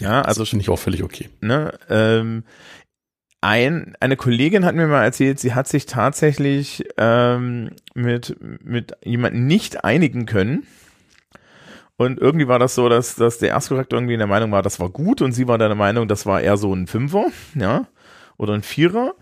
[0.01, 0.45] Ja, also.
[0.45, 1.29] Finde ich auch völlig okay.
[1.41, 2.43] Ne, ähm,
[3.41, 9.47] ein, eine Kollegin hat mir mal erzählt, sie hat sich tatsächlich ähm, mit, mit jemandem
[9.47, 10.67] nicht einigen können.
[11.97, 14.79] Und irgendwie war das so, dass, dass der Erstkorrektor irgendwie in der Meinung war, das
[14.79, 17.25] war gut und sie war der Meinung, das war eher so ein Fünfer,
[17.55, 17.87] ja,
[18.37, 19.13] oder ein Vierer.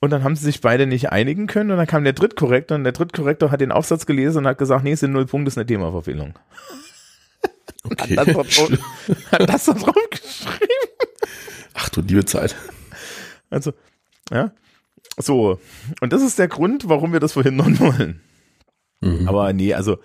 [0.00, 2.84] Und dann haben sie sich beide nicht einigen können und dann kam der Drittkorrektor und
[2.84, 5.58] der Drittkorrektor hat den Aufsatz gelesen und hat gesagt, nee, es sind null Punkte, ist
[5.58, 6.38] eine Themaverfehlung.
[7.84, 8.16] Okay.
[8.16, 8.58] Hat das,
[9.32, 10.72] hat das da drauf geschrieben?
[11.74, 12.56] Ach du liebe Zeit.
[13.50, 13.72] Also,
[14.30, 14.52] ja.
[15.16, 15.60] So.
[16.00, 18.20] Und das ist der Grund, warum wir das verhindern wollen.
[19.00, 19.28] Mhm.
[19.28, 19.98] Aber nee, also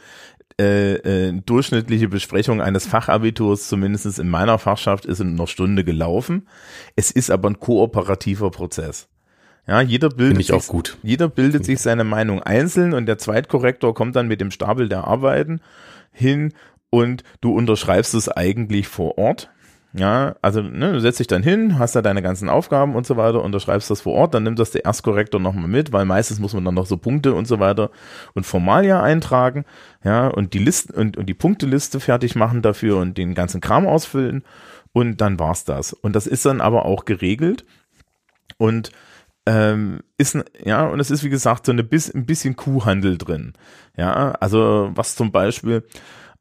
[0.60, 6.48] äh, äh, durchschnittliche Besprechung eines Fachabiturs, zumindest in meiner Fachschaft, ist in einer Stunde gelaufen.
[6.96, 9.08] Es ist aber ein kooperativer Prozess.
[9.66, 10.72] Ja, jeder bildet, sich,
[11.04, 15.06] jeder bildet sich seine Meinung einzeln und der Zweitkorrektor kommt dann mit dem Stapel der
[15.06, 15.62] Arbeiten
[16.12, 16.54] hin
[16.94, 19.50] und du unterschreibst es eigentlich vor Ort.
[19.94, 23.18] Ja, also ne, du setzt dich dann hin, hast da deine ganzen Aufgaben und so
[23.18, 26.54] weiter, unterschreibst das vor Ort, dann nimmt das der Erstkorrektor nochmal mit, weil meistens muss
[26.54, 27.90] man dann noch so Punkte und so weiter
[28.36, 29.66] und Formalia eintragen,
[30.04, 33.88] ja, und die Listen und, und die Punkteliste fertig machen dafür und den ganzen Kram
[33.88, 34.44] ausfüllen
[34.94, 35.94] und dann war's das.
[35.94, 37.66] Und das ist dann aber auch geregelt
[38.58, 38.92] und
[39.48, 43.54] ähm, ist ja und es ist wie gesagt so eine bis, ein bisschen Kuhhandel drin.
[43.98, 45.84] Ja, also was zum Beispiel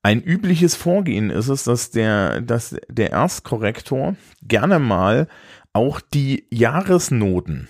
[0.02, 5.28] ein übliches Vorgehen ist es, dass der, dass der Erstkorrektor gerne mal
[5.72, 7.68] auch die Jahresnoten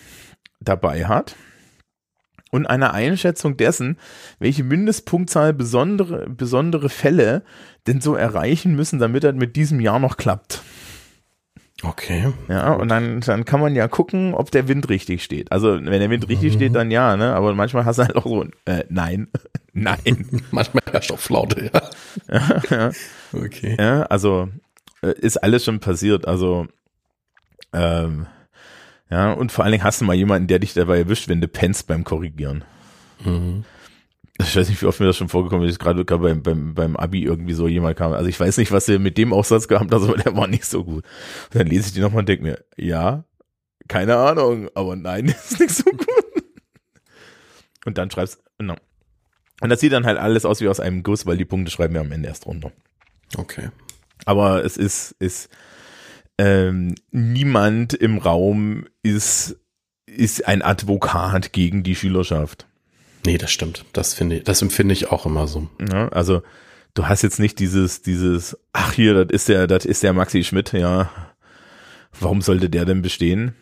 [0.61, 1.37] dabei hat
[2.51, 3.99] und eine Einschätzung dessen,
[4.39, 7.43] welche Mindestpunktzahl besondere, besondere Fälle
[7.87, 10.63] denn so erreichen müssen, damit er mit diesem Jahr noch klappt.
[11.83, 12.33] Okay.
[12.49, 15.51] Ja, und dann, dann kann man ja gucken, ob der Wind richtig steht.
[15.51, 16.57] Also, wenn der Wind richtig mhm.
[16.57, 17.35] steht, dann ja, ne?
[17.35, 19.29] Aber manchmal hast du halt auch so, äh, nein,
[19.73, 20.43] nein.
[20.51, 21.83] manchmal herrscht auch Flaute, ja.
[22.31, 22.91] ja, ja.
[23.33, 23.77] Okay.
[23.79, 24.49] Ja, also,
[25.03, 26.29] äh, ist alles schon passiert.
[26.29, 26.69] Also,
[27.73, 28.27] ähm,
[29.11, 31.49] ja, und vor allen Dingen hast du mal jemanden, der dich dabei erwischt, wenn du
[31.49, 32.65] pennst beim Korrigieren.
[33.25, 33.65] Mhm
[34.39, 37.23] ich weiß nicht, wie oft mir das schon vorgekommen ist, gerade beim, beim, beim Abi
[37.23, 38.13] irgendwie so jemand kam.
[38.13, 40.65] Also ich weiß nicht, was der mit dem Aufsatz gehabt hat, aber der war nicht
[40.65, 41.05] so gut.
[41.53, 43.25] Und dann lese ich die nochmal und denke mir, ja,
[43.89, 46.45] keine Ahnung, aber nein, ist nicht so gut.
[47.85, 48.77] Und dann schreibst, no.
[49.61, 51.95] Und das sieht dann halt alles aus wie aus einem Guss, weil die Punkte schreiben
[51.95, 52.73] wir am Ende erst runter.
[53.37, 53.71] Okay.
[54.25, 55.49] Aber es ist, ist,
[56.39, 59.57] ähm, niemand im Raum ist,
[60.07, 62.67] ist ein Advokat gegen die Schülerschaft.
[63.25, 63.85] Nee, das stimmt.
[63.93, 65.69] Das finde ich, das empfinde ich auch immer so.
[65.91, 66.43] Ja, also
[66.95, 70.45] du hast jetzt nicht dieses, dieses, ach hier, das ist der, das ist der Maxi
[70.45, 71.11] Schmidt, ja.
[72.21, 73.55] Warum sollte der denn bestehen?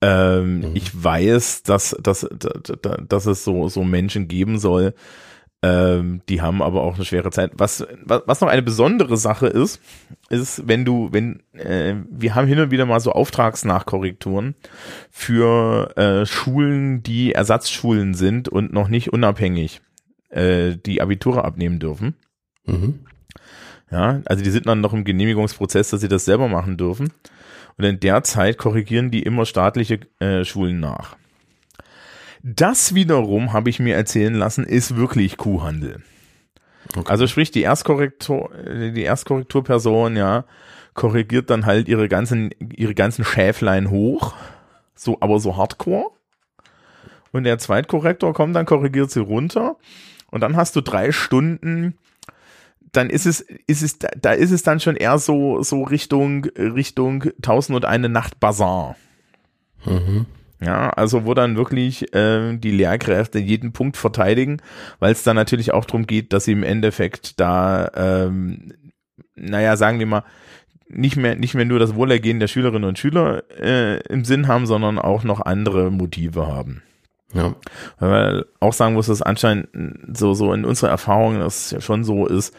[0.00, 0.70] Ähm, mhm.
[0.74, 2.58] Ich weiß, dass, dass, dass,
[3.08, 4.94] dass es so, so Menschen geben soll,
[5.62, 7.52] ähm, die haben aber auch eine schwere Zeit.
[7.54, 9.80] Was, was noch eine besondere Sache ist,
[10.28, 14.54] ist, wenn du, wenn, äh, wir haben hin und wieder mal so Auftragsnachkorrekturen
[15.10, 19.80] für äh, Schulen, die Ersatzschulen sind und noch nicht unabhängig
[20.28, 22.14] äh, die Abiture abnehmen dürfen.
[22.66, 23.00] Mhm.
[23.90, 27.12] Ja, also die sind dann noch im Genehmigungsprozess, dass sie das selber machen dürfen.
[27.78, 31.16] Und in der Zeit korrigieren die immer staatliche äh, Schulen nach.
[32.48, 36.00] Das wiederum, habe ich mir erzählen lassen, ist wirklich Kuhhandel.
[36.96, 37.10] Okay.
[37.10, 38.52] Also sprich, die Erstkorrektur,
[38.94, 40.44] die Erstkorrekturperson, ja,
[40.94, 44.36] korrigiert dann halt ihre ganzen, ihre ganzen Schäflein hoch,
[44.94, 46.12] so, aber so hardcore.
[47.32, 49.74] Und der Zweitkorrektor kommt, dann korrigiert sie runter.
[50.30, 51.98] Und dann hast du drei Stunden,
[52.92, 57.24] dann ist es, ist es, da ist es dann schon eher so, so Richtung, Richtung
[57.42, 58.94] Tausend und eine Nacht Bazar.
[59.84, 60.26] Mhm.
[60.60, 64.62] Ja, also wo dann wirklich äh, die Lehrkräfte jeden Punkt verteidigen,
[65.00, 68.72] weil es dann natürlich auch darum geht, dass sie im Endeffekt da, ähm,
[69.34, 70.24] naja, sagen wir mal,
[70.88, 74.66] nicht mehr, nicht mehr nur das Wohlergehen der Schülerinnen und Schüler äh, im Sinn haben,
[74.66, 76.82] sondern auch noch andere Motive haben.
[77.34, 77.54] Ja.
[77.98, 79.68] Weil auch sagen muss, dass anscheinend
[80.16, 82.54] so, so in unserer Erfahrung das ja schon so ist,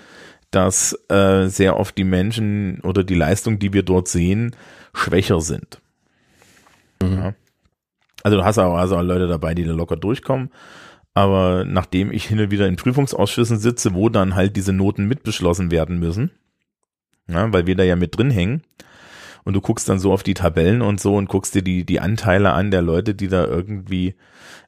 [0.51, 4.55] dass äh, sehr oft die Menschen oder die Leistung, die wir dort sehen,
[4.93, 5.81] schwächer sind.
[7.01, 7.17] Mhm.
[7.17, 7.33] Ja.
[8.27, 10.49] Also du hast auch, also auch Leute dabei, die da locker durchkommen.
[11.13, 15.71] Aber nachdem ich hin und wieder in Prüfungsausschüssen sitze, wo dann halt diese Noten mitbeschlossen
[15.71, 16.31] werden müssen,
[17.29, 18.63] ja, weil wir da ja mit drin hängen,
[19.45, 22.01] und du guckst dann so auf die Tabellen und so und guckst dir die, die
[22.01, 24.15] Anteile an der Leute, die da irgendwie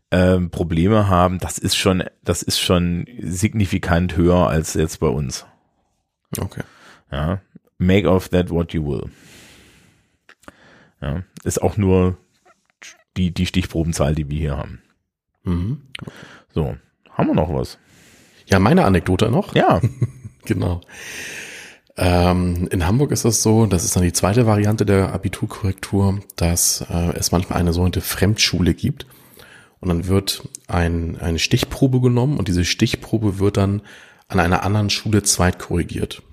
[0.09, 5.45] ähm, Probleme haben, das ist schon, das ist schon signifikant höher als jetzt bei uns.
[6.39, 6.63] Okay.
[7.11, 7.41] Ja.
[7.77, 9.09] Make of that what you will.
[11.01, 11.23] Ja.
[11.43, 12.17] Ist auch nur
[13.19, 14.81] die, die Stichprobenzahl, die wir hier haben.
[15.43, 15.81] Mhm.
[16.53, 16.75] So.
[17.11, 17.77] Haben wir noch was?
[18.45, 19.55] Ja, meine Anekdote noch.
[19.55, 19.81] Ja.
[20.45, 20.81] Genau.
[21.95, 26.81] Ähm, in Hamburg ist es so, das ist dann die zweite Variante der Abiturkorrektur, dass
[26.89, 29.05] äh, es manchmal eine sogenannte Fremdschule gibt.
[29.81, 33.81] Und dann wird ein, eine Stichprobe genommen und diese Stichprobe wird dann
[34.29, 36.23] an einer anderen Schule zweitkorrigiert.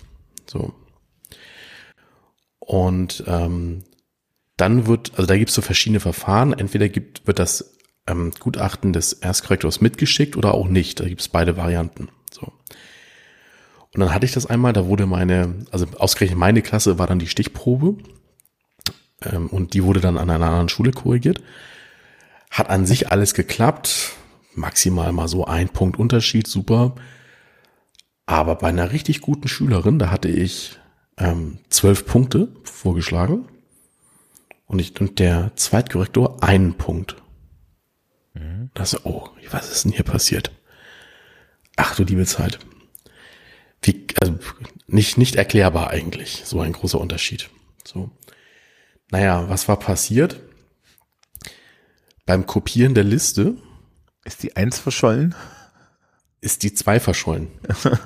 [0.47, 0.73] So.
[2.61, 3.83] Und ähm,
[4.57, 6.53] dann wird, also da gibt es so verschiedene Verfahren.
[6.53, 7.77] Entweder gibt, wird das
[8.07, 11.01] ähm, Gutachten des Erstkorrektors mitgeschickt oder auch nicht.
[11.01, 12.09] Da gibt es beide Varianten.
[12.31, 12.47] So.
[12.47, 17.19] Und dann hatte ich das einmal, da wurde meine, also ausgerechnet meine Klasse war dann
[17.19, 17.97] die Stichprobe
[19.23, 21.43] ähm, und die wurde dann an einer anderen Schule korrigiert.
[22.51, 24.12] Hat an sich alles geklappt,
[24.55, 26.95] maximal mal so ein Punkt Unterschied, super.
[28.24, 30.78] Aber bei einer richtig guten Schülerin, da hatte ich
[31.19, 33.47] ähm, zwölf Punkte vorgeschlagen
[34.67, 37.17] und, ich, und der Zweitkorrektor einen Punkt.
[38.35, 38.71] Mhm.
[38.75, 40.51] Das, oh, was ist denn hier passiert?
[41.77, 42.59] Ach du liebe Zeit.
[43.83, 44.39] Wie, also
[44.87, 47.51] nicht, nicht erklärbar eigentlich, so ein großer Unterschied.
[47.85, 48.11] So.
[49.11, 50.41] Naja, was war passiert?
[52.25, 53.57] Beim Kopieren der Liste
[54.25, 55.35] ist die Eins verschollen?
[56.41, 57.49] Ist die Zwei verschollen.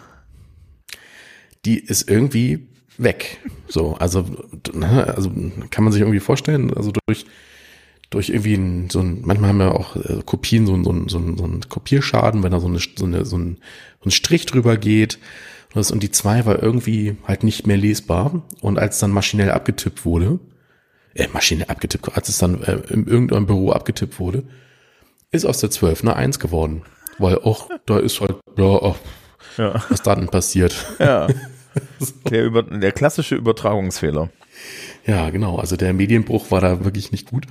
[1.65, 2.70] die ist irgendwie
[3.03, 3.39] weg.
[3.69, 4.25] So, also,
[4.81, 5.31] also
[5.71, 7.27] kann man sich irgendwie vorstellen, also durch,
[8.11, 11.09] durch irgendwie ein, so ein, manchmal haben wir auch äh, Kopien, so ein, so ein,
[11.09, 13.59] so ein, so ein Kopierschaden, wenn da so, eine, so, eine, so, ein,
[14.03, 15.19] so ein Strich drüber geht.
[15.75, 18.43] Und die zwei war irgendwie halt nicht mehr lesbar.
[18.61, 20.41] Und als dann maschinell abgetippt wurde,
[21.15, 24.43] äh, maschinell abgetippt, als es dann äh, in irgendeinem Büro abgetippt wurde,
[25.31, 26.83] ist aus der 12 eine 1 geworden.
[27.19, 28.97] Weil auch da ist halt, ja, auch,
[29.59, 29.85] Ja.
[29.89, 30.75] was dann passiert.
[30.99, 31.29] Ja.
[32.31, 34.31] Der, über, der klassische Übertragungsfehler.
[35.07, 35.57] Ja, genau.
[35.57, 37.47] Also der Medienbruch war da wirklich nicht gut.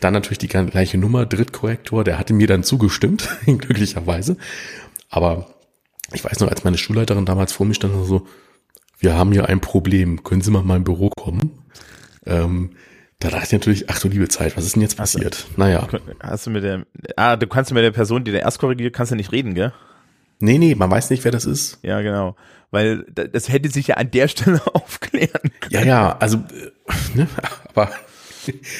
[0.00, 4.36] Dann natürlich die gleiche Nummer, Drittkorrektor, der hatte mir dann zugestimmt, glücklicherweise.
[5.08, 5.54] Aber
[6.12, 8.26] ich weiß noch, als meine Schulleiterin damals vor mir stand, so,
[8.98, 11.58] wir haben hier ein Problem, können Sie mal in mein Büro kommen?
[12.26, 12.70] Ähm,
[13.20, 15.46] da dachte ich natürlich, ach du liebe Zeit, was ist denn jetzt passiert?
[15.56, 15.88] Naja,
[16.20, 16.84] Hast du mit der,
[17.16, 19.72] ah, du kannst mit der Person, die der erst korrigiert, kannst du nicht reden, gell?
[20.40, 21.78] Nee, nee, man weiß nicht, wer das ist.
[21.82, 22.36] Ja, genau.
[22.70, 25.70] Weil da- das hätte sich ja an der Stelle aufklären können.
[25.70, 27.28] Ja, ja, also, äh, ne,
[27.68, 27.90] aber,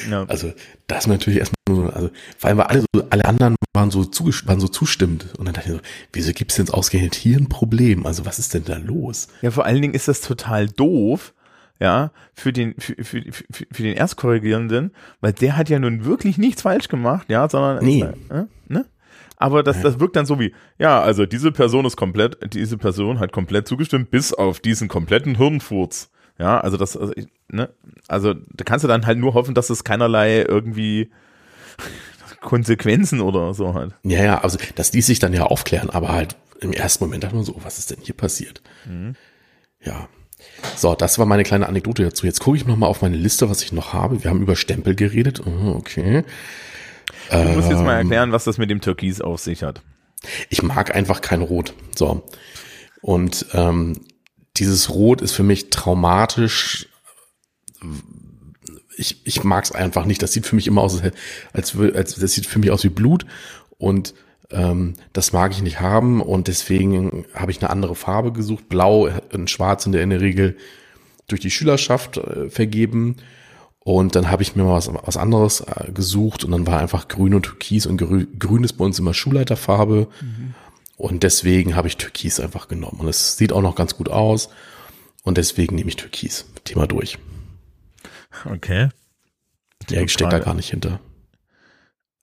[0.09, 0.25] Ja.
[0.25, 0.53] also,
[0.87, 4.03] das ist natürlich erstmal nur, also, vor allem, weil alle so, alle anderen waren so,
[4.45, 5.33] waren so zustimmend.
[5.37, 5.81] Und dann dachte ich so,
[6.13, 8.05] wieso gibt's denn jetzt ausgerechnet hier ein Problem?
[8.05, 9.27] Also, was ist denn da los?
[9.41, 11.33] Ja, vor allen Dingen ist das total doof,
[11.79, 16.37] ja, für den, für, für, für, für den Erstkorrigierenden, weil der hat ja nun wirklich
[16.37, 18.03] nichts falsch gemacht, ja, sondern, Nee.
[18.29, 18.85] äh, ne?
[19.37, 23.19] Aber das, das wirkt dann so wie, ja, also diese Person ist komplett, diese Person
[23.19, 26.09] hat komplett zugestimmt, bis auf diesen kompletten Hirnfurz.
[26.37, 27.69] Ja, also das, also, ich- ne,
[28.07, 31.09] also da kannst du dann halt nur hoffen, dass es keinerlei irgendwie
[32.41, 33.91] Konsequenzen oder so hat.
[34.03, 37.35] Ja, ja, also, das ließ sich dann ja aufklären, aber halt im ersten Moment dachte
[37.35, 38.61] man so, oh, was ist denn hier passiert?
[39.81, 40.07] Ja.
[40.75, 42.25] So, das war meine kleine Anekdote dazu.
[42.25, 44.23] Jetzt gucke ich noch mal auf meine Liste, was ich noch habe.
[44.23, 45.41] Wir haben über Stempel geredet.
[45.45, 46.23] Oh, okay.
[47.31, 47.85] Du musst jetzt Ähm.
[47.85, 49.81] mal erklären, was das mit dem Türkis auf sich hat.
[50.49, 51.73] Ich mag einfach kein Rot.
[51.95, 52.23] So.
[53.01, 54.01] Und ähm,
[54.57, 56.87] dieses Rot ist für mich traumatisch.
[58.97, 60.21] Ich, ich mag es einfach nicht.
[60.21, 61.01] Das sieht für mich immer aus,
[61.53, 63.25] als, als, das sieht für mich aus wie Blut.
[63.77, 64.13] Und
[64.51, 66.21] ähm, das mag ich nicht haben.
[66.21, 68.69] Und deswegen habe ich eine andere Farbe gesucht.
[68.69, 70.57] Blau und Schwarz in der, in der Regel
[71.27, 73.17] durch die Schülerschaft äh, vergeben.
[73.87, 77.07] Und dann habe ich mir mal was, was anderes äh, gesucht und dann war einfach
[77.07, 80.07] grün und türkis und grü grün ist bei uns immer Schulleiterfarbe.
[80.97, 82.99] Und deswegen habe ich türkis einfach genommen.
[82.99, 84.49] Und es sieht auch noch ganz gut aus.
[85.21, 86.45] Und deswegen nehme ich türkis.
[86.63, 87.19] Thema durch.
[88.45, 88.89] Okay.
[89.91, 90.99] Der steckt da gar nicht hinter.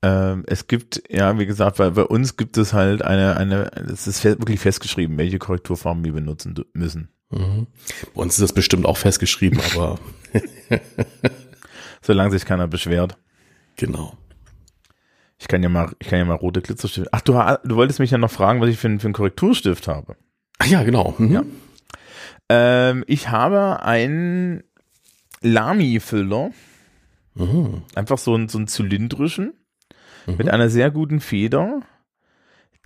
[0.03, 4.09] Ähm, es gibt, ja, wie gesagt, bei, bei uns gibt es halt eine, eine, es
[4.09, 7.09] ist wirklich festgeschrieben, welche Korrekturfarben wir benutzen müssen.
[7.31, 7.69] Mhm.
[8.15, 10.01] Bei uns ist das bestimmt auch festgeschrieben, aber
[12.03, 13.17] solange sich keiner beschwert.
[13.77, 14.17] Genau.
[15.39, 17.09] Ich kann ja mal, ich kann ja mal rote Glitzerstifte.
[17.13, 17.33] Ach, du,
[17.65, 20.17] du wolltest mich ja noch fragen, was ich für, für einen Korrekturstift habe.
[20.59, 21.15] Ach ja, genau.
[21.19, 21.33] Mhm.
[21.33, 21.43] Ja.
[22.49, 24.63] Ähm, ich habe einen
[25.41, 26.51] Lamy-Füller.
[27.35, 27.83] Mhm.
[27.95, 29.55] Einfach so, einen so einen zylindrischen
[30.27, 30.37] Mhm.
[30.37, 31.81] mit einer sehr guten Feder,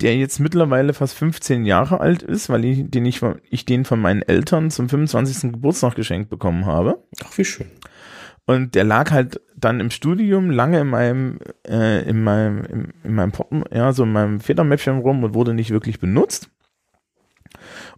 [0.01, 3.99] der jetzt mittlerweile fast 15 Jahre alt ist, weil ich den, ich, ich den von
[3.99, 5.51] meinen Eltern zum 25.
[5.53, 7.03] Geburtstag geschenkt bekommen habe.
[7.23, 7.67] Ach, wie schön.
[8.47, 13.13] Und der lag halt dann im Studium lange in meinem, äh, in meinem, in, in
[13.13, 16.49] meinem Porten, ja, so in meinem Federmäppchen rum und wurde nicht wirklich benutzt.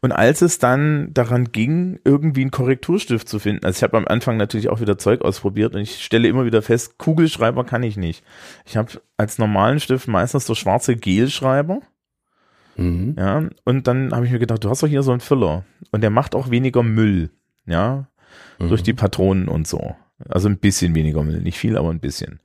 [0.02, 4.08] Und als es dann daran ging, irgendwie einen Korrekturstift zu finden, also ich habe am
[4.08, 7.96] Anfang natürlich auch wieder Zeug ausprobiert und ich stelle immer wieder fest, Kugelschreiber kann ich
[7.96, 8.24] nicht.
[8.66, 11.82] Ich habe als normalen Stift meistens so schwarze Gelschreiber.
[12.76, 13.16] Mhm.
[13.20, 16.02] Ja, und dann habe ich mir gedacht, du hast doch hier so einen Füller und
[16.02, 17.30] der macht auch weniger Müll,
[17.66, 18.08] ja,
[18.58, 18.70] Mhm.
[18.70, 19.96] durch die Patronen und so.
[20.28, 22.40] Also ein bisschen weniger Müll, nicht viel, aber ein bisschen.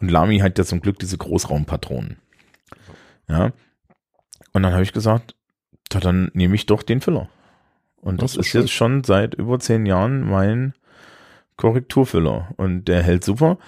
[0.00, 2.16] Und Lamy hat ja zum Glück diese Großraumpatronen.
[3.28, 3.52] Ja.
[4.52, 5.34] Und dann habe ich gesagt,
[5.90, 7.28] dann nehme ich doch den Füller.
[8.00, 10.74] Und das, Das ist ist jetzt schon seit über zehn Jahren mein
[11.56, 12.48] Korrekturfüller.
[12.56, 13.58] Und der hält super.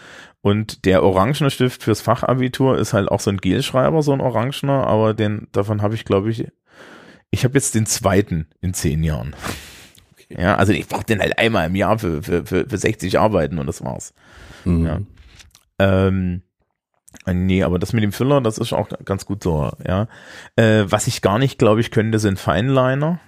[0.40, 4.86] Und der orangene Stift fürs Fachabitur ist halt auch so ein Gelschreiber, so ein orangener,
[4.86, 6.48] aber den, davon habe ich, glaube ich,
[7.30, 9.36] ich habe jetzt den zweiten in zehn Jahren.
[10.38, 13.58] Ja, also ich brauche den halt einmal im Jahr für, für, für, für 60 Arbeiten
[13.58, 14.14] und das war's.
[14.64, 14.86] Mhm.
[14.86, 15.00] Ja.
[15.78, 16.42] Ähm,
[17.26, 20.08] äh, nee, aber das mit dem Füller, das ist auch ganz gut so, ja.
[20.56, 23.20] Äh, was ich gar nicht, glaube ich, könnte, sind Feinliner.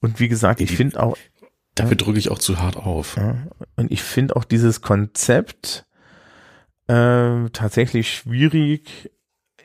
[0.00, 1.16] Und wie gesagt, ich finde auch,
[1.74, 3.16] Dafür drücke ich auch zu hart auf.
[3.16, 3.36] ja,
[3.76, 5.86] und ich finde auch dieses Konzept
[6.86, 9.10] äh, tatsächlich schwierig,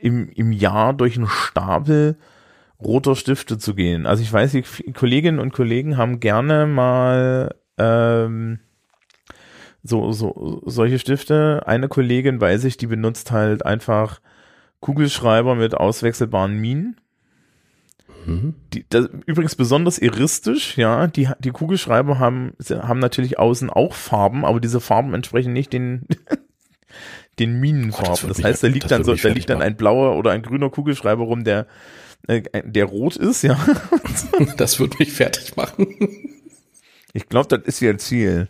[0.01, 2.17] im, im Jahr durch einen Stapel
[2.81, 4.05] roter Stifte zu gehen.
[4.05, 8.59] Also ich weiß, die Kolleginnen und Kollegen haben gerne mal ähm,
[9.83, 11.63] so, so solche Stifte.
[11.65, 14.21] Eine Kollegin weiß ich, die benutzt halt einfach
[14.79, 16.95] Kugelschreiber mit auswechselbaren Minen.
[18.25, 18.55] Mhm.
[18.73, 21.07] Die, das, übrigens besonders iristisch, ja.
[21.07, 26.05] Die, die Kugelschreiber haben, haben natürlich außen auch Farben, aber diese Farben entsprechen nicht den,
[27.39, 28.09] den Oh, Minenfarben.
[28.11, 30.17] das wird das mich- heißt, da das liegt dann so, da liegt dann ein blauer
[30.17, 31.65] oder ein grüner Kugelschreiber rum, der,
[32.27, 33.57] äh, der rot ist, ja.
[34.57, 35.87] Das wird mich fertig machen.
[37.13, 38.47] Ich glaube, das ist ihr Ziel.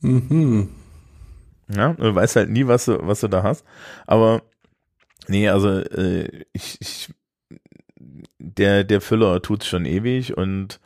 [0.00, 0.70] Mhm.
[1.74, 3.64] Ja, du weißt halt nie, was du, was du da hast.
[4.06, 4.42] Aber
[5.28, 7.10] nee, also äh, ich, ich
[8.38, 10.80] der, der Füller tut's schon ewig und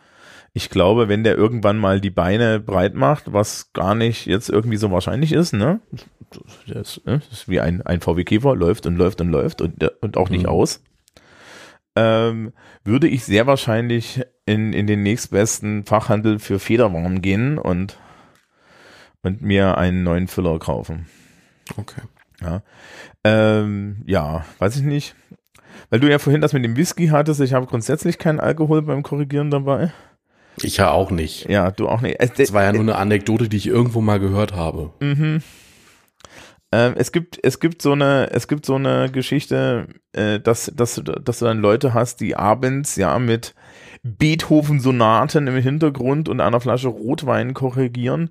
[0.53, 4.77] ich glaube, wenn der irgendwann mal die Beine breit macht, was gar nicht jetzt irgendwie
[4.77, 5.81] so wahrscheinlich ist, ne?
[6.67, 7.19] Das, ist, ne?
[7.19, 10.29] das ist wie ein, ein VW Käfer, läuft und läuft und läuft und, und auch
[10.31, 10.49] nicht Mhm.
[10.51, 10.81] aus.
[11.97, 12.53] Ähm,
[12.85, 17.99] würde ich sehr wahrscheinlich in, in den nächstbesten Fachhandel für Federwaren gehen und,
[19.23, 21.07] und mir einen neuen Füller kaufen.
[21.77, 22.03] Okay.
[22.41, 22.63] Ja.
[23.23, 25.15] Ähm, ja, weiß ich nicht.
[25.91, 29.03] Weil du ja vorhin das mit dem Whisky hattest, ich habe grundsätzlich keinen Alkohol beim
[29.03, 29.93] Korrigieren dabei.
[30.63, 31.49] Ich ja auch nicht.
[31.49, 32.17] Ja, du auch nicht.
[32.21, 34.93] Es, Das war ja nur eine Anekdote, die ich irgendwo mal gehört habe.
[35.01, 35.43] Mhm.
[36.77, 40.97] Ähm, es gibt, es gibt so eine, es gibt so eine Geschichte, äh, dass, dass,
[40.97, 43.55] du- dass du dann Leute hast, die abends ja mit
[44.03, 48.31] Beethoven-Sonaten im Hintergrund und einer Flasche Rotwein korrigieren.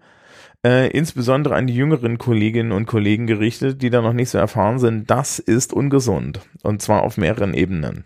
[0.65, 4.79] Äh, insbesondere an die jüngeren Kolleginnen und Kollegen gerichtet, die da noch nicht so erfahren
[4.79, 5.09] sind.
[5.09, 6.41] Das ist ungesund.
[6.63, 8.05] Und zwar auf mehreren Ebenen.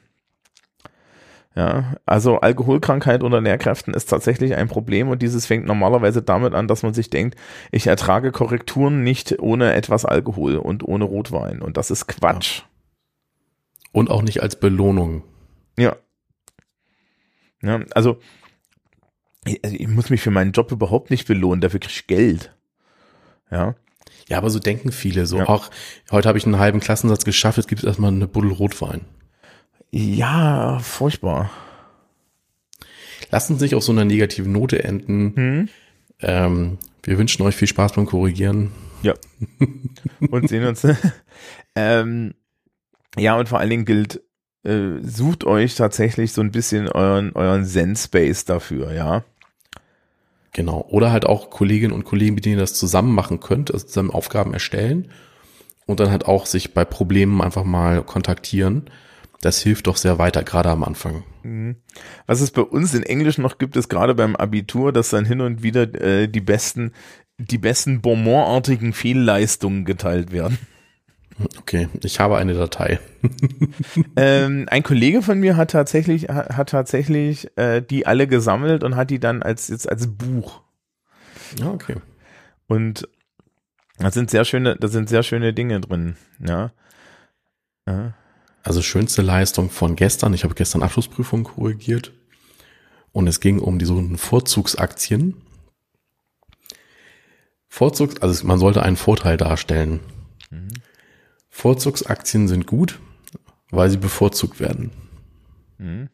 [1.58, 6.68] Ja, also Alkoholkrankheit unter Lehrkräften ist tatsächlich ein Problem und dieses fängt normalerweise damit an,
[6.68, 7.36] dass man sich denkt,
[7.72, 12.62] ich ertrage Korrekturen nicht ohne etwas Alkohol und ohne Rotwein und das ist Quatsch.
[13.92, 15.24] Und auch nicht als Belohnung.
[15.80, 15.96] Ja.
[17.64, 18.20] ja also
[19.44, 22.54] ich, ich muss mich für meinen Job überhaupt nicht belohnen, dafür krieg ich Geld.
[23.50, 23.74] Ja.
[24.30, 25.26] Ja, aber so denken viele.
[25.26, 25.46] So, Ja.
[25.48, 25.72] ach,
[26.12, 29.02] heute habe ich einen halben Klassensatz geschafft, jetzt gibt es erstmal eine Buddel Rotwein.
[29.92, 31.50] Ja, furchtbar.
[33.32, 35.36] Lassen Sie sich auf so einer negativen Note enden.
[35.36, 35.70] Hm?
[36.22, 38.72] Ähm, wir wünschen euch viel Spaß beim Korrigieren.
[39.02, 39.14] Ja.
[40.32, 40.86] Und sehen uns.
[41.76, 42.34] ähm,
[43.18, 44.22] ja, und vor allen Dingen gilt,
[44.64, 49.24] äh, sucht euch tatsächlich so ein bisschen euren, euren Zen-Space dafür, ja.
[50.54, 50.86] Genau.
[50.90, 54.12] Oder halt auch Kolleginnen und Kollegen, mit denen ihr das zusammen machen könnt, also zusammen
[54.12, 55.10] Aufgaben erstellen
[55.86, 58.90] und dann halt auch sich bei Problemen einfach mal kontaktieren.
[59.42, 61.24] Das hilft doch sehr weiter, gerade am Anfang.
[62.26, 65.42] Was es bei uns in Englisch noch gibt, ist gerade beim Abitur, dass dann hin
[65.42, 66.92] und wieder äh, die besten,
[67.38, 70.58] die besten Bonbon-artigen Fehlleistungen geteilt werden.
[71.60, 73.00] Okay, ich habe eine Datei.
[74.16, 78.96] ähm, ein Kollege von mir hat tatsächlich, hat, hat tatsächlich äh, die alle gesammelt und
[78.96, 80.62] hat die dann als jetzt als Buch.
[81.60, 81.96] Ja, okay.
[82.68, 83.08] Und
[84.00, 86.16] da sind sehr schöne, da sind sehr schöne Dinge drin.
[86.40, 86.72] Ja.
[87.88, 88.14] ja.
[88.68, 90.34] Also schönste Leistung von gestern.
[90.34, 92.12] Ich habe gestern Abschlussprüfung korrigiert
[93.14, 95.36] und es ging um die sogenannten Vorzugsaktien.
[97.70, 100.02] Vorzugs, also man sollte einen Vorteil darstellen.
[100.50, 100.68] Mhm.
[101.48, 103.00] Vorzugsaktien sind gut,
[103.70, 104.92] weil sie bevorzugt werden.
[105.78, 106.10] Mhm.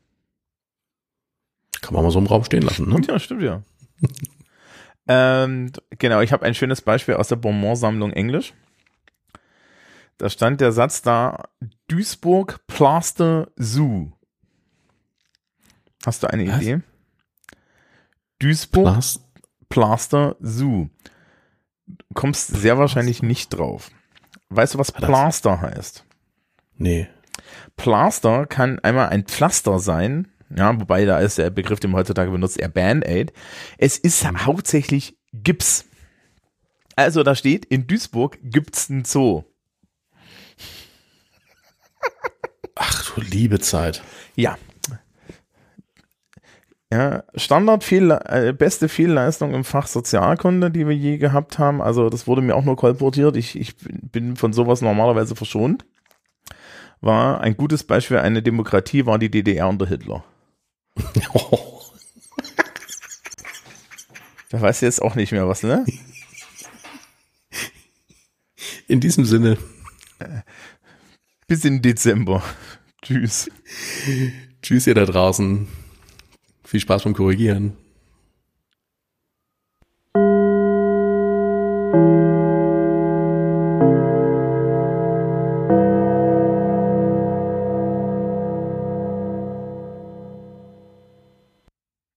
[1.81, 3.01] Kann man mal so im Raum stehen lassen, ne?
[3.07, 3.63] Ja, stimmt ja.
[5.07, 8.53] ähm, genau, ich habe ein schönes Beispiel aus der Bonbon-Sammlung Englisch.
[10.17, 11.49] Da stand der Satz da,
[11.87, 14.11] Duisburg Plaster Zoo.
[16.05, 16.61] Hast du eine Was?
[16.61, 16.81] Idee?
[18.39, 19.21] Duisburg Plast
[19.69, 20.89] Plaster Zoo.
[22.13, 23.89] kommst sehr wahrscheinlich nicht drauf.
[24.49, 26.05] Weißt du, was Plaster heißt?
[26.75, 27.07] Nee.
[27.75, 32.29] Plaster kann einmal ein Pflaster sein, ja, wobei da ist der Begriff, den man heutzutage
[32.29, 33.33] benutzt, eher Band-Aid.
[33.77, 35.85] Es ist hauptsächlich Gips.
[36.95, 39.43] Also da steht, in Duisburg gibt's ein Zoo.
[42.75, 44.03] Ach du liebe Zeit.
[44.35, 44.57] Ja.
[46.91, 51.81] Ja, Standard Fehl, äh, beste Fehlleistung im Fach Sozialkunde, die wir je gehabt haben.
[51.81, 53.35] Also das wurde mir auch nur kolportiert.
[53.35, 55.85] Ich, ich bin von sowas normalerweise verschont.
[57.01, 60.23] War ein gutes Beispiel, eine Demokratie war die DDR unter Hitler.
[61.33, 61.59] Oh.
[64.49, 65.83] Da weiß jetzt auch nicht mehr was, ne?
[68.87, 69.57] In diesem Sinne.
[71.47, 72.43] Bis in Dezember.
[73.01, 73.49] Tschüss.
[74.61, 75.67] Tschüss, ihr da draußen.
[76.63, 77.77] Viel Spaß beim Korrigieren.